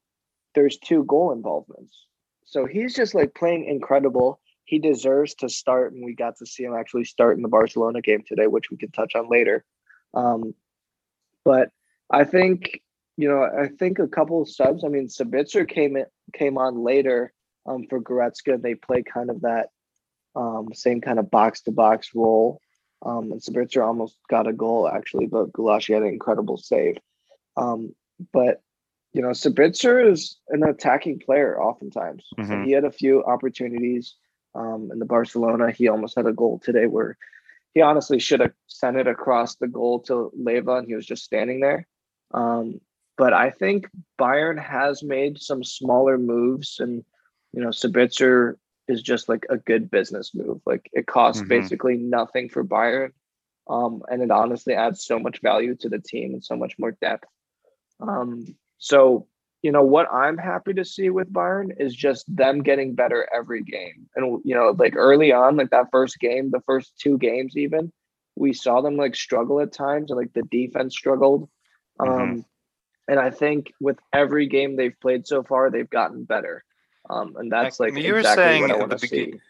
there's 0.55 0.79
two 0.79 1.05
goal 1.05 1.33
involvements. 1.33 2.07
So 2.45 2.65
he's 2.67 2.95
just 2.95 3.15
like 3.15 3.35
playing 3.35 3.65
incredible. 3.65 4.41
He 4.68 4.78
deserves 4.78 5.35
to 5.37 5.48
start, 5.48 5.94
and 5.94 6.04
we 6.04 6.14
got 6.14 6.37
to 6.37 6.46
see 6.46 6.62
him 6.64 6.74
actually 6.74 7.04
start 7.04 7.38
in 7.38 7.42
the 7.42 7.48
Barcelona 7.48 8.02
game 8.02 8.22
today, 8.28 8.46
which 8.46 8.70
we 8.70 8.76
can 8.76 8.90
touch 8.90 9.14
on 9.14 9.31
later. 9.31 9.64
Um, 10.12 10.54
but 11.42 11.70
I 12.11 12.24
think 12.24 12.83
you 13.16 13.28
know, 13.28 13.42
I 13.42 13.66
think 13.66 13.98
a 13.98 14.07
couple 14.07 14.42
of 14.42 14.48
subs. 14.48 14.85
I 14.85 14.88
mean, 14.88 15.09
Sabitzer 15.09 15.68
came 15.68 15.96
in, 15.96 16.04
came 16.35 16.57
on 16.59 16.85
later 16.85 17.33
um, 17.66 17.87
for 17.88 18.00
Goretzka. 18.00 18.54
And 18.54 18.62
they 18.62 18.74
play 18.76 19.02
kind 19.02 19.31
of 19.31 19.40
that 19.40 19.70
um, 20.37 20.68
same 20.72 21.00
kind 21.00 21.18
of 21.18 21.31
box 21.31 21.62
to 21.62 21.72
box 21.72 22.11
role. 22.14 22.61
Um, 23.04 23.33
and 23.33 23.40
Sabitzer 23.40 23.85
almost 23.85 24.18
got 24.28 24.46
a 24.46 24.52
goal 24.52 24.87
actually, 24.87 25.26
but 25.26 25.50
Gulácsi 25.52 25.94
had 25.94 26.02
an 26.02 26.11
incredible 26.11 26.59
save. 26.59 26.98
Um, 27.57 27.94
but 28.33 28.62
you 29.14 29.22
know, 29.22 29.31
Sabitzer 29.31 30.12
is 30.12 30.38
an 30.50 30.62
attacking 30.62 31.18
player 31.18 31.61
oftentimes. 31.61 32.24
And 32.37 32.48
Mhm. 32.48 32.64
he 32.66 32.72
had 32.72 32.85
a 32.85 32.92
few 32.92 33.24
opportunities 33.24 34.14
um, 34.55 34.91
in 34.93 34.99
the 34.99 35.05
Barcelona. 35.05 35.71
He 35.71 35.89
almost 35.89 36.17
had 36.17 36.27
a 36.27 36.33
goal 36.33 36.59
today 36.59 36.87
where 36.87 37.17
he 37.75 37.81
honestly 37.81 38.19
should 38.19 38.41
have 38.41 38.53
sent 38.67 38.97
it 38.97 39.07
across 39.07 39.57
the 39.57 39.69
goal 39.69 40.01
to 40.01 40.31
Leva, 40.37 40.77
and 40.77 40.87
he 40.87 40.95
was 40.95 41.07
just 41.07 41.25
standing 41.25 41.61
there. 41.61 41.87
Um, 42.33 42.81
but 43.17 43.33
I 43.33 43.51
think 43.51 43.89
Bayern 44.19 44.63
has 44.63 45.03
made 45.03 45.41
some 45.41 45.65
smaller 45.65 46.19
moves, 46.19 46.81
and 46.81 47.05
you 47.53 47.63
know, 47.63 47.71
Sabitzer 47.71 48.57
is 48.87 49.03
just 49.03 49.29
like 49.29 49.45
a 49.51 49.57
good 49.59 49.91
business 49.91 50.35
move. 50.35 50.61
Like 50.65 50.89
it 50.93 51.07
costs 51.07 51.43
Mhm. 51.43 51.49
basically 51.49 51.97
nothing 51.97 52.49
for 52.49 52.65
Bayern, 52.65 53.13
um, 53.69 54.03
and 54.11 54.23
it 54.23 54.31
honestly 54.31 54.75
adds 54.75 55.05
so 55.05 55.19
much 55.19 55.41
value 55.41 55.75
to 55.77 55.89
the 55.89 55.99
team 55.99 56.35
and 56.35 56.45
so 56.45 56.57
much 56.57 56.79
more 56.79 56.93
depth. 56.93 57.29
Um, 58.01 58.57
so 58.79 59.27
you 59.62 59.73
know 59.73 59.83
what 59.83 60.12
I'm 60.12 60.38
happy 60.38 60.73
to 60.75 60.85
see 60.85 61.11
with 61.11 61.33
Bayern 61.33 61.71
is 61.79 61.94
just 61.94 62.25
them 62.35 62.62
getting 62.62 62.94
better 62.94 63.29
every 63.35 63.62
game. 63.62 64.09
And 64.14 64.40
you 64.44 64.55
know, 64.55 64.75
like 64.79 64.94
early 64.97 65.33
on, 65.33 65.57
like 65.57 65.71
that 65.71 65.90
first 65.90 66.18
game, 66.21 66.51
the 66.51 66.61
first 66.61 66.99
two 66.99 67.18
games, 67.18 67.57
even 67.57 67.92
we 68.37 68.53
saw 68.53 68.81
them 68.81 68.97
like 68.97 69.16
struggle 69.16 69.61
at 69.61 69.73
times, 69.73 70.11
and 70.11 70.18
like 70.18 70.33
the 70.33 70.42
defense 70.42 70.94
struggled. 70.97 71.49
Um, 71.99 72.09
Mhm. 72.09 72.44
and 73.09 73.18
I 73.18 73.31
think 73.31 73.73
with 73.81 73.99
every 74.12 74.47
game 74.47 74.77
they've 74.77 74.99
played 75.01 75.27
so 75.27 75.42
far, 75.42 75.71
they've 75.71 75.90
gotten 75.90 76.25
better. 76.25 76.64
Um, 77.11 77.35
and 77.37 77.51
that's 77.51 77.81
Like, 77.81 77.94
like 77.94 78.05
you 78.05 78.12
were 78.12 78.18
exactly 78.21 78.44
saying 78.44 78.61
what 78.62 78.71
I 78.71 78.77
want 78.77 78.92
to 78.92 78.99
see. 78.99 79.40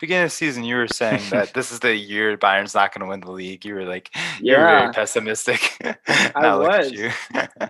Beginning 0.00 0.24
of 0.24 0.30
the 0.30 0.34
season, 0.34 0.64
you 0.64 0.76
were 0.76 0.88
saying 0.88 1.22
that 1.30 1.52
this 1.54 1.70
is 1.72 1.80
the 1.80 1.94
year 1.94 2.36
Bayern's 2.36 2.74
not 2.74 2.92
going 2.94 3.00
to 3.04 3.08
win 3.10 3.20
the 3.20 3.30
league. 3.30 3.64
You 3.64 3.74
were 3.74 3.84
like, 3.84 4.10
you 4.40 4.52
were 4.52 4.58
Yeah. 4.60 4.80
very 4.82 4.92
pessimistic. 4.92 5.76
I 6.08 6.30
Now 6.40 6.58
look 6.58 6.70
at 6.72 6.78
was. 6.84 6.92
you. 6.92 7.10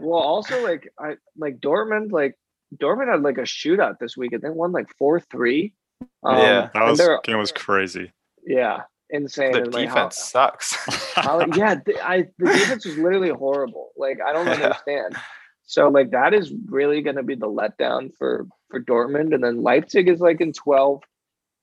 Well, 0.00 0.20
also 0.20 0.62
like 0.62 0.92
I 0.98 1.16
like 1.36 1.58
Dortmund, 1.60 2.12
like 2.12 2.36
Dortmund 2.76 3.10
had 3.10 3.22
like 3.22 3.38
a 3.38 3.42
shootout 3.42 3.98
this 3.98 4.16
week, 4.16 4.32
and 4.32 4.42
they 4.42 4.50
won 4.50 4.72
like 4.72 4.88
four 4.98 5.20
three. 5.20 5.74
Um, 6.22 6.38
Yeah. 6.38 6.70
That 6.74 6.84
was 6.84 7.00
game 7.24 7.38
was 7.38 7.52
crazy. 7.52 8.12
yeah, 8.46 8.82
insane. 9.10 9.52
Their 9.52 9.64
and, 9.64 9.74
like, 9.74 9.88
how- 9.88 9.94
defense 10.08 10.18
sucks. 10.18 10.74
how- 11.14 11.44
yeah, 11.54 11.76
the, 11.84 11.98
I 12.04 12.28
the 12.38 12.46
defense 12.52 12.84
was 12.84 12.96
literally 12.98 13.30
horrible. 13.30 13.90
Like 13.96 14.18
I 14.24 14.32
don't 14.32 14.46
Yeah. 14.46 14.52
understand. 14.54 15.16
So 15.64 15.88
like 15.88 16.10
that 16.10 16.34
is 16.34 16.52
really 16.66 17.02
going 17.02 17.16
to 17.16 17.22
be 17.22 17.34
the 17.34 17.46
letdown 17.46 18.10
for 18.18 18.46
for 18.68 18.80
Dortmund, 18.80 19.34
and 19.34 19.42
then 19.44 19.62
Leipzig 19.62 20.08
is 20.08 20.20
like 20.20 20.40
in 20.40 20.52
twelve, 20.52 21.02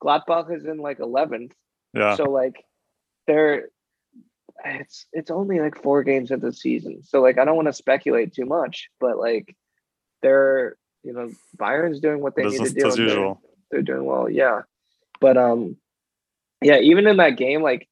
Gladbach 0.04 0.56
is 0.56 0.66
in 0.66 0.78
like 0.78 1.00
eleventh. 1.00 1.54
yeah. 1.94 2.16
So 2.16 2.24
like 2.26 2.64
they're 3.28 3.70
it's 4.66 5.06
it's 5.14 5.32
only 5.32 5.60
like 5.60 5.82
four 5.82 6.04
games 6.04 6.32
of 6.32 6.42
the 6.42 6.52
season. 6.54 7.04
So 7.04 7.22
like 7.22 7.38
I 7.38 7.46
don't 7.46 7.56
want 7.56 7.68
to 7.68 7.74
speculate 7.74 8.34
too 8.34 8.46
much, 8.46 8.90
but 9.00 9.18
like 9.18 9.56
they're 10.22 10.78
you 11.04 11.14
know 11.14 11.32
Bayern's 11.58 12.00
doing 12.02 12.22
what 12.22 12.36
they 12.36 12.44
Business 12.44 12.74
need 12.74 12.76
to 12.76 12.82
do. 12.82 12.88
as 12.88 12.98
and 12.98 13.10
they're- 13.10 13.16
They're 13.72 13.82
doing 13.84 14.06
well, 14.06 14.30
yeah. 14.30 14.62
But 15.22 15.38
um 15.38 15.78
yeah, 16.62 16.80
even 16.80 17.08
in 17.08 17.18
that 17.18 17.38
game, 17.38 17.62
like 17.62 17.88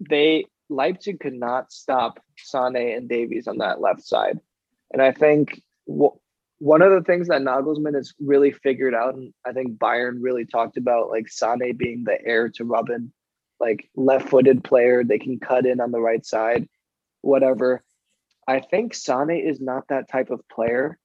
they 0.00 0.46
Leipzig 0.68 1.20
could 1.20 1.34
not 1.34 1.72
stop 1.72 2.20
Sane 2.36 2.76
and 2.76 3.08
Davies 3.08 3.46
on 3.46 3.58
that 3.58 3.80
left 3.80 4.02
side. 4.02 4.38
And 4.92 5.00
I 5.02 5.12
think 5.12 5.62
one 6.58 6.82
of 6.82 6.92
the 6.92 7.02
things 7.02 7.28
that 7.28 7.42
Nagelsmann 7.42 7.94
has 7.94 8.12
really 8.20 8.52
figured 8.52 8.94
out, 8.94 9.14
and 9.14 9.32
I 9.46 9.52
think 9.52 9.78
Bayern 9.78 10.18
really 10.20 10.44
talked 10.44 10.76
about, 10.76 11.10
like 11.10 11.28
Sane 11.28 11.76
being 11.76 12.04
the 12.04 12.18
heir 12.24 12.48
to 12.50 12.64
Robben, 12.64 13.10
like 13.60 13.88
left-footed 13.96 14.64
player, 14.64 15.04
they 15.04 15.18
can 15.18 15.38
cut 15.38 15.66
in 15.66 15.80
on 15.80 15.90
the 15.92 16.00
right 16.00 16.24
side, 16.24 16.68
whatever. 17.22 17.82
I 18.46 18.60
think 18.60 18.94
Sane 18.94 19.30
is 19.30 19.60
not 19.60 19.88
that 19.88 20.08
type 20.08 20.30
of 20.30 20.46
player. 20.48 20.98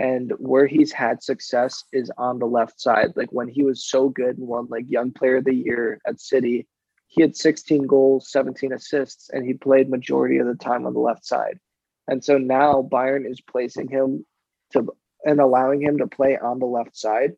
And 0.00 0.32
where 0.38 0.68
he's 0.68 0.92
had 0.92 1.24
success 1.24 1.82
is 1.92 2.08
on 2.16 2.38
the 2.38 2.46
left 2.46 2.80
side. 2.80 3.14
Like 3.16 3.32
when 3.32 3.48
he 3.48 3.64
was 3.64 3.84
so 3.84 4.08
good 4.08 4.38
and 4.38 4.46
won 4.46 4.68
like 4.70 4.84
Young 4.88 5.10
Player 5.10 5.38
of 5.38 5.44
the 5.44 5.52
Year 5.52 6.00
at 6.06 6.20
City, 6.20 6.68
he 7.08 7.20
had 7.20 7.34
16 7.34 7.84
goals, 7.88 8.30
17 8.30 8.72
assists, 8.72 9.28
and 9.30 9.44
he 9.44 9.54
played 9.54 9.90
majority 9.90 10.38
of 10.38 10.46
the 10.46 10.54
time 10.54 10.86
on 10.86 10.94
the 10.94 11.00
left 11.00 11.26
side. 11.26 11.58
And 12.06 12.22
so 12.22 12.38
now 12.38 12.88
Bayern 12.88 13.28
is 13.28 13.40
placing 13.40 13.88
him 13.88 14.24
to 14.70 14.86
and 15.24 15.40
allowing 15.40 15.80
him 15.80 15.98
to 15.98 16.06
play 16.06 16.36
on 16.38 16.58
the 16.58 16.66
left 16.66 16.96
side. 16.96 17.36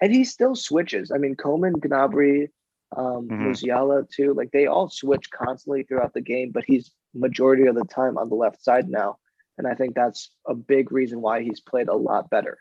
And 0.00 0.12
he 0.12 0.24
still 0.24 0.54
switches. 0.54 1.10
I 1.10 1.18
mean, 1.18 1.36
Coman, 1.36 1.74
Gnabry, 1.74 2.48
um, 2.96 3.28
Mhm. 3.28 3.46
Musiala 3.46 4.08
too. 4.10 4.34
Like 4.34 4.50
they 4.50 4.66
all 4.66 4.88
switch 4.88 5.30
constantly 5.30 5.84
throughout 5.84 6.14
the 6.14 6.20
game, 6.20 6.50
but 6.50 6.64
he's 6.64 6.90
majority 7.14 7.66
of 7.66 7.74
the 7.76 7.84
time 7.84 8.18
on 8.18 8.28
the 8.28 8.34
left 8.34 8.62
side 8.62 8.88
now. 8.88 9.18
And 9.56 9.66
I 9.66 9.74
think 9.74 9.94
that's 9.94 10.30
a 10.46 10.54
big 10.54 10.90
reason 10.90 11.20
why 11.20 11.42
he's 11.42 11.60
played 11.60 11.88
a 11.88 11.94
lot 11.94 12.28
better. 12.28 12.58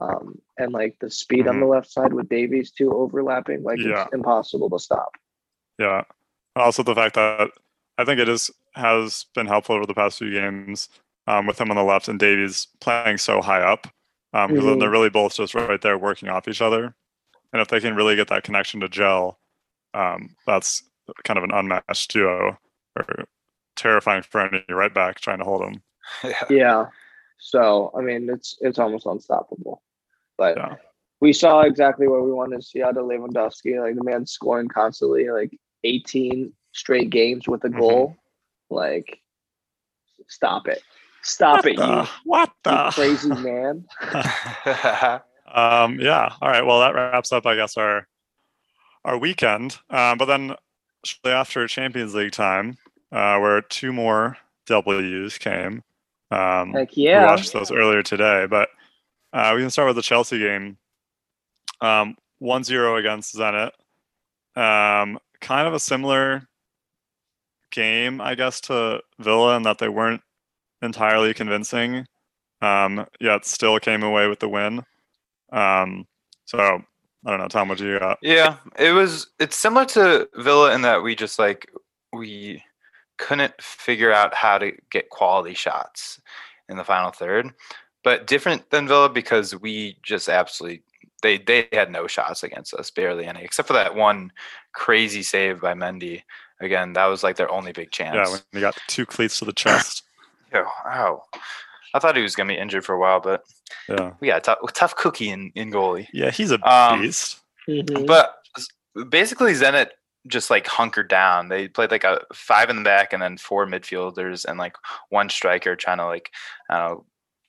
Um, 0.00 0.40
and 0.56 0.72
like 0.72 0.96
the 1.00 1.10
speed 1.10 1.46
on 1.48 1.60
the 1.60 1.66
left 1.66 1.90
side 1.90 2.14
with 2.14 2.28
Davies 2.28 2.70
too 2.70 2.92
overlapping, 2.92 3.62
like 3.62 3.78
Yeah. 3.78 4.04
it's 4.04 4.14
impossible 4.14 4.70
to 4.70 4.78
stop. 4.78 5.16
Yeah. 5.78 6.04
Also, 6.56 6.82
the 6.82 6.94
fact 6.94 7.16
that 7.16 7.50
I 7.98 8.04
think 8.04 8.20
it 8.20 8.28
is 8.28 8.50
has 8.74 9.26
been 9.34 9.46
helpful 9.46 9.76
over 9.76 9.84
the 9.84 9.94
past 9.94 10.18
few 10.18 10.30
games 10.30 10.88
um, 11.26 11.46
with 11.46 11.60
him 11.60 11.70
on 11.70 11.76
the 11.76 11.82
left 11.84 12.08
and 12.08 12.18
Davies 12.18 12.66
playing 12.80 13.18
so 13.18 13.40
high 13.40 13.62
up 13.62 13.86
because 14.32 14.48
then 14.64 14.76
Mhm. 14.76 14.80
they're 14.80 14.90
really 14.90 15.10
both 15.10 15.34
just 15.34 15.54
right 15.54 15.80
there 15.80 15.98
working 15.98 16.28
off 16.28 16.48
each 16.48 16.62
other. 16.62 16.94
And 17.52 17.60
if 17.60 17.68
they 17.68 17.80
can 17.80 17.94
really 17.94 18.16
get 18.16 18.28
that 18.28 18.44
connection 18.44 18.80
to 18.80 18.88
gel, 18.88 19.38
um, 19.94 20.34
that's 20.46 20.82
kind 21.24 21.36
of 21.38 21.44
an 21.44 21.50
unmatched 21.52 22.10
duo 22.12 22.58
or 22.96 23.24
terrifying 23.76 24.22
for 24.22 24.40
any 24.40 24.64
right 24.70 24.92
back 24.94 25.20
trying 25.20 25.38
to 25.38 25.44
hold 25.44 25.62
him. 25.62 25.82
yeah. 26.24 26.44
Yeah. 26.48 26.86
So 27.38 27.92
I 27.96 28.00
mean, 28.00 28.30
it's 28.30 28.56
it's 28.60 28.78
almost 28.78 29.04
unstoppable. 29.06 29.82
But 30.38 30.56
Yeah. 30.56 30.76
we 31.20 31.32
saw 31.34 31.60
exactly 31.60 32.08
what 32.08 32.24
we 32.24 32.32
wanted 32.32 32.56
to 32.56 32.62
see 32.66 32.82
out 32.82 32.96
of 32.96 33.04
Lewandowski. 33.04 33.78
Like 33.80 33.96
the 33.96 34.04
man 34.04 34.24
scoring 34.26 34.68
constantly, 34.68 35.28
like 35.30 35.56
18 35.84 36.52
straight 36.72 37.10
games 37.10 37.46
with 37.46 37.64
a 37.64 37.68
Mhm. 37.68 37.78
goal. 37.78 38.16
Like, 38.70 39.20
stop 40.28 40.66
it, 40.68 40.82
stop 41.22 41.66
it, 41.66 41.72
you, 41.72 41.76
the, 41.78 42.08
what 42.24 42.50
you 42.66 42.70
the? 42.70 42.90
crazy 42.92 43.28
man. 43.28 43.84
um, 45.52 45.98
yeah. 46.00 46.34
All 46.40 46.48
right. 46.48 46.64
Well, 46.64 46.80
that 46.80 46.94
wraps 46.94 47.32
up, 47.32 47.46
I 47.46 47.56
guess, 47.56 47.76
our 47.76 48.06
our 49.04 49.18
weekend. 49.18 49.78
Um, 49.90 50.18
but 50.18 50.26
then 50.26 50.54
shortly 51.04 51.32
after 51.32 51.66
Champions 51.66 52.14
League 52.14 52.32
time, 52.32 52.76
uh, 53.10 53.38
where 53.38 53.60
two 53.62 53.92
more 53.92 54.36
W's 54.66 55.38
came. 55.38 55.82
Um, 56.30 56.72
Heck 56.72 56.96
We 56.96 57.26
watched 57.26 57.52
those 57.52 57.70
earlier 57.70 58.02
today, 58.02 58.46
but 58.48 58.68
uh, 59.32 59.52
we 59.54 59.60
can 59.60 59.70
start 59.70 59.88
with 59.88 59.96
the 59.96 60.02
Chelsea 60.02 60.38
game. 60.38 60.78
Um, 61.80 62.16
1-0 62.40 62.98
against 62.98 63.34
Zenit. 63.34 63.70
Um, 64.56 65.18
kind 65.40 65.66
of 65.66 65.74
a 65.74 65.80
similar 65.80 66.48
game, 67.70 68.20
I 68.20 68.34
guess, 68.34 68.60
to 68.62 69.00
Villa 69.18 69.56
in 69.56 69.62
that 69.64 69.78
they 69.78 69.88
weren't 69.88 70.22
entirely 70.82 71.32
convincing, 71.32 72.06
um, 72.60 73.06
yet 73.20 73.44
still 73.44 73.78
came 73.78 74.02
away 74.02 74.28
with 74.28 74.40
the 74.40 74.48
win. 74.48 74.82
Um, 75.52 76.06
so 76.44 76.82
I 77.24 77.30
don't 77.30 77.40
know, 77.40 77.48
Tom, 77.48 77.68
what 77.68 77.78
do 77.78 77.86
you 77.86 77.98
got? 77.98 78.18
Yeah, 78.20 78.56
it 78.78 78.92
was. 78.92 79.28
It's 79.38 79.56
similar 79.56 79.84
to 79.86 80.28
Villa 80.34 80.74
in 80.74 80.82
that 80.82 81.02
we 81.02 81.14
just 81.14 81.38
like 81.38 81.70
we 82.12 82.62
couldn't 83.18 83.54
figure 83.60 84.12
out 84.12 84.34
how 84.34 84.58
to 84.58 84.72
get 84.90 85.10
quality 85.10 85.54
shots 85.54 86.20
in 86.68 86.76
the 86.76 86.84
final 86.84 87.12
third, 87.12 87.52
but 88.02 88.26
different 88.26 88.68
than 88.70 88.88
Villa 88.88 89.08
because 89.08 89.54
we 89.60 89.98
just 90.02 90.28
absolutely 90.28 90.82
they 91.22 91.38
they 91.38 91.68
had 91.72 91.90
no 91.90 92.06
shots 92.06 92.42
against 92.42 92.74
us, 92.74 92.90
barely 92.90 93.26
any, 93.26 93.42
except 93.42 93.68
for 93.68 93.74
that 93.74 93.94
one 93.94 94.32
crazy 94.72 95.22
save 95.22 95.60
by 95.60 95.74
Mendy. 95.74 96.22
Again, 96.60 96.92
that 96.92 97.06
was 97.06 97.22
like 97.22 97.36
their 97.36 97.50
only 97.50 97.72
big 97.72 97.90
chance. 97.90 98.14
Yeah, 98.14 98.30
when 98.30 98.40
you 98.52 98.60
got 98.60 98.76
two 98.88 99.06
cleats 99.06 99.38
to 99.38 99.44
the 99.44 99.52
chest. 99.52 100.02
Yo, 100.52 100.64
ow. 100.86 101.22
I 101.94 101.98
thought 101.98 102.16
he 102.16 102.22
was 102.22 102.34
gonna 102.36 102.52
be 102.52 102.58
injured 102.58 102.84
for 102.84 102.94
a 102.94 102.98
while, 102.98 103.20
but 103.20 103.42
Yeah, 103.88 104.12
we 104.20 104.28
got 104.28 104.38
a 104.38 104.40
tough, 104.40 104.58
tough 104.74 104.96
cookie 104.96 105.30
in, 105.30 105.50
in 105.54 105.70
goalie. 105.70 106.08
yeah, 106.12 106.30
he's 106.30 106.50
a 106.52 106.60
Um, 106.68 107.00
beast. 107.02 107.40
Mhm. 107.68 108.06
But 108.06 108.34
basically, 109.08 109.52
Zenit 109.52 109.90
just 110.28 110.50
like 110.50 110.66
hunkered 110.66 111.08
down. 111.08 111.48
They 111.48 111.68
played 111.68 111.90
like 111.90 112.04
a 112.04 112.20
five 112.34 112.70
in 112.70 112.76
the 112.76 112.82
back 112.82 113.12
and 113.12 113.20
then 113.22 113.36
four 113.38 113.66
midfielders 113.66 114.44
and 114.44 114.58
like 114.58 114.76
one 115.10 115.28
striker 115.28 115.74
trying 115.76 115.98
to 115.98 116.06
like 116.06 116.30
uh, 116.70 116.94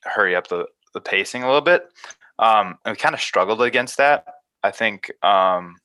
hurry 0.02 0.34
up 0.34 0.48
the, 0.48 0.66
the 0.92 1.00
pacing 1.00 1.42
a 1.42 1.46
little 1.46 1.60
bit. 1.60 1.86
Um, 2.38 2.78
and 2.84 2.92
we 2.92 2.96
kind 2.96 3.14
of 3.14 3.20
struggled 3.20 3.62
against 3.62 3.96
that. 3.98 4.26
I 4.64 4.70
think 4.72 5.10
um, 5.24 5.76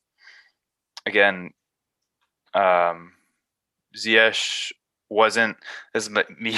again, 1.05 1.51
um, 2.55 3.13
Ziyech 3.95 4.71
wasn't 5.09 5.57
as 5.93 6.09
me 6.39 6.55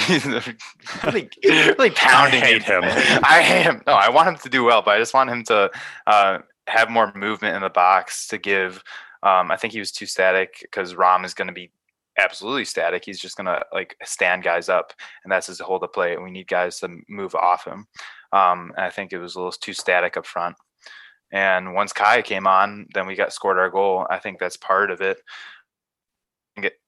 really 1.02 1.28
really 1.44 1.90
pounding 1.90 2.42
I 2.42 2.46
hate 2.46 2.62
him. 2.62 2.82
I 2.84 3.42
hate 3.42 3.62
him. 3.62 3.82
No, 3.86 3.94
I 3.94 4.10
want 4.10 4.28
him 4.28 4.36
to 4.36 4.48
do 4.48 4.64
well, 4.64 4.82
but 4.82 4.94
I 4.94 4.98
just 4.98 5.14
want 5.14 5.30
him 5.30 5.42
to 5.44 5.70
uh, 6.06 6.38
have 6.66 6.90
more 6.90 7.12
movement 7.14 7.56
in 7.56 7.62
the 7.62 7.70
box 7.70 8.28
to 8.28 8.38
give. 8.38 8.82
Um, 9.22 9.50
I 9.50 9.56
think 9.56 9.72
he 9.72 9.78
was 9.78 9.92
too 9.92 10.06
static 10.06 10.58
because 10.62 10.94
Rom 10.94 11.24
is 11.24 11.34
going 11.34 11.48
to 11.48 11.54
be 11.54 11.70
absolutely 12.18 12.64
static. 12.64 13.04
He's 13.04 13.20
just 13.20 13.36
going 13.36 13.46
to 13.46 13.64
like 13.72 13.96
stand 14.04 14.42
guys 14.42 14.68
up, 14.68 14.92
and 15.24 15.32
that's 15.32 15.46
his 15.46 15.60
hold 15.60 15.82
of 15.82 15.92
play. 15.92 16.14
And 16.14 16.22
we 16.22 16.30
need 16.30 16.48
guys 16.48 16.80
to 16.80 16.98
move 17.08 17.34
off 17.34 17.64
him. 17.64 17.86
Um, 18.32 18.72
and 18.76 18.84
I 18.84 18.90
think 18.90 19.12
it 19.12 19.18
was 19.18 19.34
a 19.34 19.38
little 19.38 19.52
too 19.52 19.72
static 19.72 20.16
up 20.16 20.26
front. 20.26 20.56
And 21.32 21.74
once 21.74 21.92
Kai 21.92 22.20
came 22.20 22.46
on, 22.46 22.86
then 22.92 23.06
we 23.06 23.14
got 23.14 23.32
scored 23.32 23.58
our 23.58 23.70
goal. 23.70 24.06
I 24.10 24.18
think 24.18 24.38
that's 24.38 24.56
part 24.56 24.90
of 24.90 25.00
it. 25.00 25.18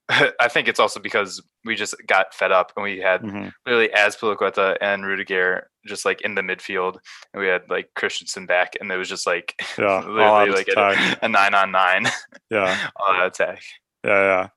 I 0.09 0.19
think 0.19 0.29
it- 0.31 0.35
I 0.41 0.49
think 0.49 0.69
it's 0.69 0.81
also 0.81 1.01
because 1.01 1.43
we 1.65 1.75
just 1.77 1.95
got 2.07 2.35
fed 2.35 2.53
up 2.53 2.73
and 2.77 2.85
we 2.85 2.99
had 2.99 3.23
Mhm. 3.23 3.53
literally 3.67 3.89
Azpilicueta 3.89 4.77
and 4.81 5.05
Rudiger 5.07 5.71
just 5.87 6.05
like 6.05 6.21
in 6.23 6.35
the 6.35 6.43
midfield, 6.43 6.99
and 7.33 7.43
we 7.43 7.49
had 7.49 7.69
like 7.71 7.89
Christensen 7.95 8.47
back, 8.47 8.75
and 8.81 8.91
it 8.93 8.97
was 8.97 9.09
just 9.09 9.27
like 9.27 9.55
Yeah, 9.79 10.01
literally 10.01 10.51
like 10.51 10.69
a, 10.77 11.19
a 11.23 11.29
nine 11.29 11.55
on 11.55 11.71
nine 11.73 12.07
Yeah. 12.51 12.77
all 12.97 13.15
out 13.15 13.27
attack. 13.27 13.63
Yeah, 14.05 14.49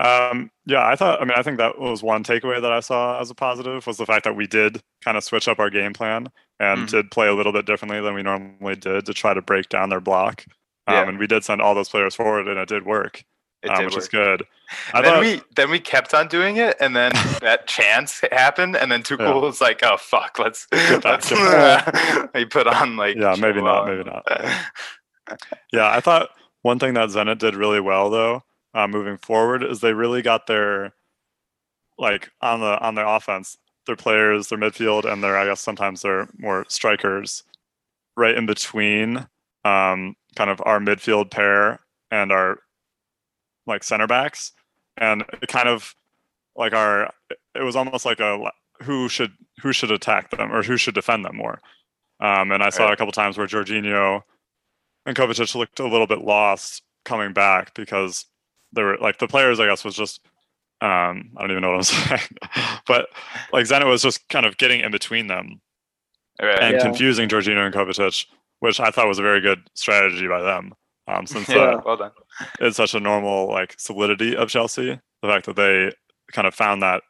yeah. 0.00 0.28
Um, 0.28 0.50
yeah, 0.66 0.84
I 0.86 0.96
thought 0.96 1.20
I 1.20 1.24
mean 1.24 1.36
I 1.36 1.42
think 1.42 1.58
that 1.58 1.78
was 1.78 2.02
one 2.02 2.24
takeaway 2.24 2.60
that 2.60 2.72
I 2.72 2.80
saw 2.80 3.20
as 3.20 3.30
a 3.30 3.34
positive 3.34 3.86
was 3.86 3.96
the 3.98 4.06
fact 4.06 4.24
that 4.24 4.34
we 4.36 4.46
did 4.46 4.82
kind 5.04 5.16
of 5.16 5.22
switch 5.24 5.46
up 5.48 5.58
our 5.60 5.70
game 5.70 5.92
plan 5.92 6.28
and 6.58 6.86
Mhm. 6.88 6.90
did 6.90 7.10
play 7.10 7.28
a 7.28 7.34
little 7.34 7.52
bit 7.52 7.64
differently 7.66 8.00
than 8.00 8.14
we 8.14 8.22
normally 8.22 8.74
did 8.76 9.06
to 9.06 9.14
try 9.14 9.34
to 9.34 9.42
break 9.42 9.68
down 9.68 9.90
their 9.90 10.00
block. 10.00 10.44
Um, 10.86 10.94
Yeah. 10.94 11.08
and 11.08 11.18
we 11.18 11.26
did 11.26 11.44
send 11.44 11.62
all 11.62 11.74
those 11.74 11.88
players 11.88 12.14
forward 12.14 12.48
and 12.48 12.58
it 12.58 12.68
did 12.68 12.84
work, 12.84 13.22
Which 13.70 13.94
work. 13.94 13.96
is 14.02 14.08
good. 14.08 14.42
I 14.92 14.98
And 14.98 15.04
then 15.06 15.12
thought- 15.14 15.20
we 15.20 15.42
then 15.56 15.70
we 15.70 15.80
kept 15.80 16.14
on 16.14 16.28
doing 16.28 16.56
it, 16.56 16.76
and 16.80 16.94
then 16.96 17.12
that 17.40 17.66
chance 17.66 18.20
happened, 18.32 18.76
and 18.76 18.90
then 18.90 19.02
Tuchel 19.02 19.18
Yeah. 19.20 19.34
was 19.34 19.60
like, 19.60 19.80
"Oh 19.82 19.96
fuck, 19.96 20.38
let's 20.38 20.66
Get 20.72 21.04
let's." 21.04 21.28
he 22.34 22.44
put 22.44 22.66
on 22.66 22.96
like 22.96 23.16
Yeah, 23.16 23.36
maybe 23.38 23.60
not, 23.62 23.86
maybe 23.86 24.04
not. 24.04 24.24
Yeah, 25.72 25.88
I 25.90 26.00
thought 26.00 26.30
one 26.62 26.78
thing 26.78 26.94
that 26.94 27.08
Zenit 27.10 27.38
did 27.38 27.54
really 27.54 27.80
well 27.80 28.10
though, 28.10 28.42
uh, 28.74 28.86
moving 28.88 29.16
forward, 29.18 29.62
is 29.62 29.80
they 29.80 29.92
really 29.94 30.22
got 30.22 30.46
their 30.46 30.92
like 31.98 32.30
on 32.40 32.60
the 32.60 32.78
on 32.80 32.94
the 32.94 33.06
offense, 33.06 33.56
their 33.86 33.96
players, 33.96 34.48
their 34.48 34.58
midfield, 34.58 35.04
and 35.10 35.22
their 35.22 35.36
I 35.36 35.46
guess 35.46 35.60
sometimes 35.60 36.02
their 36.02 36.28
more 36.38 36.64
strikers, 36.68 37.44
right 38.16 38.34
in 38.34 38.46
between, 38.46 39.18
um, 39.64 40.16
kind 40.36 40.50
of 40.50 40.60
our 40.64 40.78
midfield 40.80 41.30
pair 41.30 41.80
and 42.10 42.32
our 42.32 42.58
like 43.66 43.82
center 43.84 44.06
backs, 44.06 44.52
and 44.96 45.24
it 45.42 45.48
kind 45.48 45.68
of 45.68 45.94
like 46.56 46.72
our 46.72 47.12
it 47.54 47.62
was 47.62 47.76
almost 47.76 48.04
like 48.04 48.20
a 48.20 48.50
who 48.82 49.08
should 49.08 49.32
who 49.62 49.72
should 49.72 49.90
attack 49.90 50.30
them 50.30 50.52
or 50.52 50.62
who 50.62 50.76
should 50.76 50.94
defend 50.94 51.24
them 51.24 51.36
more. 51.36 51.60
Um, 52.20 52.52
and 52.52 52.62
I 52.62 52.70
saw 52.70 52.84
Right. 52.84 52.92
a 52.92 52.96
couple 52.96 53.12
times 53.12 53.36
where 53.36 53.46
Jorginho 53.46 54.22
and 55.06 55.16
Kovacic 55.16 55.54
looked 55.54 55.80
a 55.80 55.86
little 55.88 56.06
bit 56.06 56.20
lost 56.22 56.82
coming 57.04 57.32
back 57.32 57.74
because 57.74 58.24
they 58.72 58.82
were 58.82 58.96
like 58.98 59.18
the 59.18 59.28
players, 59.28 59.60
I 59.60 59.66
guess, 59.66 59.84
was 59.84 59.94
just 59.96 60.20
um, 60.80 61.30
I 61.36 61.40
don't 61.40 61.50
even 61.52 61.62
know 61.62 61.70
what 61.70 61.76
I'm 61.76 61.82
saying, 62.08 62.20
but 62.86 63.08
like 63.52 63.66
Zenit 63.66 63.86
was 63.86 64.02
just 64.02 64.28
kind 64.28 64.44
of 64.46 64.56
getting 64.58 64.80
in 64.80 64.90
between 64.90 65.26
them 65.28 65.60
Right. 66.42 66.60
and 66.62 66.76
Yeah. 66.76 66.82
confusing 66.82 67.28
Jorginho 67.28 67.64
and 67.64 67.74
Kovacic, 67.74 68.26
which 68.60 68.80
I 68.80 68.90
thought 68.90 69.08
was 69.08 69.18
a 69.18 69.22
very 69.22 69.40
good 69.40 69.68
strategy 69.74 70.26
by 70.26 70.42
them. 70.42 70.74
Um, 71.06 71.26
since 71.26 71.48
yeah, 71.48 71.56
uh, 71.56 71.80
well 71.84 71.96
done. 71.98 72.12
it's 72.60 72.78
such 72.78 72.94
a 72.94 73.00
normal 73.00 73.48
like 73.48 73.74
solidity 73.78 74.34
of 74.34 74.48
Chelsea 74.48 74.98
the 75.24 75.30
fact 75.30 75.46
that 75.46 75.56
they 75.56 75.90
kind 76.32 76.46
of 76.46 76.54
found 76.54 76.82
that 76.82 77.02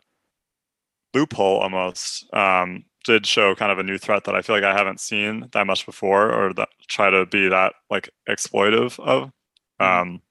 loophole 1.14 1.58
almost 1.58 2.32
um, 2.32 2.84
did 3.04 3.26
show 3.26 3.54
kind 3.56 3.72
of 3.72 3.78
a 3.78 3.82
new 3.82 3.98
threat 3.98 4.24
that 4.24 4.36
I 4.36 4.42
feel 4.42 4.54
like 4.54 4.64
I 4.64 4.76
haven't 4.76 5.00
seen 5.00 5.48
that 5.52 5.66
much 5.66 5.84
before, 5.84 6.32
or 6.32 6.54
that 6.54 6.68
try 6.86 7.10
to 7.10 7.26
be 7.26 7.48
that 7.48 7.74
like 7.90 8.10
exploitive 8.28 9.00
of. 9.00 9.32
Um, 9.80 10.22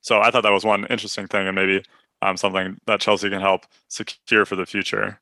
so 0.00 0.20
I 0.20 0.30
thought 0.30 0.42
that 0.42 0.52
was 0.52 0.64
one 0.64 0.86
interesting 0.86 1.28
thing, 1.28 1.46
and 1.46 1.54
maybe 1.54 1.84
um, 2.20 2.36
something 2.36 2.78
that 2.86 3.00
Chelsea 3.00 3.30
can 3.30 3.40
help 3.40 3.62
secure 3.88 4.44
for 4.44 4.56
the 4.56 4.66
future. 4.66 5.20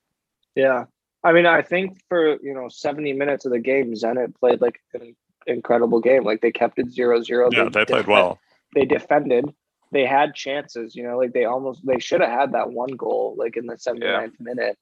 Yeah. 0.55 0.85
I 1.23 1.33
mean, 1.33 1.47
I 1.47 1.63
think 1.63 1.99
for, 2.09 2.39
you 2.43 2.55
know, 2.55 2.69
70 2.69 3.13
minutes 3.15 3.47
of 3.47 3.53
the 3.53 3.59
game, 3.59 3.95
Zenit 3.95 4.35
played 4.35 4.61
like 4.61 4.81
an 4.93 5.15
incredible 5.47 6.01
game. 6.01 6.25
Like 6.25 6.41
they 6.41 6.53
kept 6.53 6.79
it 6.79 6.91
zero 6.91 7.23
zero. 7.23 7.49
Yeah, 7.53 7.69
they 7.69 7.85
played 7.85 8.07
well. 8.07 8.39
They 8.75 8.85
defended. 8.85 9.47
They 9.93 10.07
had 10.07 10.35
chances, 10.35 10.97
you 10.97 11.05
know, 11.05 11.17
like 11.19 11.33
they 11.33 11.45
almost 11.45 11.87
they 11.87 12.01
should 12.01 12.21
have 12.21 12.31
had 12.31 12.53
that 12.53 12.71
one 12.71 12.97
goal 12.97 13.37
like 13.39 13.57
in 13.57 13.67
the 13.67 13.77
79th 13.77 14.41
minute. 14.41 14.77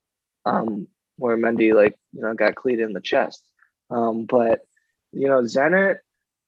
Um, 0.45 0.89
where 1.17 1.37
Mendy 1.37 1.75
like, 1.75 1.95
you 2.13 2.23
know, 2.23 2.35
got 2.35 2.55
cleated 2.55 2.87
in 2.87 2.95
the 2.95 3.01
chest. 3.01 3.47
Um, 3.91 4.25
but 4.25 4.61
you 5.13 5.29
know, 5.29 5.43
Zenit 5.43 5.97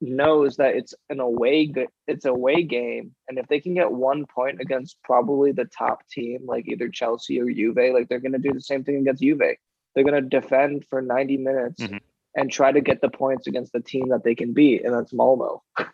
knows 0.01 0.57
that 0.57 0.75
it's 0.75 0.93
an 1.09 1.19
away 1.19 1.71
it's 2.07 2.25
a 2.25 2.29
away 2.29 2.63
game 2.63 3.15
and 3.29 3.37
if 3.37 3.47
they 3.47 3.59
can 3.61 3.73
get 3.73 3.91
one 3.91 4.25
point 4.25 4.59
against 4.59 4.97
probably 5.03 5.51
the 5.51 5.65
top 5.65 6.05
team 6.09 6.39
like 6.45 6.67
either 6.67 6.89
Chelsea 6.89 7.39
or 7.39 7.49
Juve 7.49 7.77
like 7.93 8.09
they're 8.09 8.19
going 8.19 8.33
to 8.33 8.39
do 8.39 8.51
the 8.51 8.61
same 8.61 8.83
thing 8.83 8.97
against 8.97 9.21
Juve 9.21 9.39
they're 9.39 10.03
going 10.03 10.21
to 10.21 10.29
defend 10.29 10.85
for 10.89 11.01
90 11.01 11.37
minutes 11.37 11.81
Mhm. 11.81 11.99
And 12.35 12.51
try 12.51 12.71
to 12.71 12.81
get 12.81 13.01
the 13.01 13.09
points 13.09 13.47
against 13.47 13.71
the 13.73 13.79
team 13.79 14.09
that 14.09 14.23
they 14.23 14.35
can 14.35 14.53
beat 14.53 14.83
and 14.83 14.93
that's 14.93 15.13
Malmo 15.13 15.63
and 15.77 15.87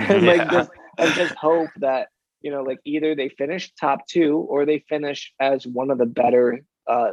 Mhm. 0.00 0.26
like 0.26 0.38
Yeah. 0.38 0.50
just 0.50 0.70
and 0.98 1.14
just 1.14 1.34
hope 1.34 1.70
that 1.76 2.08
you 2.40 2.50
know 2.50 2.62
like 2.62 2.80
either 2.84 3.14
they 3.14 3.28
finish 3.28 3.72
top 3.74 4.06
2 4.08 4.36
or 4.38 4.64
they 4.66 4.80
finish 4.88 5.32
as 5.40 5.66
one 5.66 5.90
of 5.90 5.98
the 5.98 6.06
better 6.06 6.60
uh 6.86 7.12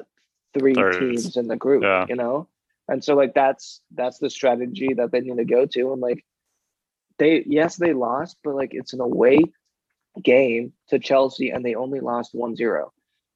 three 0.54 0.74
Thirds. 0.74 0.98
teams 0.98 1.38
in 1.38 1.48
the 1.48 1.56
group 1.56 1.84
Yeah. 1.84 2.06
you 2.10 2.16
know 2.16 2.48
and 2.88 3.04
so 3.04 3.16
like 3.16 3.34
that's 3.34 3.82
that's 3.94 4.18
the 4.20 4.30
strategy 4.30 4.94
that 4.94 5.12
they 5.12 5.22
need 5.22 5.38
to 5.38 5.46
go 5.46 5.66
to 5.66 5.94
and 5.94 6.02
like 6.02 6.26
they 7.18 7.44
yes 7.46 7.76
they 7.78 7.94
lost 7.94 8.38
but 8.44 8.56
like 8.56 8.74
it's 8.74 8.94
an 8.94 9.00
away 9.02 9.40
game 10.22 10.74
to 10.90 11.00
Chelsea 11.00 11.52
and 11.52 11.64
they 11.64 11.76
only 11.76 12.00
lost 12.02 12.34
1-0 12.34 12.90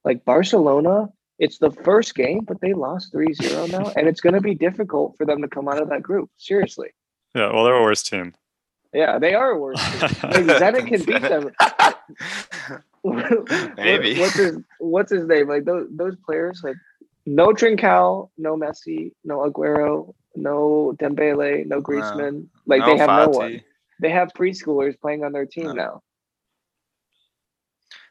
like 0.03 0.25
Barcelona 0.25 1.09
it's 1.39 1.57
the 1.57 1.71
first 1.71 2.15
game 2.15 2.39
but 2.45 2.59
they 2.61 2.73
lost 2.73 3.13
3-0 3.13 3.71
now 3.71 3.91
and 3.97 4.07
it's 4.07 4.21
going 4.21 4.33
to 4.35 4.41
be 4.41 4.55
difficult 4.55 5.15
for 5.17 5.25
them 5.25 5.41
to 5.41 5.47
come 5.47 5.67
out 5.67 5.81
of 5.81 5.89
that 5.89 6.01
group 6.03 6.29
seriously 6.37 6.89
yeah, 7.35 7.51
well, 7.51 7.65
they're 7.65 7.75
a 7.75 7.81
worse 7.83 8.03
team. 8.03 8.33
yeah 8.93 9.19
they 9.19 9.33
are 9.33 9.57
worse 9.59 9.77
like 10.01 10.45
Zenit 10.61 10.87
can 10.87 11.03
beat 11.03 11.21
them 11.21 11.51
Maybe. 13.77 14.19
what's 14.19 14.35
his 14.37 14.57
what's 14.79 15.11
his 15.11 15.27
name 15.27 15.47
like 15.47 15.65
those 15.65 15.87
those 15.91 16.15
players 16.25 16.61
like 16.63 16.75
no 17.25 17.47
Trincao 17.49 18.29
no 18.37 18.55
Messi 18.55 19.11
no 19.23 19.39
Aguero 19.49 20.13
no 20.35 20.95
Dembele 20.99 21.65
no 21.67 21.81
Griezmann 21.81 22.47
like 22.65 22.83
they 22.85 22.97
have 22.97 23.09
no 23.09 23.37
one 23.37 23.61
they 24.01 24.09
have 24.09 24.29
preschoolers 24.33 24.99
playing 24.99 25.23
on 25.23 25.31
their 25.31 25.45
team 25.45 25.67
No. 25.67 25.73
now. 25.73 26.01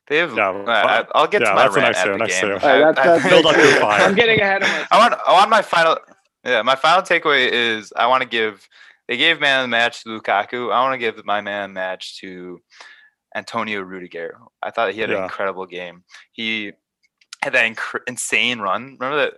They 0.08 0.18
have. 0.18 0.34
Yeah, 0.36 0.50
uh, 0.50 0.64
I- 0.68 1.06
I'll 1.14 1.26
get 1.26 1.40
yeah, 1.42 1.48
to 1.50 1.54
my 1.54 1.62
that's 1.62 1.74
the 1.74 1.80
rant 1.80 1.92
next 1.96 2.04
at 2.06 2.12
the 2.12 2.18
next 2.18 2.40
game. 2.40 2.58
two. 2.60 2.66
All 2.66 2.72
right, 2.82 2.94
that's, 2.94 2.98
I- 2.98 3.06
that's 3.12 3.24
I- 3.24 3.28
Build 3.30 3.46
up 3.46 3.56
your 3.56 3.80
fire. 3.80 4.02
I'm 4.02 4.14
getting 4.14 4.40
ahead 4.40 4.62
of 4.62 4.68
myself. 4.68 4.88
I 4.90 4.98
want. 4.98 5.14
I 5.26 5.32
want 5.32 5.50
my 5.50 5.62
final. 5.62 5.98
Yeah, 6.44 6.62
my 6.62 6.74
final 6.74 7.02
takeaway 7.02 7.48
is 7.50 7.92
I 7.96 8.06
want 8.06 8.22
to 8.22 8.28
give. 8.28 8.68
They 9.08 9.16
gave 9.16 9.40
man 9.40 9.60
of 9.60 9.64
the 9.64 9.68
match 9.68 10.02
to 10.04 10.08
Lukaku. 10.10 10.72
I 10.72 10.80
want 10.82 10.94
to 10.94 10.98
give 10.98 11.22
my 11.24 11.40
man 11.40 11.64
of 11.64 11.70
the 11.70 11.74
match 11.74 12.18
to 12.20 12.60
Antonio 13.34 13.80
Rudiger. 13.80 14.38
I 14.62 14.70
thought 14.70 14.92
he 14.94 15.00
had 15.00 15.10
an 15.10 15.22
incredible 15.22 15.66
game. 15.66 16.04
He 16.32 16.72
had 17.42 17.52
that 17.52 17.64
inc- 17.76 18.00
insane 18.06 18.60
run. 18.60 18.96
Remember 18.98 19.16
that 19.16 19.34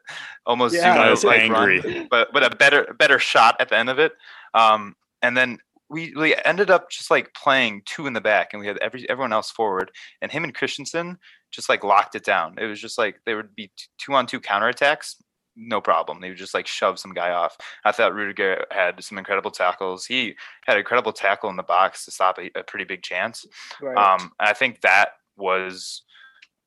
almost 0.46 0.74
Yeah. 0.74 0.96
Zumo, 0.96 1.00
I 1.00 1.10
was 1.10 1.24
like 1.24 1.40
angry. 1.40 1.80
run, 1.80 2.06
but 2.10 2.32
but 2.32 2.44
a 2.44 2.54
better 2.54 2.94
better 2.98 3.18
shot 3.18 3.56
at 3.60 3.68
the 3.68 3.76
end 3.78 3.88
of 3.90 3.98
it. 3.98 4.12
Um, 4.54 4.94
and 5.22 5.36
then 5.36 5.58
we 5.88 6.12
we 6.16 6.34
ended 6.44 6.70
up 6.70 6.90
just 6.90 7.10
like 7.10 7.32
playing 7.34 7.82
two 7.84 8.06
in 8.06 8.12
the 8.12 8.20
back, 8.20 8.52
and 8.52 8.60
we 8.60 8.66
had 8.66 8.78
every 8.78 9.08
everyone 9.08 9.32
else 9.32 9.50
forward, 9.50 9.90
and 10.20 10.32
him 10.32 10.44
and 10.44 10.54
Christensen 10.54 11.18
just 11.50 11.68
like 11.68 11.84
locked 11.84 12.14
it 12.14 12.24
down. 12.24 12.56
It 12.58 12.66
was 12.66 12.80
just 12.80 12.98
like 12.98 13.20
there 13.24 13.36
would 13.36 13.54
be 13.54 13.70
two 13.98 14.14
on 14.14 14.26
two 14.26 14.40
counterattacks, 14.40 15.16
no 15.56 15.80
problem. 15.80 16.20
They 16.20 16.28
would 16.28 16.38
just 16.38 16.54
like 16.54 16.66
shove 16.66 16.98
some 16.98 17.14
guy 17.14 17.30
off. 17.30 17.56
I 17.84 17.92
thought 17.92 18.14
Rudiger 18.14 18.64
had 18.70 19.02
some 19.02 19.18
incredible 19.18 19.50
tackles. 19.50 20.06
He 20.06 20.34
had 20.66 20.74
an 20.74 20.80
incredible 20.80 21.12
tackle 21.12 21.50
in 21.50 21.56
the 21.56 21.62
box 21.62 22.04
to 22.04 22.10
stop 22.10 22.38
a, 22.38 22.50
a 22.58 22.62
pretty 22.62 22.84
big 22.84 23.02
chance. 23.02 23.46
Right. 23.80 23.96
Um, 23.96 24.32
I 24.38 24.52
think 24.52 24.80
that 24.82 25.10
was 25.36 26.02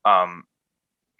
um, 0.04 0.44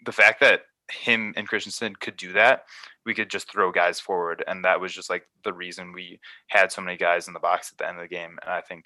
the 0.05 0.11
fact 0.11 0.39
that 0.41 0.61
him 0.91 1.33
and 1.37 1.47
Christensen 1.47 1.95
could 1.95 2.17
do 2.17 2.33
that. 2.33 2.65
We 3.05 3.13
could 3.13 3.29
just 3.29 3.51
throw 3.51 3.71
guys 3.71 3.99
forward, 3.99 4.43
and 4.47 4.63
that 4.65 4.79
was 4.79 4.93
just 4.93 5.09
like 5.09 5.27
the 5.43 5.53
reason 5.53 5.91
we 5.93 6.19
had 6.47 6.71
so 6.71 6.81
many 6.81 6.97
guys 6.97 7.27
in 7.27 7.33
the 7.33 7.39
box 7.39 7.71
at 7.71 7.77
the 7.77 7.87
end 7.87 7.97
of 7.97 8.03
the 8.03 8.07
game. 8.15 8.37
And 8.43 8.51
I 8.51 8.61
think 8.61 8.85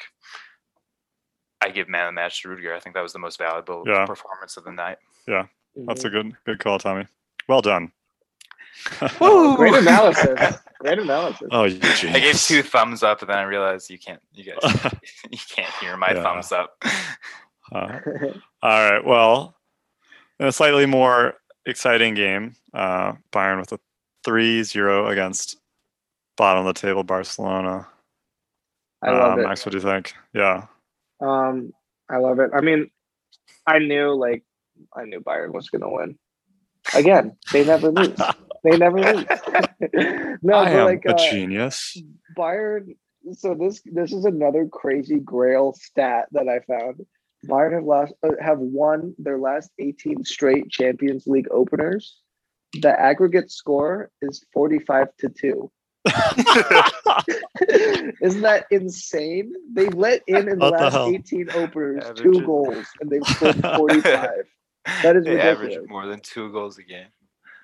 I 1.62 1.70
give 1.70 1.90
man 1.90 2.06
of 2.08 2.10
the 2.10 2.14
match 2.14 2.42
to 2.42 2.50
Rudiger. 2.50 2.74
I 2.74 2.80
think 2.80 2.96
that 2.96 3.02
was 3.02 3.14
the 3.14 3.20
most 3.20 3.38
valuable 3.38 3.84
Yeah. 3.86 4.06
performance 4.06 4.56
of 4.58 4.64
the 4.64 4.72
night. 4.72 4.98
Yeah. 5.28 5.48
That's 5.76 6.06
a 6.06 6.10
good 6.10 6.34
good 6.46 6.60
call, 6.60 6.80
Tommy. 6.80 7.08
Well 7.50 7.62
done. 7.62 7.92
Oh, 9.20 9.56
great 9.58 9.74
analysis. 9.74 10.58
Great 10.80 11.00
analysis. 11.00 11.48
oh, 11.52 11.64
you 11.64 11.80
I 11.82 12.20
gave 12.20 12.40
two 12.42 12.62
thumbs 12.64 13.04
up, 13.04 13.22
and 13.22 13.30
then 13.30 13.38
I 13.38 13.44
realized 13.44 13.90
you 13.90 13.98
can't, 14.00 14.22
you 14.34 14.44
guys, 14.54 14.92
you 15.32 15.38
can't 15.50 15.72
hear 15.82 15.98
my 15.98 16.12
Yeah. 16.14 16.24
thumbs 16.24 16.52
up. 16.52 16.82
Uh, 17.72 18.00
all 18.62 18.92
right. 18.92 19.04
Well, 19.04 19.56
in 20.40 20.48
a 20.48 20.52
slightly 20.52 20.86
more 20.86 21.36
exciting 21.66 22.14
game, 22.14 22.56
uh, 22.74 23.14
Bayern 23.32 23.60
with 23.60 23.72
a 23.72 23.80
3-0 24.26 25.12
against 25.12 25.58
bottom 26.38 26.66
of 26.66 26.74
the 26.74 26.80
table 26.80 27.04
Barcelona. 27.04 27.88
I 29.02 29.12
love 29.12 29.34
um, 29.34 29.40
it. 29.40 29.44
Max, 29.44 29.66
what 29.66 29.72
do 29.72 29.78
you 29.78 29.84
think? 29.84 30.14
Yeah. 30.34 30.66
Um, 31.22 31.74
I 32.10 32.18
love 32.18 32.40
it. 32.40 32.52
I 32.54 32.62
mean, 32.62 32.90
I 33.68 33.80
knew 33.80 34.14
like 34.14 34.44
I 34.96 35.06
knew 35.06 35.22
Bayern 35.22 35.54
was 35.54 35.70
gonna 35.70 35.92
win. 35.92 36.18
Again, 36.94 37.36
they 37.52 37.66
never 37.66 37.92
lose. 37.92 38.20
they 38.64 38.78
never 38.78 39.00
lose. 39.00 39.26
no, 40.42 40.58
I 40.58 40.66
but 40.66 40.68
am 40.68 40.86
like 40.86 41.06
a 41.06 41.14
uh, 41.14 41.32
genius. 41.32 41.98
Bayern. 42.38 42.96
So 43.34 43.56
this 43.56 43.82
this 43.86 44.14
is 44.14 44.26
another 44.26 44.68
crazy 44.68 45.20
Grail 45.20 45.74
stat 45.74 46.28
that 46.32 46.48
I 46.48 46.60
found. 46.60 47.06
Bayern 47.48 47.74
have 47.74 47.84
lost 47.84 48.14
uh, 48.24 48.30
have 48.42 48.60
won 48.60 49.16
their 49.18 49.38
last 49.38 49.72
18 49.80 50.24
straight 50.26 50.70
Champions 50.70 51.28
League 51.28 51.48
openers. 51.52 52.20
The 52.82 53.00
aggregate 53.00 53.52
score 53.52 54.10
is 54.22 54.44
45 54.54 55.08
to 55.20 55.30
2. 55.30 55.72
Isn't 58.22 58.42
that 58.42 58.66
insane? 58.72 59.54
They 59.74 59.88
let 59.90 60.22
in 60.28 60.48
in 60.50 60.60
the 60.60 60.66
What 60.66 60.74
last 60.74 60.94
hell? 60.94 61.10
18 61.10 61.50
openers 61.52 62.04
Average 62.04 62.22
two 62.22 62.40
it. 62.40 62.46
goals 62.46 62.86
and 63.00 63.10
they've 63.10 63.24
scored 63.28 63.62
45. 63.62 64.30
That 65.04 65.16
is 65.16 65.26
they 65.26 65.40
average 65.40 65.70
ridiculous. 65.70 65.90
more 65.90 66.06
than 66.08 66.20
two 66.20 66.52
goals 66.52 66.78
a 66.78 66.84
game. 66.84 67.08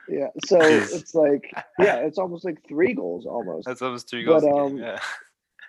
Yeah. 0.10 0.28
So 0.46 0.60
it's 0.62 1.14
like, 1.14 1.52
yeah, 1.80 1.98
it's 1.98 2.18
almost 2.18 2.44
like 2.46 2.58
three 2.68 2.94
goals 2.94 3.26
almost. 3.26 3.68
That's 3.68 3.82
almost 3.82 4.10
three 4.10 4.26
But, 4.26 4.42
goals 4.42 4.44
a 4.44 4.48
um, 4.50 4.76
game. 4.76 4.84
Yeah. 4.86 5.00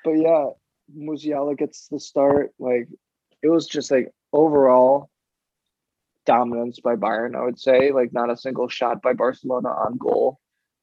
but 0.04 0.12
yeah, 0.12 0.46
Musiala 0.96 1.56
gets 1.56 1.88
the 1.88 2.00
start. 2.00 2.52
Like 2.58 2.88
it 3.42 3.48
was 3.48 3.66
just 3.66 3.90
like 3.90 4.12
overall 4.32 5.10
dominance 6.24 6.80
by 6.80 6.96
Bayern, 6.96 7.36
I 7.36 7.44
would 7.44 7.58
say. 7.58 7.90
Like 7.92 8.12
not 8.12 8.30
a 8.30 8.36
single 8.36 8.68
shot 8.68 9.02
by 9.02 9.12
Barcelona 9.12 9.68
on 9.68 9.96
goal. 9.96 10.38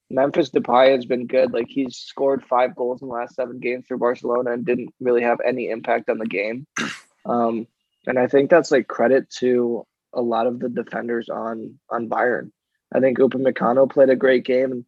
Memphis 0.10 0.50
Depay 0.50 0.92
has 0.92 1.06
been 1.06 1.28
good. 1.28 1.54
Like 1.54 1.68
he's 1.70 1.98
scored 1.98 2.44
five 2.44 2.76
goals 2.76 3.02
in 3.02 3.08
the 3.08 3.14
last 3.14 3.36
seven 3.36 3.60
games 3.60 3.86
for 3.88 3.98
Barcelona 3.98 4.52
and 4.52 4.66
didn't 4.66 4.94
really 5.00 5.22
have 5.22 5.40
any 5.46 5.70
impact 5.70 6.10
on 6.10 6.18
the 6.18 6.28
game. 6.28 6.66
Um, 7.26 7.68
and 8.08 8.18
I 8.18 8.28
think 8.28 8.50
that's 8.50 8.72
like 8.72 8.88
credit 8.88 9.30
to 9.40 9.86
a 10.14 10.22
lot 10.22 10.48
of 10.48 10.60
the 10.60 10.70
defenders 10.70 11.30
on 11.30 11.78
on 11.90 12.10
Bayern. 12.10 12.52
I 12.94 13.02
think 13.02 13.20
Upamecano 13.20 13.92
played 13.92 14.10
a 14.10 14.16
great 14.16 14.46
game, 14.46 14.72
and 14.72 14.86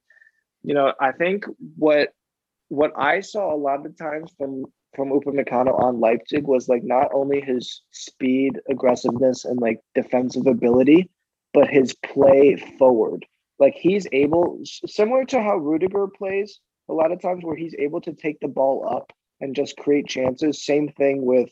you 0.63 0.73
know 0.73 0.93
I 0.99 1.11
think 1.11 1.45
what 1.77 2.13
what 2.71 2.93
I 2.97 3.19
saw 3.19 3.53
a 3.53 3.57
lot 3.57 3.85
of 3.85 3.97
times 3.97 4.31
from 4.37 4.63
from 4.95 5.09
Upamecano 5.09 5.77
on 5.77 5.99
Leipzig 5.99 6.45
was 6.45 6.69
like 6.69 6.83
not 6.83 7.09
only 7.13 7.41
his 7.41 7.81
speed, 7.91 8.59
aggressiveness, 8.69 9.43
and 9.43 9.59
like 9.59 9.79
defensive 9.93 10.47
ability, 10.47 11.09
but 11.53 11.67
his 11.67 11.93
play 11.93 12.55
forward. 12.77 13.25
Like 13.59 13.73
he's 13.75 14.07
able, 14.13 14.59
similar 14.63 15.25
to 15.25 15.41
how 15.41 15.57
Rudiger 15.57 16.07
plays, 16.07 16.59
a 16.89 16.93
lot 16.93 17.11
of 17.11 17.21
times 17.21 17.43
where 17.43 17.55
he's 17.55 17.75
able 17.77 18.01
to 18.01 18.13
take 18.13 18.39
the 18.39 18.47
ball 18.47 18.87
up 18.89 19.11
and 19.41 19.55
just 19.55 19.77
create 19.77 20.07
chances. 20.07 20.63
Same 20.63 20.87
thing 20.89 21.25
with 21.25 21.49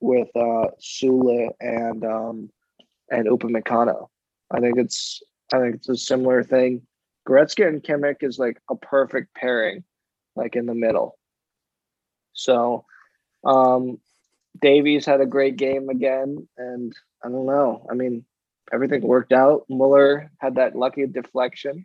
with 0.00 0.28
uh 0.36 0.68
Sule 0.80 1.50
and 1.60 2.04
um 2.04 2.48
and 3.10 3.26
Upamecano. 3.26 4.06
I 4.52 4.60
think 4.60 4.78
it's 4.78 5.20
I 5.52 5.58
think 5.58 5.74
it's 5.76 5.88
a 5.88 5.96
similar 5.96 6.44
thing. 6.44 6.82
Goretzka 7.28 7.66
and 7.66 7.82
Kimmich 7.82 8.22
is 8.22 8.38
like 8.38 8.60
a 8.70 8.76
perfect 8.76 9.34
pairing, 9.34 9.84
like 10.40 10.56
in 10.56 10.66
the 10.66 10.74
middle. 10.74 11.16
So, 12.32 12.84
um, 13.44 13.98
Davies 14.60 15.06
had 15.06 15.20
a 15.20 15.26
great 15.26 15.56
game 15.56 15.88
again, 15.88 16.48
and 16.56 16.92
I 17.24 17.28
don't 17.28 17.46
know. 17.46 17.86
I 17.90 17.94
mean, 17.94 18.24
everything 18.72 19.02
worked 19.02 19.32
out. 19.32 19.64
Muller 19.68 20.30
had 20.38 20.56
that 20.56 20.74
lucky 20.74 21.06
deflection, 21.06 21.84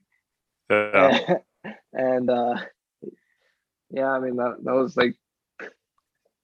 Yeah. 0.70 1.38
and 1.94 2.30
uh, 2.30 2.56
yeah, 3.92 4.10
I 4.12 4.20
mean 4.20 4.36
that 4.38 4.58
that 4.64 4.74
was 4.74 4.98
like 4.98 5.16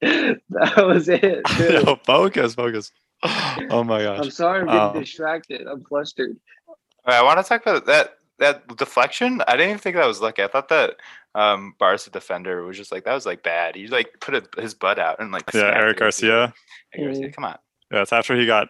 that 0.00 0.86
was 0.86 1.08
it. 1.08 1.44
too. 1.56 1.72
Yo, 1.84 1.96
focus, 2.04 2.54
focus. 2.54 2.92
Oh 3.24 3.84
my 3.84 4.02
gosh. 4.02 4.18
I'm 4.24 4.30
sorry, 4.30 4.60
I'm 4.60 4.66
getting 4.66 4.80
Um, 4.80 5.00
distracted. 5.00 5.66
I'm 5.66 5.84
flustered. 5.84 6.36
All 6.68 6.76
right, 7.06 7.16
I 7.16 7.22
want 7.22 7.38
to 7.38 7.48
talk 7.48 7.62
about 7.62 7.86
that 7.86 8.18
that 8.38 8.66
deflection. 8.76 9.42
I 9.46 9.52
didn't 9.52 9.70
even 9.70 9.78
think 9.78 9.96
that 9.96 10.06
was 10.06 10.20
lucky. 10.20 10.42
I 10.42 10.48
thought 10.48 10.68
that 10.70 10.96
um 11.34 11.74
Barca 11.78 12.10
defender 12.10 12.62
was 12.64 12.76
just 12.76 12.92
like 12.92 13.04
that 13.04 13.14
was 13.14 13.26
like 13.26 13.42
bad. 13.42 13.74
He 13.76 13.86
like 13.88 14.10
put 14.20 14.34
a, 14.34 14.60
his 14.60 14.74
butt 14.74 14.98
out 14.98 15.20
and 15.20 15.32
like 15.32 15.44
Yeah, 15.54 15.72
Eric. 15.74 15.98
Garcia. 15.98 16.52
Eric 16.94 17.06
Garcia, 17.14 17.28
Mhm. 17.28 17.34
come 17.34 17.44
on. 17.44 17.58
Yeah, 17.90 18.02
it's 18.02 18.12
after 18.12 18.36
he 18.36 18.46
got 18.46 18.68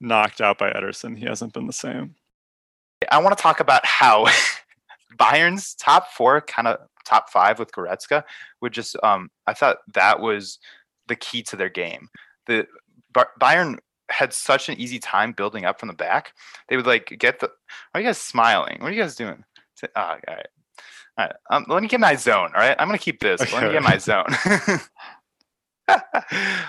knocked 0.00 0.40
out 0.40 0.58
by 0.58 0.70
Ederson. 0.72 1.16
He 1.16 1.24
hasn't 1.26 1.52
been 1.52 1.66
the 1.66 1.72
same. 1.72 2.14
I 3.10 3.18
want 3.18 3.36
to 3.36 3.42
talk 3.42 3.60
about 3.60 3.84
how 3.86 4.26
Bayern's 5.18 5.74
top 5.74 6.08
four, 6.12 6.40
kind 6.40 6.68
of 6.68 6.78
top 7.04 7.30
five 7.30 7.58
with 7.58 7.72
Goretzka, 7.72 8.22
would 8.60 8.72
just. 8.72 8.96
Um, 9.02 9.30
I 9.46 9.54
thought 9.54 9.78
that 9.94 10.20
was 10.20 10.58
the 11.06 11.16
key 11.16 11.42
to 11.44 11.56
their 11.56 11.68
game. 11.68 12.08
The 12.46 12.66
Bar- 13.12 13.30
Bayern 13.40 13.78
had 14.10 14.32
such 14.32 14.68
an 14.68 14.78
easy 14.78 14.98
time 14.98 15.32
building 15.32 15.64
up 15.64 15.78
from 15.80 15.88
the 15.88 15.94
back. 15.94 16.32
They 16.68 16.76
would 16.76 16.86
like 16.86 17.14
get 17.18 17.40
the. 17.40 17.46
Why 17.92 17.98
are 17.98 18.00
you 18.02 18.08
guys 18.08 18.18
smiling? 18.18 18.78
What 18.80 18.90
are 18.90 18.94
you 18.94 19.00
guys 19.02 19.16
doing? 19.16 19.44
Say- 19.74 19.88
Oh, 19.96 20.00
all 20.02 20.18
right. 20.28 20.46
All 21.18 21.24
right. 21.26 21.34
Um, 21.50 21.66
let 21.68 21.82
me 21.82 21.88
get 21.88 22.00
my 22.00 22.14
zone. 22.14 22.52
All 22.54 22.60
right. 22.60 22.76
I'm 22.78 22.86
gonna 22.86 22.98
keep 22.98 23.20
this. 23.20 23.40
Let 23.52 23.64
me 23.64 23.72
get 23.72 23.82
my 23.82 23.98
zone. 23.98 24.26
all 25.88 25.98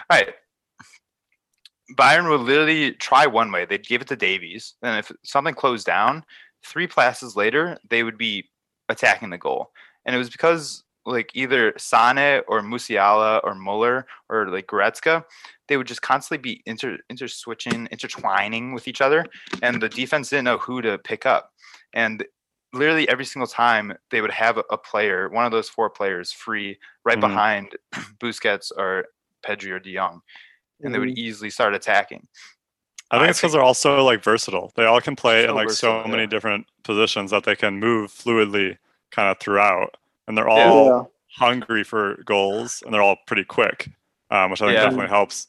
right. 0.10 0.34
Bayern 1.96 2.30
would 2.30 2.42
literally 2.42 2.94
try 2.94 3.26
one 3.28 3.52
way. 3.52 3.66
They'd 3.66 3.86
give 3.86 4.02
it 4.02 4.08
to 4.08 4.16
Davies. 4.16 4.76
Then 4.82 4.98
if 4.98 5.12
something 5.24 5.54
closed 5.54 5.86
down, 5.86 6.24
three 6.66 6.88
passes 6.88 7.36
later, 7.36 7.78
they 7.90 8.04
would 8.04 8.18
be 8.18 8.50
attacking 8.90 9.30
the 9.30 9.38
goal. 9.38 9.72
And 10.06 10.16
it 10.16 10.20
was 10.20 10.30
because 10.30 10.84
like 11.06 11.32
either 11.34 11.74
Sane 11.78 12.42
or 12.48 12.62
Musiala 12.62 13.42
or 13.44 13.56
Muller 13.56 14.06
or 14.30 14.48
like 14.48 14.68
Goretzka, 14.68 15.24
they 15.68 15.78
would 15.78 15.88
just 15.88 16.02
constantly 16.02 16.42
be 16.42 16.62
inter 16.66 16.98
inter 17.10 17.28
switching, 17.28 17.88
intertwining 17.92 18.74
with 18.74 18.88
each 18.88 19.02
other, 19.02 19.26
and 19.62 19.82
the 19.82 19.90
defense 19.90 20.30
didn't 20.30 20.46
know 20.46 20.58
who 20.58 20.82
to 20.82 20.98
pick 20.98 21.26
up. 21.26 21.52
And 21.94 22.26
literally 22.74 23.08
every 23.10 23.26
single 23.26 23.48
time 23.48 23.94
they 24.12 24.22
would 24.22 24.32
have 24.32 24.58
a, 24.58 24.64
a 24.70 24.78
player, 24.78 25.30
one 25.30 25.46
of 25.46 25.52
those 25.52 25.70
four 25.70 25.90
players, 25.90 26.32
free 26.32 26.78
right 27.06 27.18
Mhm. 27.18 27.22
behind 27.22 27.78
Busquets 28.20 28.72
or 28.78 29.06
Pedri 29.46 29.72
or 29.72 29.80
De 29.80 29.94
Jong, 29.96 30.22
and 30.82 30.94
they 30.94 31.00
would 31.00 31.18
easily 31.18 31.50
start 31.50 31.74
attacking. 31.74 32.28
I 33.12 33.18
think 33.18 33.28
I 33.28 33.30
it's 33.32 33.40
because 33.40 33.54
they're 33.54 33.62
all 33.62 33.70
also 33.70 34.04
like 34.04 34.24
versatile. 34.24 34.72
They 34.76 34.86
all 34.86 35.02
can 35.02 35.16
play 35.16 35.44
in 35.44 35.50
So 35.50 35.56
like 35.56 35.70
so 35.72 35.88
versatile, 35.94 36.12
many 36.12 36.24
yeah. 36.24 36.28
different 36.28 36.68
positions 36.84 37.32
that 37.32 37.44
they 37.44 37.56
can 37.56 37.80
move 37.80 38.12
fluidly 38.12 38.78
kind 39.12 39.30
of 39.30 39.40
throughout. 39.40 39.98
And 40.28 40.38
they're 40.38 40.50
all 40.50 40.86
Yeah. 40.86 41.04
hungry 41.38 41.84
for 41.84 42.22
goals 42.26 42.84
and 42.84 42.94
they're 42.94 43.02
all 43.02 43.18
pretty 43.26 43.44
quick, 43.46 43.90
um, 44.30 44.52
which 44.52 44.62
I 44.62 44.68
think 44.68 44.76
Yeah. 44.78 44.84
definitely 44.84 45.10
helps 45.10 45.48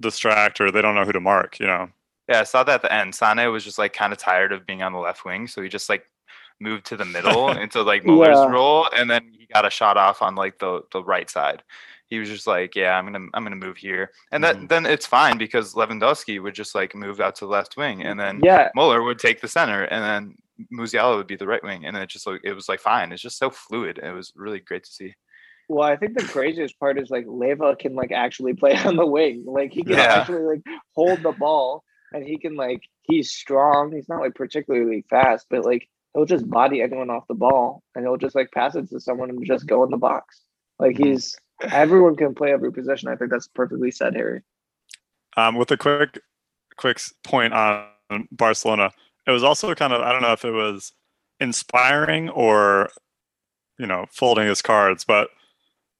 distract 0.00 0.60
or 0.60 0.70
they 0.70 0.80
don't 0.80 0.94
know 0.94 1.04
who 1.04 1.12
to 1.12 1.20
mark, 1.20 1.60
you 1.60 1.66
know. 1.66 1.90
Yeah, 2.28 2.40
I 2.40 2.44
saw 2.44 2.62
that 2.64 2.74
at 2.76 2.82
the 2.82 2.92
end. 2.92 3.14
Sane 3.14 3.50
was 3.50 3.64
just 3.64 3.78
like 3.78 3.92
kind 3.92 4.12
of 4.12 4.18
tired 4.18 4.52
of 4.52 4.66
being 4.66 4.82
on 4.82 4.92
the 4.92 4.98
left 4.98 5.24
wing, 5.24 5.46
so 5.46 5.60
he 5.62 5.68
just 5.68 5.88
like 5.88 6.04
moved 6.60 6.86
to 6.86 6.96
the 6.96 7.04
middle 7.04 7.50
into 7.62 7.82
like 7.82 8.04
Muller's 8.04 8.38
Yeah. 8.38 8.50
role, 8.50 8.88
and 8.96 9.08
then 9.10 9.22
he 9.38 9.46
got 9.46 9.66
a 9.66 9.70
shot 9.70 9.96
off 9.96 10.22
on 10.22 10.34
like 10.34 10.58
the 10.58 10.82
the 10.92 11.02
right 11.02 11.28
side. 11.28 11.62
He 12.06 12.18
was 12.18 12.28
just 12.28 12.46
like, 12.46 12.74
"Yeah, 12.74 12.96
I'm 12.96 13.04
gonna 13.04 13.26
I'm 13.34 13.44
gonna 13.44 13.56
move 13.56 13.76
here," 13.76 14.10
and 14.32 14.42
that 14.44 14.56
Mhm. 14.56 14.68
then 14.68 14.86
it's 14.86 15.06
fine 15.06 15.36
because 15.38 15.74
Lewandowski 15.74 16.42
would 16.42 16.54
just 16.54 16.74
like 16.74 16.94
move 16.94 17.20
out 17.20 17.34
to 17.36 17.44
the 17.44 17.50
left 17.50 17.76
wing, 17.76 18.02
and 18.02 18.18
then 18.18 18.40
Yeah, 18.42 18.70
Muller 18.74 19.02
would 19.02 19.18
take 19.18 19.40
the 19.40 19.48
center, 19.48 19.84
and 19.84 20.02
then 20.02 20.36
Musiala 20.72 21.16
would 21.16 21.26
be 21.26 21.36
the 21.36 21.46
right 21.46 21.62
wing, 21.62 21.84
and 21.84 21.96
it 21.96 22.08
just 22.08 22.26
like 22.26 22.40
it 22.44 22.54
was 22.54 22.68
like 22.68 22.80
fine. 22.80 23.12
It's 23.12 23.22
just 23.22 23.38
so 23.38 23.50
fluid. 23.50 23.98
It 24.02 24.12
was 24.12 24.32
really 24.34 24.60
great 24.60 24.84
to 24.84 24.90
see. 24.90 25.14
Well, 25.68 25.86
I 25.86 25.96
think 25.96 26.16
the 26.16 26.26
craziest 26.26 26.80
part 26.80 26.98
is 26.98 27.10
like 27.10 27.26
Leva 27.28 27.76
can 27.76 27.94
like 27.94 28.10
actually 28.10 28.54
play 28.54 28.74
on 28.86 28.96
the 28.96 29.04
wing. 29.06 29.44
Like 29.46 29.70
he 29.70 29.84
can 29.84 29.98
Yeah. 29.98 30.20
actually 30.20 30.42
like 30.42 30.62
hold 30.96 31.22
the 31.22 31.32
ball 31.32 31.84
and 32.12 32.24
he 32.24 32.38
can 32.38 32.56
like 32.56 32.80
he's 33.02 33.32
strong. 33.32 33.92
He's 33.92 34.08
not 34.08 34.20
like 34.20 34.34
particularly 34.34 35.04
fast, 35.10 35.46
but 35.50 35.66
like 35.66 35.86
he'll 36.14 36.24
just 36.24 36.48
body 36.48 36.82
anyone 36.82 37.10
off 37.10 37.26
the 37.28 37.34
ball 37.34 37.82
and 37.94 38.04
he'll 38.04 38.16
just 38.16 38.34
like 38.34 38.50
pass 38.52 38.74
it 38.74 38.88
to 38.90 39.00
someone 39.00 39.30
and 39.30 39.44
just 39.46 39.66
go 39.66 39.84
in 39.84 39.90
the 39.90 39.96
box. 39.96 40.42
Like 40.78 40.96
he's 40.96 41.36
everyone 41.62 42.16
can 42.16 42.34
play 42.34 42.52
every 42.52 42.72
position. 42.72 43.08
I 43.08 43.16
think 43.16 43.30
that's 43.30 43.48
perfectly 43.48 43.90
said, 43.90 44.14
Harry. 44.14 44.42
Um, 45.36 45.56
with 45.56 45.70
a 45.70 45.76
quick, 45.76 46.20
quick 46.76 47.00
point 47.24 47.52
on 47.52 47.88
Barcelona, 48.32 48.90
it 49.26 49.30
was 49.30 49.44
also 49.44 49.74
kind 49.74 49.92
of 49.92 50.00
I 50.00 50.12
don't 50.12 50.22
know 50.22 50.32
if 50.32 50.44
it 50.44 50.52
was 50.52 50.92
inspiring 51.40 52.28
or, 52.30 52.90
you 53.78 53.86
know, 53.86 54.06
folding 54.10 54.48
his 54.48 54.62
cards, 54.62 55.04
but 55.04 55.30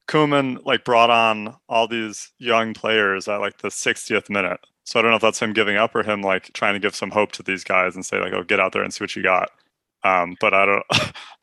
Koeman 0.09 0.65
like 0.65 0.85
brought 0.85 1.11
on 1.11 1.55
all 1.69 1.87
these 1.87 2.33
young 2.39 2.75
players 2.75 3.29
at 3.29 3.41
like 3.41 3.59
the 3.59 3.69
60th 3.69 4.31
minute. 4.31 4.61
So 4.85 4.99
I 4.99 5.03
don't 5.03 5.11
know 5.11 5.17
if 5.17 5.23
that's 5.23 5.41
him 5.41 5.53
giving 5.53 5.77
up 5.77 5.95
or 5.95 6.03
him 6.03 6.23
like 6.23 6.51
trying 6.55 6.73
to 6.73 6.81
give 6.81 6.97
some 6.97 7.11
hope 7.11 7.33
to 7.33 7.43
these 7.43 7.63
guys 7.63 7.95
and 7.95 8.05
say 8.05 8.19
like, 8.19 8.33
oh, 8.33 8.43
get 8.43 8.59
out 8.59 8.73
there 8.73 8.83
and 8.83 8.93
see 8.93 9.05
what 9.05 9.15
you 9.15 9.23
got. 9.23 9.51
Um, 10.05 10.37
but 10.41 10.55
I 10.55 10.67
don't. 10.67 10.85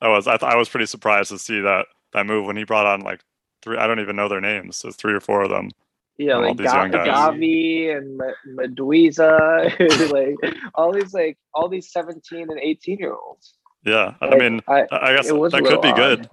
that 0.02 0.08
was 0.08 0.28
I, 0.28 0.38
th- 0.38 0.52
I 0.52 0.56
was 0.56 0.70
pretty 0.70 0.86
surprised 0.86 1.30
to 1.32 1.40
see 1.40 1.62
that 1.62 1.88
that 2.14 2.26
move 2.26 2.46
when 2.46 2.58
he 2.58 2.64
brought 2.64 2.86
on 2.86 3.02
like 3.02 3.22
three. 3.62 3.78
I 3.78 3.88
don't 3.88 4.00
even 4.00 4.16
know 4.16 4.30
their 4.30 4.42
names. 4.42 4.78
So 4.78 4.92
three 4.92 5.14
or 5.14 5.20
four 5.20 5.42
of 5.44 5.50
them. 5.50 5.70
Yeah, 6.18 6.36
All 6.36 6.42
like 6.44 6.58
Ga- 6.58 6.88
Gavi 6.90 7.96
and 7.98 8.18
Ma- 8.18 8.64
Mingueza, 8.64 10.12
like 10.44 10.56
all 10.74 10.94
these 10.94 11.14
like 11.14 11.38
all 11.54 11.68
these 11.68 11.92
17 11.92 12.50
and 12.50 12.60
18 12.60 12.98
year 13.00 13.14
olds. 13.14 13.56
Yeah, 13.84 14.14
I 14.22 14.36
mean, 14.38 14.62
I, 14.68 14.82
I 14.92 15.10
I 15.10 15.16
guess 15.16 15.30
it 15.30 15.34
that 15.52 15.64
could 15.66 15.82
be 15.82 15.90
odd. 15.90 15.96
good. 15.98 16.30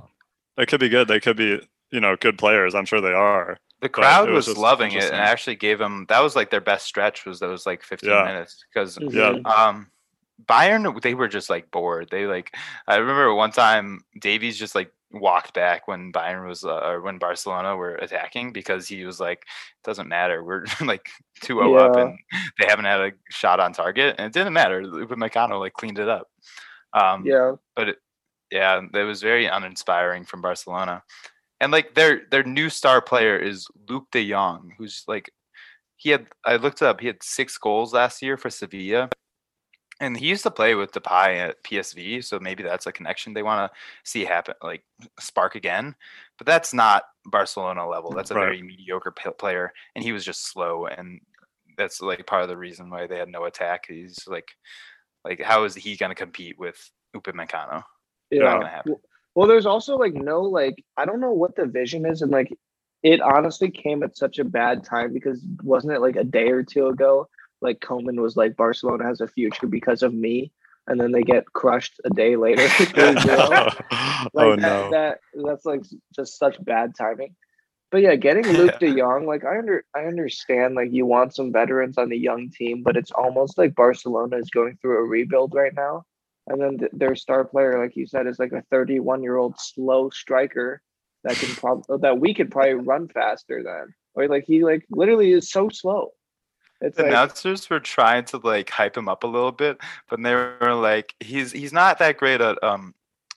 That 0.56 0.68
could 0.68 0.80
be 0.80 0.88
good. 0.88 1.08
They 1.08 1.20
could 1.20 1.36
be, 1.36 1.60
you 1.90 2.00
know, 2.00 2.16
good 2.16 2.38
players. 2.38 2.74
I'm 2.74 2.84
sure 2.84 3.00
they 3.00 3.12
are. 3.12 3.56
The 3.80 3.88
crowd 3.88 4.30
was 4.30 4.46
was, 4.46 4.56
loving 4.56 4.92
it, 4.92 5.04
and 5.04 5.14
actually 5.16 5.56
gave 5.56 5.78
them 5.78 6.06
that 6.08 6.20
was 6.20 6.36
like 6.36 6.50
their 6.50 6.60
best 6.60 6.86
stretch 6.86 7.26
was 7.26 7.40
those 7.40 7.66
like 7.66 7.82
15 7.82 8.08
Yeah. 8.08 8.24
minutes 8.24 8.64
because 8.72 8.96
Yeah. 9.00 9.32
Mhm. 9.32 9.46
um 9.46 9.90
Bayern 10.46 11.00
they 11.02 11.14
were 11.14 11.28
just 11.28 11.50
like 11.50 11.70
bored. 11.70 12.08
They 12.10 12.26
like 12.26 12.54
I 12.86 12.96
remember 12.96 13.34
one 13.34 13.52
time 13.52 14.00
Davies 14.20 14.58
just 14.58 14.74
like 14.74 14.92
walked 15.12 15.52
back 15.52 15.86
when 15.86 16.12
Bayern 16.12 16.46
was 16.48 16.64
uh, 16.64 16.80
or 16.80 17.00
when 17.02 17.18
Barcelona 17.18 17.76
were 17.76 17.96
attacking 17.96 18.52
because 18.52 18.88
he 18.88 19.04
was 19.04 19.20
like 19.20 19.38
it 19.40 19.84
doesn't 19.84 20.08
matter. 20.08 20.42
We're 20.42 20.64
like 20.80 21.08
2-0 21.42 21.78
up 21.80 21.96
and 21.96 22.18
they 22.58 22.66
haven't 22.66 22.86
had 22.86 23.00
a 23.00 23.12
shot 23.30 23.60
on 23.60 23.72
target 23.72 24.16
and 24.18 24.26
it 24.26 24.32
didn't 24.32 24.54
matter. 24.54 24.82
Upamecano 24.82 25.60
like 25.60 25.74
cleaned 25.74 25.98
it 25.98 26.08
up. 26.08 26.28
Um 26.94 27.24
yeah, 27.26 27.52
but 27.76 27.90
it, 27.90 27.96
yeah, 28.50 28.80
it 28.92 29.04
was 29.04 29.22
very 29.22 29.46
uninspiring 29.46 30.24
from 30.24 30.42
Barcelona. 30.42 31.02
And 31.60 31.72
like 31.72 31.94
their 31.94 32.22
their 32.30 32.42
new 32.42 32.68
star 32.68 33.00
player 33.00 33.36
is 33.36 33.68
Luke 33.88 34.06
De 34.12 34.28
Jong, 34.28 34.72
who's 34.78 35.04
like 35.06 35.30
he 35.96 36.10
had 36.10 36.26
I 36.44 36.56
looked 36.56 36.82
it 36.82 36.86
up, 36.86 37.00
he 37.00 37.06
had 37.06 37.22
six 37.22 37.56
goals 37.56 37.94
last 37.94 38.20
year 38.22 38.36
for 38.36 38.50
Sevilla. 38.50 39.08
And 40.02 40.16
he 40.16 40.26
used 40.26 40.42
to 40.42 40.50
play 40.50 40.74
with 40.74 40.90
Depay 40.90 41.38
at 41.38 41.62
PSV, 41.62 42.24
so 42.24 42.40
maybe 42.40 42.64
that's 42.64 42.88
a 42.88 42.92
connection 42.92 43.32
they 43.32 43.44
want 43.44 43.70
to 43.70 43.78
see 44.02 44.24
happen, 44.24 44.56
like 44.60 44.82
spark 45.20 45.54
again. 45.54 45.94
But 46.38 46.48
that's 46.48 46.74
not 46.74 47.04
Barcelona 47.26 47.88
level. 47.88 48.10
That's 48.10 48.32
a 48.32 48.34
Right. 48.34 48.46
very 48.46 48.62
mediocre 48.62 49.12
p- 49.12 49.30
player, 49.38 49.72
and 49.94 50.02
he 50.02 50.10
was 50.10 50.24
just 50.24 50.50
slow, 50.50 50.86
and 50.86 51.20
that's 51.78 52.00
like 52.02 52.26
part 52.26 52.42
of 52.42 52.48
the 52.48 52.56
reason 52.56 52.90
why 52.90 53.06
they 53.06 53.16
had 53.16 53.28
no 53.28 53.44
attack. 53.44 53.86
He's 53.86 54.26
like, 54.26 54.48
like 55.24 55.40
how 55.40 55.62
is 55.62 55.76
he 55.76 55.96
going 55.96 56.10
to 56.10 56.16
compete 56.16 56.58
with 56.58 56.90
Upamecano? 57.14 57.84
yeah. 58.30 58.42
Not 58.42 58.58
gonna 58.58 58.68
happen. 58.70 58.96
Well, 59.36 59.46
there's 59.46 59.66
also 59.66 59.96
like 59.96 60.14
no 60.14 60.40
like 60.42 60.84
I 60.96 61.04
don't 61.04 61.20
know 61.20 61.32
what 61.32 61.54
the 61.54 61.66
vision 61.66 62.06
is, 62.06 62.22
and 62.22 62.32
like 62.32 62.52
it 63.04 63.20
honestly 63.20 63.70
came 63.70 64.02
at 64.02 64.16
such 64.16 64.40
a 64.40 64.44
bad 64.44 64.82
time 64.82 65.12
because 65.12 65.40
wasn't 65.62 65.92
it 65.92 66.00
like 66.00 66.16
a 66.16 66.24
day 66.24 66.48
or 66.48 66.64
two 66.64 66.88
ago? 66.88 67.28
Like 67.62 67.80
Koeman 67.80 68.20
was 68.20 68.36
like 68.36 68.56
Barcelona 68.56 69.04
has 69.04 69.20
a 69.20 69.28
future 69.28 69.66
because 69.66 70.02
of 70.02 70.12
me, 70.12 70.52
and 70.86 71.00
then 71.00 71.12
they 71.12 71.22
get 71.22 71.52
crushed 71.52 72.00
a 72.04 72.10
day 72.10 72.36
later. 72.36 72.62
3-0. 72.66 73.84
oh 73.88 74.28
like 74.34 74.60
that, 74.60 74.60
no. 74.60 74.90
that 74.90 75.18
that's 75.34 75.64
like 75.64 75.82
just 76.14 76.38
such 76.38 76.62
bad 76.64 76.94
timing. 76.96 77.34
But 77.92 78.00
yeah, 78.00 78.16
getting 78.16 78.46
Luke 78.56 78.78
De 78.80 78.96
Jong, 78.96 79.26
like 79.26 79.44
I 79.44 79.58
under 79.58 79.84
I 79.94 80.06
understand 80.06 80.74
like 80.74 80.92
you 80.92 81.06
want 81.06 81.34
some 81.34 81.52
veterans 81.52 81.98
on 81.98 82.08
the 82.08 82.18
young 82.18 82.50
team, 82.50 82.82
but 82.82 82.96
it's 82.96 83.12
almost 83.12 83.58
like 83.58 83.74
Barcelona 83.74 84.38
is 84.38 84.50
going 84.50 84.78
through 84.80 84.98
a 84.98 85.08
rebuild 85.08 85.54
right 85.54 85.74
now. 85.74 86.04
And 86.48 86.60
then 86.60 86.78
th- 86.78 86.90
their 86.92 87.14
star 87.14 87.44
player, 87.44 87.78
like 87.78 87.94
you 87.94 88.06
said, 88.06 88.26
is 88.26 88.38
like 88.38 88.52
a 88.52 88.64
31 88.70 89.22
year 89.22 89.36
old 89.36 89.60
slow 89.60 90.10
striker 90.10 90.82
that 91.22 91.36
can 91.36 91.54
probably 91.54 91.98
that 92.00 92.18
we 92.18 92.34
could 92.34 92.50
probably 92.50 92.74
run 92.74 93.08
faster 93.08 93.62
than. 93.62 93.94
Or 94.14 94.26
like 94.26 94.44
he 94.46 94.64
like 94.64 94.86
literally 94.90 95.30
is 95.32 95.50
so 95.50 95.68
slow. 95.68 96.12
It's 96.82 96.96
The 96.96 97.04
like 97.04 97.12
announcers 97.12 97.70
were 97.70 97.80
trying 97.80 98.24
to 98.26 98.38
like 98.38 98.70
hype 98.70 98.96
him 98.96 99.08
up 99.08 99.24
a 99.24 99.28
little 99.28 99.52
bit, 99.52 99.78
but 100.10 100.22
they 100.22 100.34
were 100.34 100.74
like, 100.74 101.14
he's 101.20 101.52
he's 101.52 101.72
not 101.72 101.98
that 101.98 102.16
great 102.18 102.40
at 102.40 102.62
um 102.62 102.94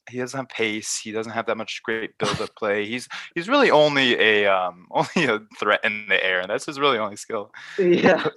he 0.09 0.19
doesn't 0.19 0.37
have 0.37 0.49
pace. 0.49 0.97
He 0.97 1.11
doesn't 1.11 1.31
have 1.31 1.47
that 1.47 1.57
much 1.57 1.81
great 1.83 2.17
build-up 2.17 2.55
play. 2.55 2.85
He's 2.85 3.07
he's 3.33 3.49
really 3.49 3.71
only 3.71 4.19
a 4.19 4.45
um 4.47 4.87
only 4.91 5.31
a 5.31 5.39
threat 5.59 5.81
in 5.83 6.07
the 6.09 6.23
air, 6.23 6.41
and 6.41 6.49
that's 6.49 6.65
his 6.65 6.79
really 6.79 6.97
only 6.97 7.15
skill. 7.15 7.51
Yeah. 7.77 8.27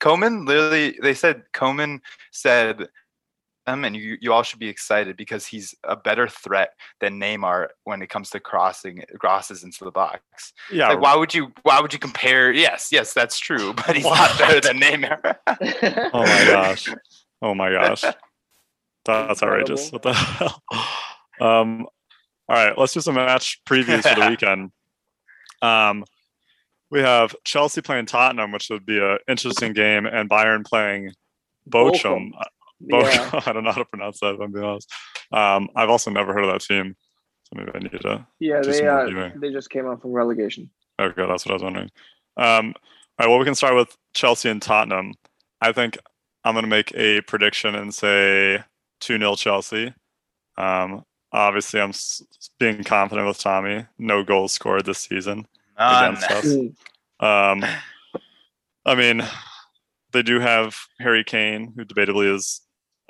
Koeman 0.00 0.46
literally 0.46 0.98
they 1.02 1.14
said 1.14 1.44
Koeman 1.54 2.00
said 2.30 2.88
um, 3.66 3.84
and 3.84 3.96
you, 3.96 4.18
you 4.20 4.32
all 4.32 4.42
should 4.42 4.58
be 4.58 4.68
excited 4.68 5.16
because 5.16 5.46
he's 5.46 5.74
a 5.84 5.96
better 5.96 6.28
threat 6.28 6.70
than 7.00 7.18
Neymar 7.18 7.68
when 7.84 8.02
it 8.02 8.10
comes 8.10 8.30
to 8.30 8.40
crossing 8.40 9.02
crosses 9.18 9.64
into 9.64 9.84
the 9.84 9.90
box. 9.90 10.52
Yeah, 10.70 10.88
Like 10.88 11.00
why 11.00 11.16
would 11.16 11.32
you 11.32 11.52
why 11.62 11.80
would 11.80 11.92
you 11.92 11.98
compare 11.98 12.52
yes, 12.52 12.88
yes, 12.92 13.14
that's 13.14 13.38
true, 13.38 13.72
but 13.86 13.96
he's 13.96 14.04
not 14.04 14.38
better 14.38 14.60
than 14.60 14.80
Neymar. 14.80 15.36
Oh 16.12 16.20
my 16.20 16.44
gosh. 16.44 16.88
Oh 17.42 17.54
my 17.54 17.70
gosh. 17.70 18.04
That's 19.04 19.42
outrageous. 19.42 19.92
What 19.92 20.02
the 20.02 20.12
hell? 20.12 20.62
Um, 21.40 21.86
all 22.48 22.56
right, 22.56 22.76
let's 22.76 22.92
do 22.92 23.00
some 23.00 23.14
match 23.14 23.60
previews 23.68 24.02
for 24.02 24.20
the 24.20 24.26
weekend. 24.30 24.70
Um, 25.62 26.04
we 26.90 27.00
have 27.00 27.34
Chelsea 27.44 27.80
playing 27.82 28.06
Tottenham, 28.06 28.52
which 28.52 28.68
would 28.70 28.86
be 28.86 28.98
an 28.98 29.18
interesting 29.28 29.72
game, 29.72 30.06
and 30.06 30.28
Bayern 30.28 30.64
playing 30.64 31.12
Bochum. 31.68 32.30
Bochum. 32.30 32.30
Bochum. 32.90 33.32
Yeah. 33.32 33.40
I 33.46 33.52
don't 33.52 33.64
know 33.64 33.72
how 33.72 33.78
to 33.78 33.84
pronounce 33.86 34.20
that. 34.20 34.34
If 34.34 34.40
I'm 34.40 34.52
being 34.52 34.64
honest. 34.64 34.92
Um, 35.32 35.68
I've 35.76 35.90
also 35.90 36.10
never 36.10 36.32
heard 36.32 36.44
of 36.44 36.52
that 36.52 36.60
team, 36.62 36.96
so 37.44 37.56
maybe 37.58 37.70
I 37.74 37.78
need 37.78 38.00
to. 38.02 38.26
Yeah, 38.40 38.60
they 38.60 38.72
some 38.72 38.86
uh, 38.88 39.02
reviewing. 39.04 39.40
they 39.40 39.50
just 39.52 39.70
came 39.70 39.86
out 39.86 40.00
from 40.02 40.12
relegation. 40.12 40.70
Okay, 41.00 41.26
that's 41.26 41.44
what 41.44 41.50
I 41.50 41.54
was 41.54 41.62
wondering. 41.62 41.90
Um, 42.36 42.74
all 43.18 43.26
right, 43.26 43.28
well, 43.28 43.38
we 43.38 43.44
can 43.44 43.54
start 43.54 43.74
with 43.74 43.96
Chelsea 44.12 44.48
and 44.50 44.60
Tottenham. 44.62 45.14
I 45.60 45.72
think 45.72 45.98
I'm 46.44 46.54
going 46.54 46.64
to 46.64 46.68
make 46.70 46.92
a 46.94 47.20
prediction 47.22 47.74
and 47.74 47.94
say 47.94 48.62
2 49.00 49.18
0 49.18 49.34
Chelsea. 49.36 49.94
Um, 50.58 51.04
obviously, 51.32 51.80
I'm 51.80 51.90
s- 51.90 52.22
being 52.60 52.84
confident 52.84 53.26
with 53.26 53.38
Tommy. 53.38 53.86
No 53.98 54.22
goals 54.22 54.52
scored 54.52 54.84
this 54.84 54.98
season 54.98 55.46
None. 55.78 56.14
against 56.16 56.30
us. 56.30 56.54
Um, 57.20 57.64
I 58.84 58.94
mean, 58.94 59.22
they 60.12 60.22
do 60.22 60.38
have 60.40 60.76
Harry 61.00 61.24
Kane, 61.24 61.72
who 61.76 61.84
debatably 61.84 62.32
is, 62.34 62.60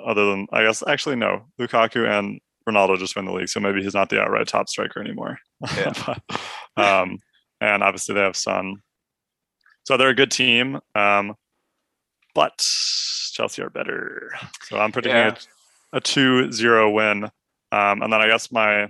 other 0.03 0.25
than, 0.31 0.47
I 0.51 0.63
guess, 0.63 0.83
actually, 0.87 1.15
no, 1.15 1.45
Lukaku 1.59 2.07
and 2.09 2.39
Ronaldo 2.67 2.97
just 2.97 3.15
win 3.15 3.25
the 3.25 3.31
league, 3.33 3.49
so 3.49 3.59
maybe 3.59 3.83
he's 3.83 3.93
not 3.93 4.09
the 4.09 4.19
outright 4.21 4.47
top 4.47 4.69
striker 4.69 4.99
anymore. 5.01 5.37
Yeah. 5.77 5.93
But, 6.75 6.83
um, 6.83 7.19
and 7.61 7.81
obviously, 7.83 8.15
they 8.15 8.21
have 8.21 8.35
Son. 8.35 8.77
So 9.83 9.97
they're 9.97 10.09
a 10.09 10.15
good 10.15 10.31
team, 10.31 10.79
um, 10.95 11.35
but 12.33 12.57
Chelsea 12.57 13.61
are 13.61 13.69
better. 13.69 14.31
So 14.63 14.77
I'm 14.79 14.91
predicting 14.91 15.17
Yeah. 15.17 15.35
a, 15.93 15.97
a 15.97 16.01
2 16.01 16.51
0 16.51 16.91
win. 16.91 17.25
Um, 17.71 18.01
and 18.01 18.11
then 18.11 18.21
I 18.21 18.27
guess 18.27 18.51
my 18.51 18.89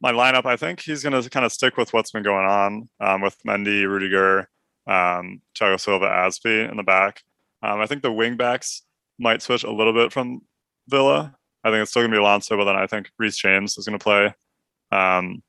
my 0.00 0.12
lineup, 0.12 0.46
I 0.46 0.56
think 0.56 0.80
he's 0.80 1.02
going 1.02 1.20
to 1.20 1.30
kind 1.30 1.46
of 1.46 1.52
stick 1.52 1.76
with 1.76 1.92
what's 1.92 2.10
been 2.10 2.24
going 2.24 2.46
on 2.46 2.88
um, 3.00 3.20
with 3.22 3.36
Mendy, 3.46 3.86
Rudiger, 3.88 4.48
um, 4.88 5.40
Thiago 5.56 5.78
Silva, 5.78 6.06
Azpi 6.06 6.68
in 6.68 6.76
the 6.76 6.82
back. 6.82 7.22
Um, 7.62 7.80
I 7.80 7.86
think 7.86 8.02
the 8.02 8.10
wing 8.12 8.36
backs 8.36 8.82
might 9.18 9.42
switch 9.42 9.64
a 9.64 9.70
little 9.70 9.92
bit 9.92 10.12
from 10.12 10.40
Villa. 10.88 11.34
I 11.64 11.70
think 11.70 11.82
it's 11.82 11.90
still 11.90 12.02
going 12.02 12.10
to 12.10 12.16
be 12.16 12.20
Alonso, 12.20 12.56
but 12.56 12.64
then 12.64 12.76
I 12.76 12.86
think 12.86 13.10
Reece 13.18 13.36
James 13.36 13.78
is 13.78 13.86
going 13.86 13.98
to 13.98 14.02
play. 14.02 14.34
Um, 14.90 15.42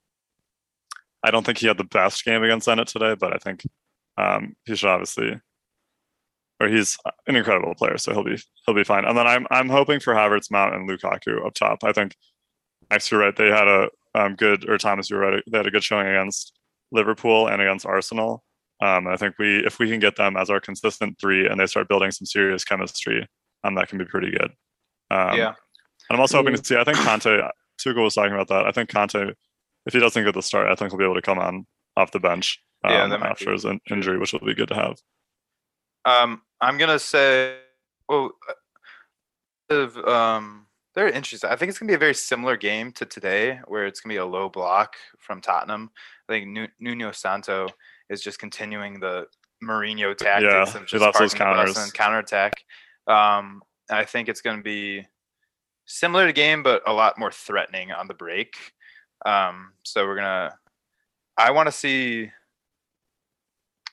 I 1.24 1.32
don't 1.32 1.46
think 1.46 1.58
he 1.58 1.68
had 1.68 1.78
the 1.78 1.86
best 1.86 2.24
game 2.26 2.44
against 2.44 2.68
Zenit 2.68 2.86
today, 2.86 3.16
but 3.16 3.34
I 3.34 3.38
think 3.38 3.64
um, 4.18 4.56
he 4.66 4.76
should 4.76 4.90
obviously, 4.90 5.40
or 6.60 6.68
he's 6.68 6.98
an 7.28 7.36
incredible 7.36 7.74
player, 7.76 7.98
so 7.98 8.14
he'll 8.14 8.24
be 8.24 8.38
he'll 8.66 8.76
be 8.76 8.84
fine. 8.84 9.06
And 9.06 9.18
then 9.18 9.26
I'm 9.26 9.48
I'm 9.50 9.70
hoping 9.70 10.00
for 10.00 10.14
Havertz, 10.14 10.52
Mount, 10.52 10.76
and 10.76 10.88
Lukaku 10.88 11.46
up 11.46 11.54
top. 11.54 11.84
I 11.84 11.94
think 11.94 12.16
Max, 12.90 13.10
you're 13.10 13.22
right. 13.22 13.36
They 13.36 13.48
had 13.48 13.68
a 13.68 13.90
um, 14.16 14.36
good, 14.36 14.70
or 14.70 14.78
Thomas, 14.78 15.10
you're 15.10 15.20
right. 15.20 15.44
They 15.50 15.58
had 15.58 15.68
a 15.68 15.72
good 15.72 15.84
showing 15.84 16.08
against 16.08 16.54
Liverpool 16.92 17.48
and 17.48 17.62
against 17.62 17.86
Arsenal. 17.86 18.44
Um, 18.82 19.08
I 19.08 19.18
think 19.18 19.36
we, 19.40 19.66
if 19.66 19.80
we 19.80 19.90
can 19.90 20.00
get 20.00 20.16
them 20.16 20.36
as 20.36 20.50
our 20.50 20.60
consistent 20.60 21.18
three, 21.20 21.48
and 21.48 21.60
they 21.60 21.66
start 21.66 21.88
building 21.88 22.12
some 22.12 22.26
serious 22.26 22.64
chemistry, 22.64 23.28
um, 23.64 23.76
that 23.76 23.90
can 23.90 23.98
be 23.98 24.06
pretty 24.06 24.32
good. 24.32 24.52
Um, 25.12 25.38
Yeah. 25.38 25.54
And 26.10 26.18
I'm 26.18 26.20
also 26.20 26.38
hoping 26.38 26.56
to 26.56 26.64
see. 26.64 26.76
I 26.76 26.84
think 26.84 26.98
Kanté. 26.98 27.50
Tuchel 27.80 28.04
was 28.04 28.14
talking 28.16 28.34
about 28.34 28.48
that. 28.50 28.66
I 28.68 28.72
think 28.72 28.90
Kanté, 28.90 29.34
if 29.86 29.94
he 29.94 30.00
doesn't 30.00 30.24
get 30.24 30.34
the 30.34 30.42
start, 30.42 30.70
I 30.70 30.76
think 30.76 30.92
he'll 30.92 30.98
be 31.00 31.04
able 31.06 31.16
to 31.16 31.22
come 31.22 31.40
on 31.40 31.66
off 31.98 32.12
the 32.12 32.20
bench 32.20 32.62
um, 32.84 32.92
Yeah, 33.12 33.18
after 33.24 33.46
be 33.48 33.52
his 33.54 33.66
in- 33.66 33.80
injury, 33.90 34.18
which 34.20 34.34
will 34.34 34.40
be 34.42 34.54
good 34.54 34.68
to 34.70 34.76
have. 34.76 34.98
Um, 36.06 36.42
I'm 36.62 36.78
gonna 36.78 37.00
say, 37.00 37.58
well, 38.10 38.32
uh, 38.50 39.74
of, 39.76 39.98
um, 39.98 40.68
they're 40.94 41.08
interesting. 41.10 41.50
I 41.50 41.56
think 41.56 41.70
it's 41.70 41.80
gonna 41.80 41.90
be 41.90 41.96
a 41.96 42.00
very 42.00 42.14
similar 42.14 42.58
game 42.58 42.92
to 42.94 43.06
today, 43.06 43.60
where 43.68 43.86
it's 43.86 44.02
gonna 44.02 44.14
be 44.14 44.18
a 44.18 44.26
low 44.26 44.50
block 44.50 44.96
from 45.20 45.42
Tottenham. 45.42 45.90
I 46.30 46.34
think 46.34 46.48
Nu- 46.50 46.68
Nuno 46.80 47.12
Santo 47.12 47.68
is 48.10 48.22
just 48.22 48.40
continuing 48.40 49.00
the 49.00 49.28
Mourinho 49.64 50.16
tactics 50.16 50.44
Yeah, 50.76 50.82
of 50.82 50.86
just 50.86 51.02
loves 51.02 51.18
those 51.18 51.34
parking 51.34 51.56
the 51.56 51.64
bus 51.64 51.74
counters. 51.74 51.78
and 51.78 51.94
counterattack. 51.94 52.54
Um, 53.08 53.62
I 53.90 54.06
think 54.06 54.30
it's 54.30 54.42
gonna 54.42 54.62
be 54.62 55.06
similar 55.86 56.28
to 56.28 56.34
game, 56.34 56.64
but 56.64 56.82
a 56.88 56.94
lot 56.94 57.18
more 57.18 57.32
threatening 57.32 57.92
on 57.92 58.08
the 58.08 58.14
break. 58.14 58.56
Um, 59.26 59.74
so 59.84 60.06
we're 60.06 60.16
gonna. 60.16 60.58
I 61.38 61.52
want 61.52 61.68
to 61.68 61.72
see 61.72 62.32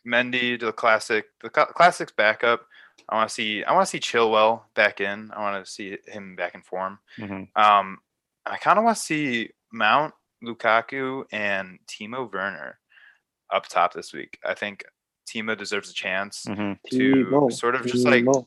Mendy 0.06 0.58
to 0.58 0.66
the 0.66 0.72
classic, 0.72 1.26
the 1.42 1.50
cla- 1.50 1.72
classics 1.72 2.12
backup. 2.16 2.66
I 3.08 3.16
want 3.16 3.28
to 3.28 3.34
see. 3.34 3.64
I 3.64 3.72
want 3.72 3.86
to 3.86 3.90
see 3.90 4.00
Chilwell 4.00 4.62
back 4.74 5.00
in. 5.00 5.30
I 5.34 5.40
want 5.40 5.64
to 5.64 5.70
see 5.70 5.98
him 6.06 6.36
back 6.36 6.54
in 6.54 6.62
form. 6.62 6.98
hmm 7.16 7.44
Um, 7.56 7.98
I 8.46 8.56
kind 8.56 8.78
of 8.78 8.84
want 8.84 8.96
to 8.96 9.02
see 9.02 9.50
Mount, 9.72 10.14
Lukaku, 10.44 11.24
and 11.32 11.78
Timo 11.86 12.32
Werner 12.32 12.78
up 13.52 13.68
top 13.68 13.92
this 13.92 14.12
week. 14.12 14.38
I 14.44 14.54
think 14.54 14.84
Timo 15.26 15.56
deserves 15.56 15.90
a 15.90 15.94
chance 15.94 16.44
hmm 16.46 16.72
to 16.90 17.26
Timo, 17.26 17.52
sort 17.52 17.74
of 17.74 17.86
just 17.86 18.06
like 18.06 18.24
Timo. 18.24 18.46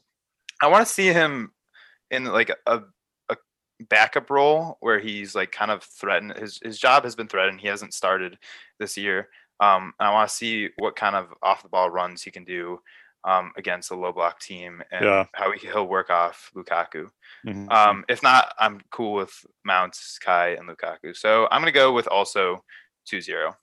I 0.64 0.68
want 0.68 0.88
to 0.88 0.94
see 0.94 1.08
him 1.08 1.52
in 2.12 2.26
like 2.26 2.52
a 2.68 2.84
a 3.30 3.36
backup 3.90 4.30
role 4.30 4.78
where 4.80 5.00
he's 5.00 5.36
like 5.36 5.52
kind 5.52 5.72
of 5.72 5.84
threatened. 5.84 6.38
His 6.38 6.60
his 6.64 6.80
job 6.80 7.04
has 7.04 7.16
been 7.16 7.28
threatened. 7.28 7.60
He 7.60 7.68
hasn't 7.68 7.94
started 7.94 8.38
this 8.80 8.98
year. 8.98 9.30
Um, 9.60 9.94
and 10.00 10.08
I 10.08 10.12
want 10.12 10.30
to 10.30 10.36
see 10.36 10.70
what 10.78 10.96
kind 10.96 11.16
of 11.16 11.34
off 11.42 11.64
the 11.64 11.70
ball 11.70 11.90
runs 11.90 12.24
he 12.24 12.32
can 12.32 12.44
do 12.44 12.82
um, 13.24 13.52
against 13.56 13.92
a 13.92 13.96
low 13.96 14.12
block 14.12 14.40
team 14.40 14.82
and 14.92 15.06
Yeah. 15.06 15.26
how 15.34 15.52
he, 15.52 15.68
he'll 15.68 15.88
work 15.88 16.10
off 16.10 16.52
Lukaku. 16.56 17.10
hmm 17.46 17.70
Um, 17.70 18.04
if 18.10 18.22
not, 18.24 18.54
I'm 18.60 18.82
cool 18.92 19.14
with 19.14 19.46
Mount, 19.64 19.98
Kai, 20.22 20.50
and 20.50 20.68
Lukaku. 20.68 21.16
So 21.16 21.48
I'm 21.52 21.62
gonna 21.62 21.72
go 21.72 21.94
with 21.94 22.08
also 22.08 22.64
2-0. 23.06 23.56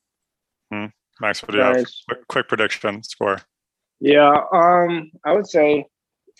Max, 1.20 1.42
what 1.42 1.50
do 1.50 1.58
you 1.58 1.64
have? 1.64 1.86
Quick, 2.08 2.26
quick 2.28 2.48
prediction 2.48 3.02
score. 3.02 3.38
Yeah, 4.00 4.42
um, 4.52 5.10
I 5.24 5.32
would 5.34 5.46
say 5.46 5.84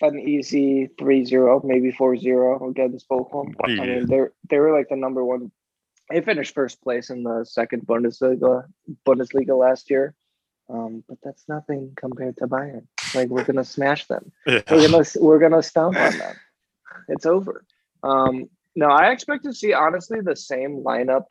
an 0.03 0.19
easy 0.19 0.89
3-0, 0.99 1.65
maybe 1.65 1.93
4-0 1.93 2.71
against 2.71 3.09
Bochum. 3.09 3.55
I 3.63 3.69
mean, 3.69 4.07
they're 4.07 4.33
they 4.49 4.59
were 4.59 4.77
like 4.77 4.89
the 4.89 4.97
number 4.97 5.25
one. 5.25 5.51
They 6.11 6.21
finished 6.21 6.55
first 6.55 6.83
place 6.83 7.11
in 7.11 7.23
the 7.23 7.45
second 7.45 7.87
Bundesliga 7.87 8.65
Bundesliga 9.07 9.59
last 9.59 9.91
year, 9.91 10.15
um, 10.69 11.05
but 11.09 11.19
that's 11.23 11.45
nothing 11.49 11.93
compared 11.97 12.37
to 12.39 12.47
Bayern. 12.47 12.87
Like 13.15 13.29
we're 13.29 13.45
gonna 13.45 13.65
smash 13.65 14.07
them. 14.07 14.33
Yeah. 14.47 14.63
We're 14.71 14.89
gonna 14.89 15.05
we're 15.21 15.39
gonna 15.39 15.63
stomp 15.63 15.97
on 15.97 16.19
them. 16.19 16.37
It's 17.09 17.27
over. 17.27 17.65
Um, 18.03 18.49
no, 18.75 18.87
I 18.87 19.11
expect 19.11 19.45
to 19.45 19.53
see 19.53 19.73
honestly 19.73 20.21
the 20.21 20.37
same 20.37 20.83
lineup 20.83 21.27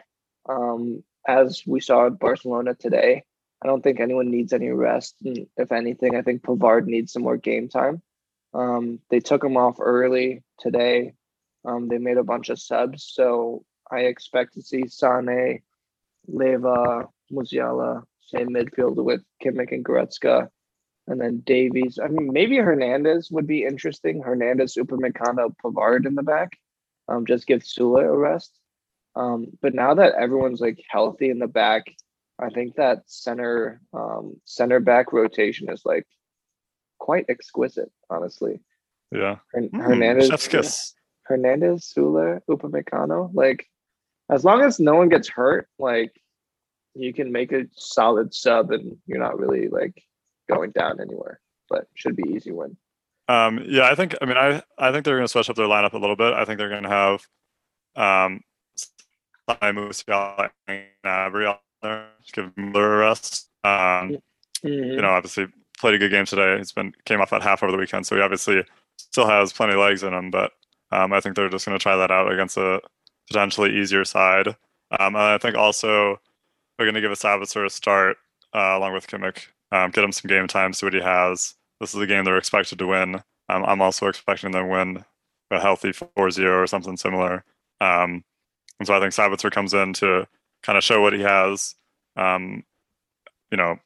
um, 0.48 1.04
as 1.28 1.64
we 1.66 1.80
saw 1.80 2.08
at 2.08 2.20
Barcelona 2.20 2.76
today. 2.76 3.24
I 3.62 3.68
don't 3.68 3.84
think 3.84 4.00
anyone 4.00 4.32
needs 4.32 4.54
any 4.54 4.70
rest. 4.70 5.16
And 5.26 5.48
if 5.58 5.72
anything, 5.72 6.16
I 6.16 6.22
think 6.22 6.44
Pavard 6.44 6.86
needs 6.86 7.12
some 7.12 7.24
more 7.24 7.38
game 7.38 7.68
time. 7.68 8.02
Um, 8.54 9.00
they 9.10 9.20
took 9.20 9.44
him 9.44 9.58
off 9.58 9.78
early 9.80 10.44
today. 10.60 11.14
Um, 11.66 11.88
they 11.88 11.98
made 11.98 12.18
a 12.18 12.24
bunch 12.24 12.50
of 12.50 12.60
subs, 12.60 13.12
so 13.14 13.64
I 13.92 14.02
expect 14.02 14.54
to 14.54 14.62
see 14.62 14.88
Sane, 14.88 15.62
Leva, 16.28 17.08
Musiala, 17.32 18.04
same 18.22 18.50
midfield 18.50 19.04
with 19.04 19.22
Kimmich 19.44 19.72
and 19.72 19.84
Goretzka, 19.84 20.48
and 21.08 21.20
then 21.20 21.42
Davies. 21.46 22.00
I 22.02 22.08
mean, 22.08 22.32
maybe 22.32 22.58
Hernandez 22.58 23.30
would 23.32 23.48
be 23.48 23.64
interesting. 23.64 24.22
Hernandez, 24.22 24.76
Upamecano, 24.76 25.54
Pavard 25.64 26.06
in 26.06 26.16
the 26.16 26.24
back. 26.24 26.58
Um, 27.08 27.26
just 27.26 27.48
give 27.48 27.62
Süle 27.62 28.04
a 28.04 28.16
rest. 28.16 28.58
Um, 29.16 29.48
but 29.62 29.74
now 29.74 29.96
that 29.96 30.14
everyone's 30.14 30.62
like 30.62 30.80
healthy 30.88 31.30
in 31.30 31.40
the 31.40 31.48
back, 31.48 31.84
I 32.40 32.50
think 32.50 32.76
that 32.76 33.00
center 33.08 33.82
um, 33.94 34.40
center 34.46 34.80
back 34.80 35.12
rotation 35.12 35.70
is 35.70 35.82
like 35.84 36.06
quite 37.10 37.26
exquisite, 37.28 37.92
honestly. 38.12 38.60
Yeah. 39.12 39.38
Hern- 39.52 39.70
Mm, 39.70 39.82
Hernandez, 39.82 40.28
Chef's 40.28 40.48
kiss. 40.48 40.94
Hernandez, 41.24 41.92
Süle, 41.92 42.40
Upamecano. 42.48 43.32
Like, 43.34 43.66
as 44.30 44.46
long 44.46 44.62
as 44.62 44.80
no 44.80 44.94
one 44.96 45.10
gets 45.10 45.28
hurt, 45.28 45.68
like 45.80 46.12
you 46.94 47.12
can 47.12 47.32
make 47.32 47.52
a 47.52 47.66
solid 47.74 48.32
sub, 48.32 48.70
and 48.72 48.98
you're 49.08 49.18
not 49.20 49.40
really 49.40 49.70
like 49.70 50.04
going 50.48 50.70
down 50.70 51.02
anywhere. 51.02 51.40
But 51.68 51.88
should 51.96 52.16
be 52.16 52.30
easy 52.30 52.52
win. 52.52 52.78
Um, 53.28 53.64
yeah, 53.66 53.90
I 53.92 53.96
think. 53.96 54.14
I 54.22 54.26
mean, 54.26 54.38
I 54.38 54.62
I 54.78 54.92
think 54.92 55.04
they're 55.04 55.16
going 55.18 55.26
to 55.26 55.28
switch 55.36 55.50
up 55.50 55.56
their 55.56 55.66
lineup 55.68 55.94
a 55.94 55.98
little 55.98 56.16
bit. 56.16 56.34
I 56.34 56.46
think 56.46 56.60
they're 56.60 56.70
going 56.70 56.84
to 56.84 56.90
have 56.90 57.26
um, 57.96 58.42
Simon 59.50 59.90
Musiala 59.90 60.50
and 60.68 60.84
Gnabry 61.04 61.50
on 61.50 61.58
there. 61.82 62.08
Just 62.22 62.34
give 62.34 62.56
Mueller 62.56 62.94
a 62.96 62.98
rest. 63.00 63.50
Um, 63.64 64.18
Mhm. 64.64 64.94
you 64.96 65.02
know, 65.02 65.10
obviously 65.10 65.48
played 65.80 65.96
a 65.96 65.98
good 65.98 66.12
game 66.12 66.26
today. 66.26 66.58
He's 66.58 66.72
been 66.72 66.94
came 67.06 67.22
off 67.22 67.30
that 67.32 67.42
half 67.42 67.64
over 67.64 67.72
the 67.72 67.78
weekend, 67.78 68.06
so 68.06 68.16
he 68.16 68.22
obviously 68.22 68.64
still 68.98 69.28
has 69.28 69.54
plenty 69.54 69.74
of 69.74 69.80
legs 69.80 70.04
in 70.04 70.14
him. 70.14 70.30
But 70.32 70.52
um, 70.92 71.14
I 71.14 71.20
think 71.20 71.36
they're 71.36 71.50
just 71.50 71.66
going 71.66 71.78
to 71.78 71.82
try 71.82 71.96
that 71.96 72.12
out 72.12 72.32
against 72.32 72.58
a 72.58 72.82
potentially 73.28 73.78
easier 73.80 74.06
side. 74.06 74.50
Um, 75.00 75.16
and 75.16 75.18
I 75.18 75.38
think 75.38 75.56
also 75.56 76.20
they're 76.78 76.86
going 76.86 76.96
to 76.96 77.02
give 77.02 77.12
a 77.12 77.16
Sabitzer 77.16 77.66
a 77.66 77.70
start 77.70 78.18
uh, 78.56 78.76
along 78.78 78.94
with 78.94 79.08
Kimmich, 79.08 79.48
um, 79.72 79.92
get 79.92 80.04
him 80.04 80.12
some 80.12 80.30
game 80.30 80.48
time, 80.48 80.74
see 80.74 80.86
what 80.86 80.94
he 80.94 81.02
has. 81.02 81.56
This 81.80 81.94
is 81.94 82.02
a 82.02 82.08
game 82.08 82.26
they're 82.26 82.38
expected 82.38 82.80
to 82.80 82.88
win. 82.88 83.16
Um, 83.50 83.64
I'm 83.66 83.82
also 83.82 84.08
expecting 84.08 84.52
them 84.52 84.66
to 84.66 84.70
win 84.72 85.06
a 85.52 85.60
healthy 85.60 85.90
4-0 85.90 86.46
or 86.46 86.68
something 86.68 86.98
similar. 86.98 87.44
Um, 87.82 88.24
and 88.80 88.88
so 88.88 88.96
I 88.96 89.00
think 89.00 89.14
Sabitzer 89.14 89.52
comes 89.52 89.74
in 89.74 89.94
to 89.94 90.28
kind 90.64 90.78
of 90.78 90.84
show 90.84 91.02
what 91.02 91.14
he 91.14 91.22
has. 91.22 91.76
Um, 92.16 92.64
you 93.52 93.58
know, 93.58 93.78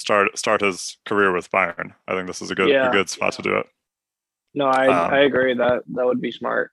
start 0.00 0.36
start 0.38 0.62
his 0.62 0.96
career 1.04 1.32
with 1.32 1.50
Bayern. 1.50 1.92
I 2.08 2.14
think 2.14 2.26
this 2.26 2.40
is 2.40 2.50
a 2.50 2.54
good 2.54 2.70
Yeah. 2.70 2.88
a 2.88 2.92
good 2.92 3.10
spot 3.10 3.34
to 3.34 3.42
do 3.42 3.56
it. 3.58 3.66
No, 4.54 4.66
I, 4.66 4.86
Um, 4.86 5.14
I 5.14 5.20
agree 5.20 5.54
that 5.54 5.82
that 5.94 6.06
would 6.06 6.20
be 6.20 6.32
smart. 6.32 6.72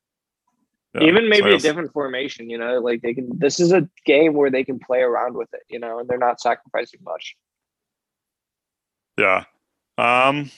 Yeah. 0.95 1.03
Even 1.03 1.23
So 1.25 1.29
maybe 1.29 1.51
I 1.51 1.55
a 1.55 1.59
different 1.59 1.91
formation, 1.91 2.49
you 2.49 2.57
know, 2.57 2.79
like 2.79 3.01
they 3.01 3.13
can. 3.13 3.29
This 3.37 3.59
is 3.59 3.71
a 3.73 3.87
game 4.05 4.33
where 4.33 4.49
they 4.49 4.63
can 4.63 4.79
play 4.79 5.01
around 5.01 5.35
with 5.35 5.53
it, 5.53 5.61
you 5.69 5.77
know, 5.77 5.99
and 5.99 6.07
they're 6.07 6.17
not 6.17 6.39
sacrificing 6.39 7.01
much. 7.03 7.35
Yeah. 9.17 9.43
Um, 9.97 10.49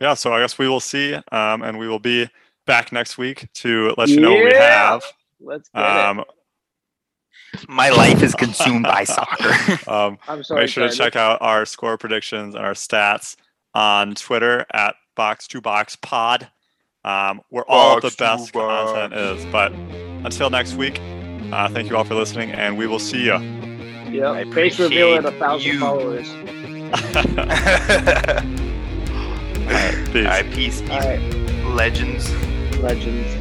yeah. 0.00 0.14
So 0.14 0.32
I 0.32 0.40
guess 0.40 0.58
we 0.58 0.68
will 0.68 0.80
see, 0.80 1.14
um, 1.14 1.62
and 1.62 1.78
we 1.78 1.88
will 1.88 2.00
be 2.00 2.28
back 2.66 2.90
next 2.92 3.16
week 3.16 3.50
to 3.54 3.94
let 3.96 4.08
you 4.08 4.20
know 4.20 4.34
what 4.34 4.44
we 4.44 4.54
have. 4.54 5.02
Let's 5.40 5.68
get 5.70 5.82
Um, 5.82 6.24
My 7.68 7.88
life 7.90 8.22
is 8.22 8.34
consumed 8.34 8.84
by 8.84 9.04
soccer. 9.04 9.78
um. 9.90 10.18
I'm 10.28 10.42
sorry. 10.42 10.62
make 10.62 10.70
sure 10.70 10.88
to 10.88 10.94
check 10.94 11.16
out 11.16 11.40
our 11.42 11.64
score 11.64 11.96
predictions 11.98 12.54
and 12.54 12.64
our 12.64 12.72
stats 12.74 13.36
on 13.74 14.14
Twitter 14.14 14.66
at 14.72 14.94
box 15.16 15.46
to 15.48 15.60
box 15.60 15.96
pod, 15.96 16.48
um, 17.04 17.40
where 17.50 17.64
all 17.68 17.96
of 17.96 18.02
the 18.02 18.08
Box 18.08 18.16
to 18.16 18.22
best 18.22 18.52
box. 18.52 18.92
content 18.92 19.14
is. 19.14 19.44
But 19.46 19.72
until 20.24 20.50
next 20.50 20.74
week, 20.74 21.00
uh, 21.52 21.68
thank 21.68 21.88
you 21.90 21.96
all 21.96 22.04
for 22.04 22.14
listening, 22.14 22.50
and 22.52 22.76
we 22.78 22.86
will 22.86 22.98
see 22.98 23.24
you. 23.24 23.34
I 23.34 24.04
Yep. 24.10 24.54
Face 24.54 24.78
reveal 24.78 25.14
at 25.16 25.24
a 25.26 25.30
thousand 25.32 25.72
you. 25.72 25.80
followers. 25.80 26.28
All 29.68 30.12
Peace. 30.12 30.24
right, 30.24 30.46
peace, 30.52 30.80
peace, 30.80 30.90
All 30.90 31.00
right, 31.00 31.20
legends. 31.74 32.30
legends. 32.76 33.34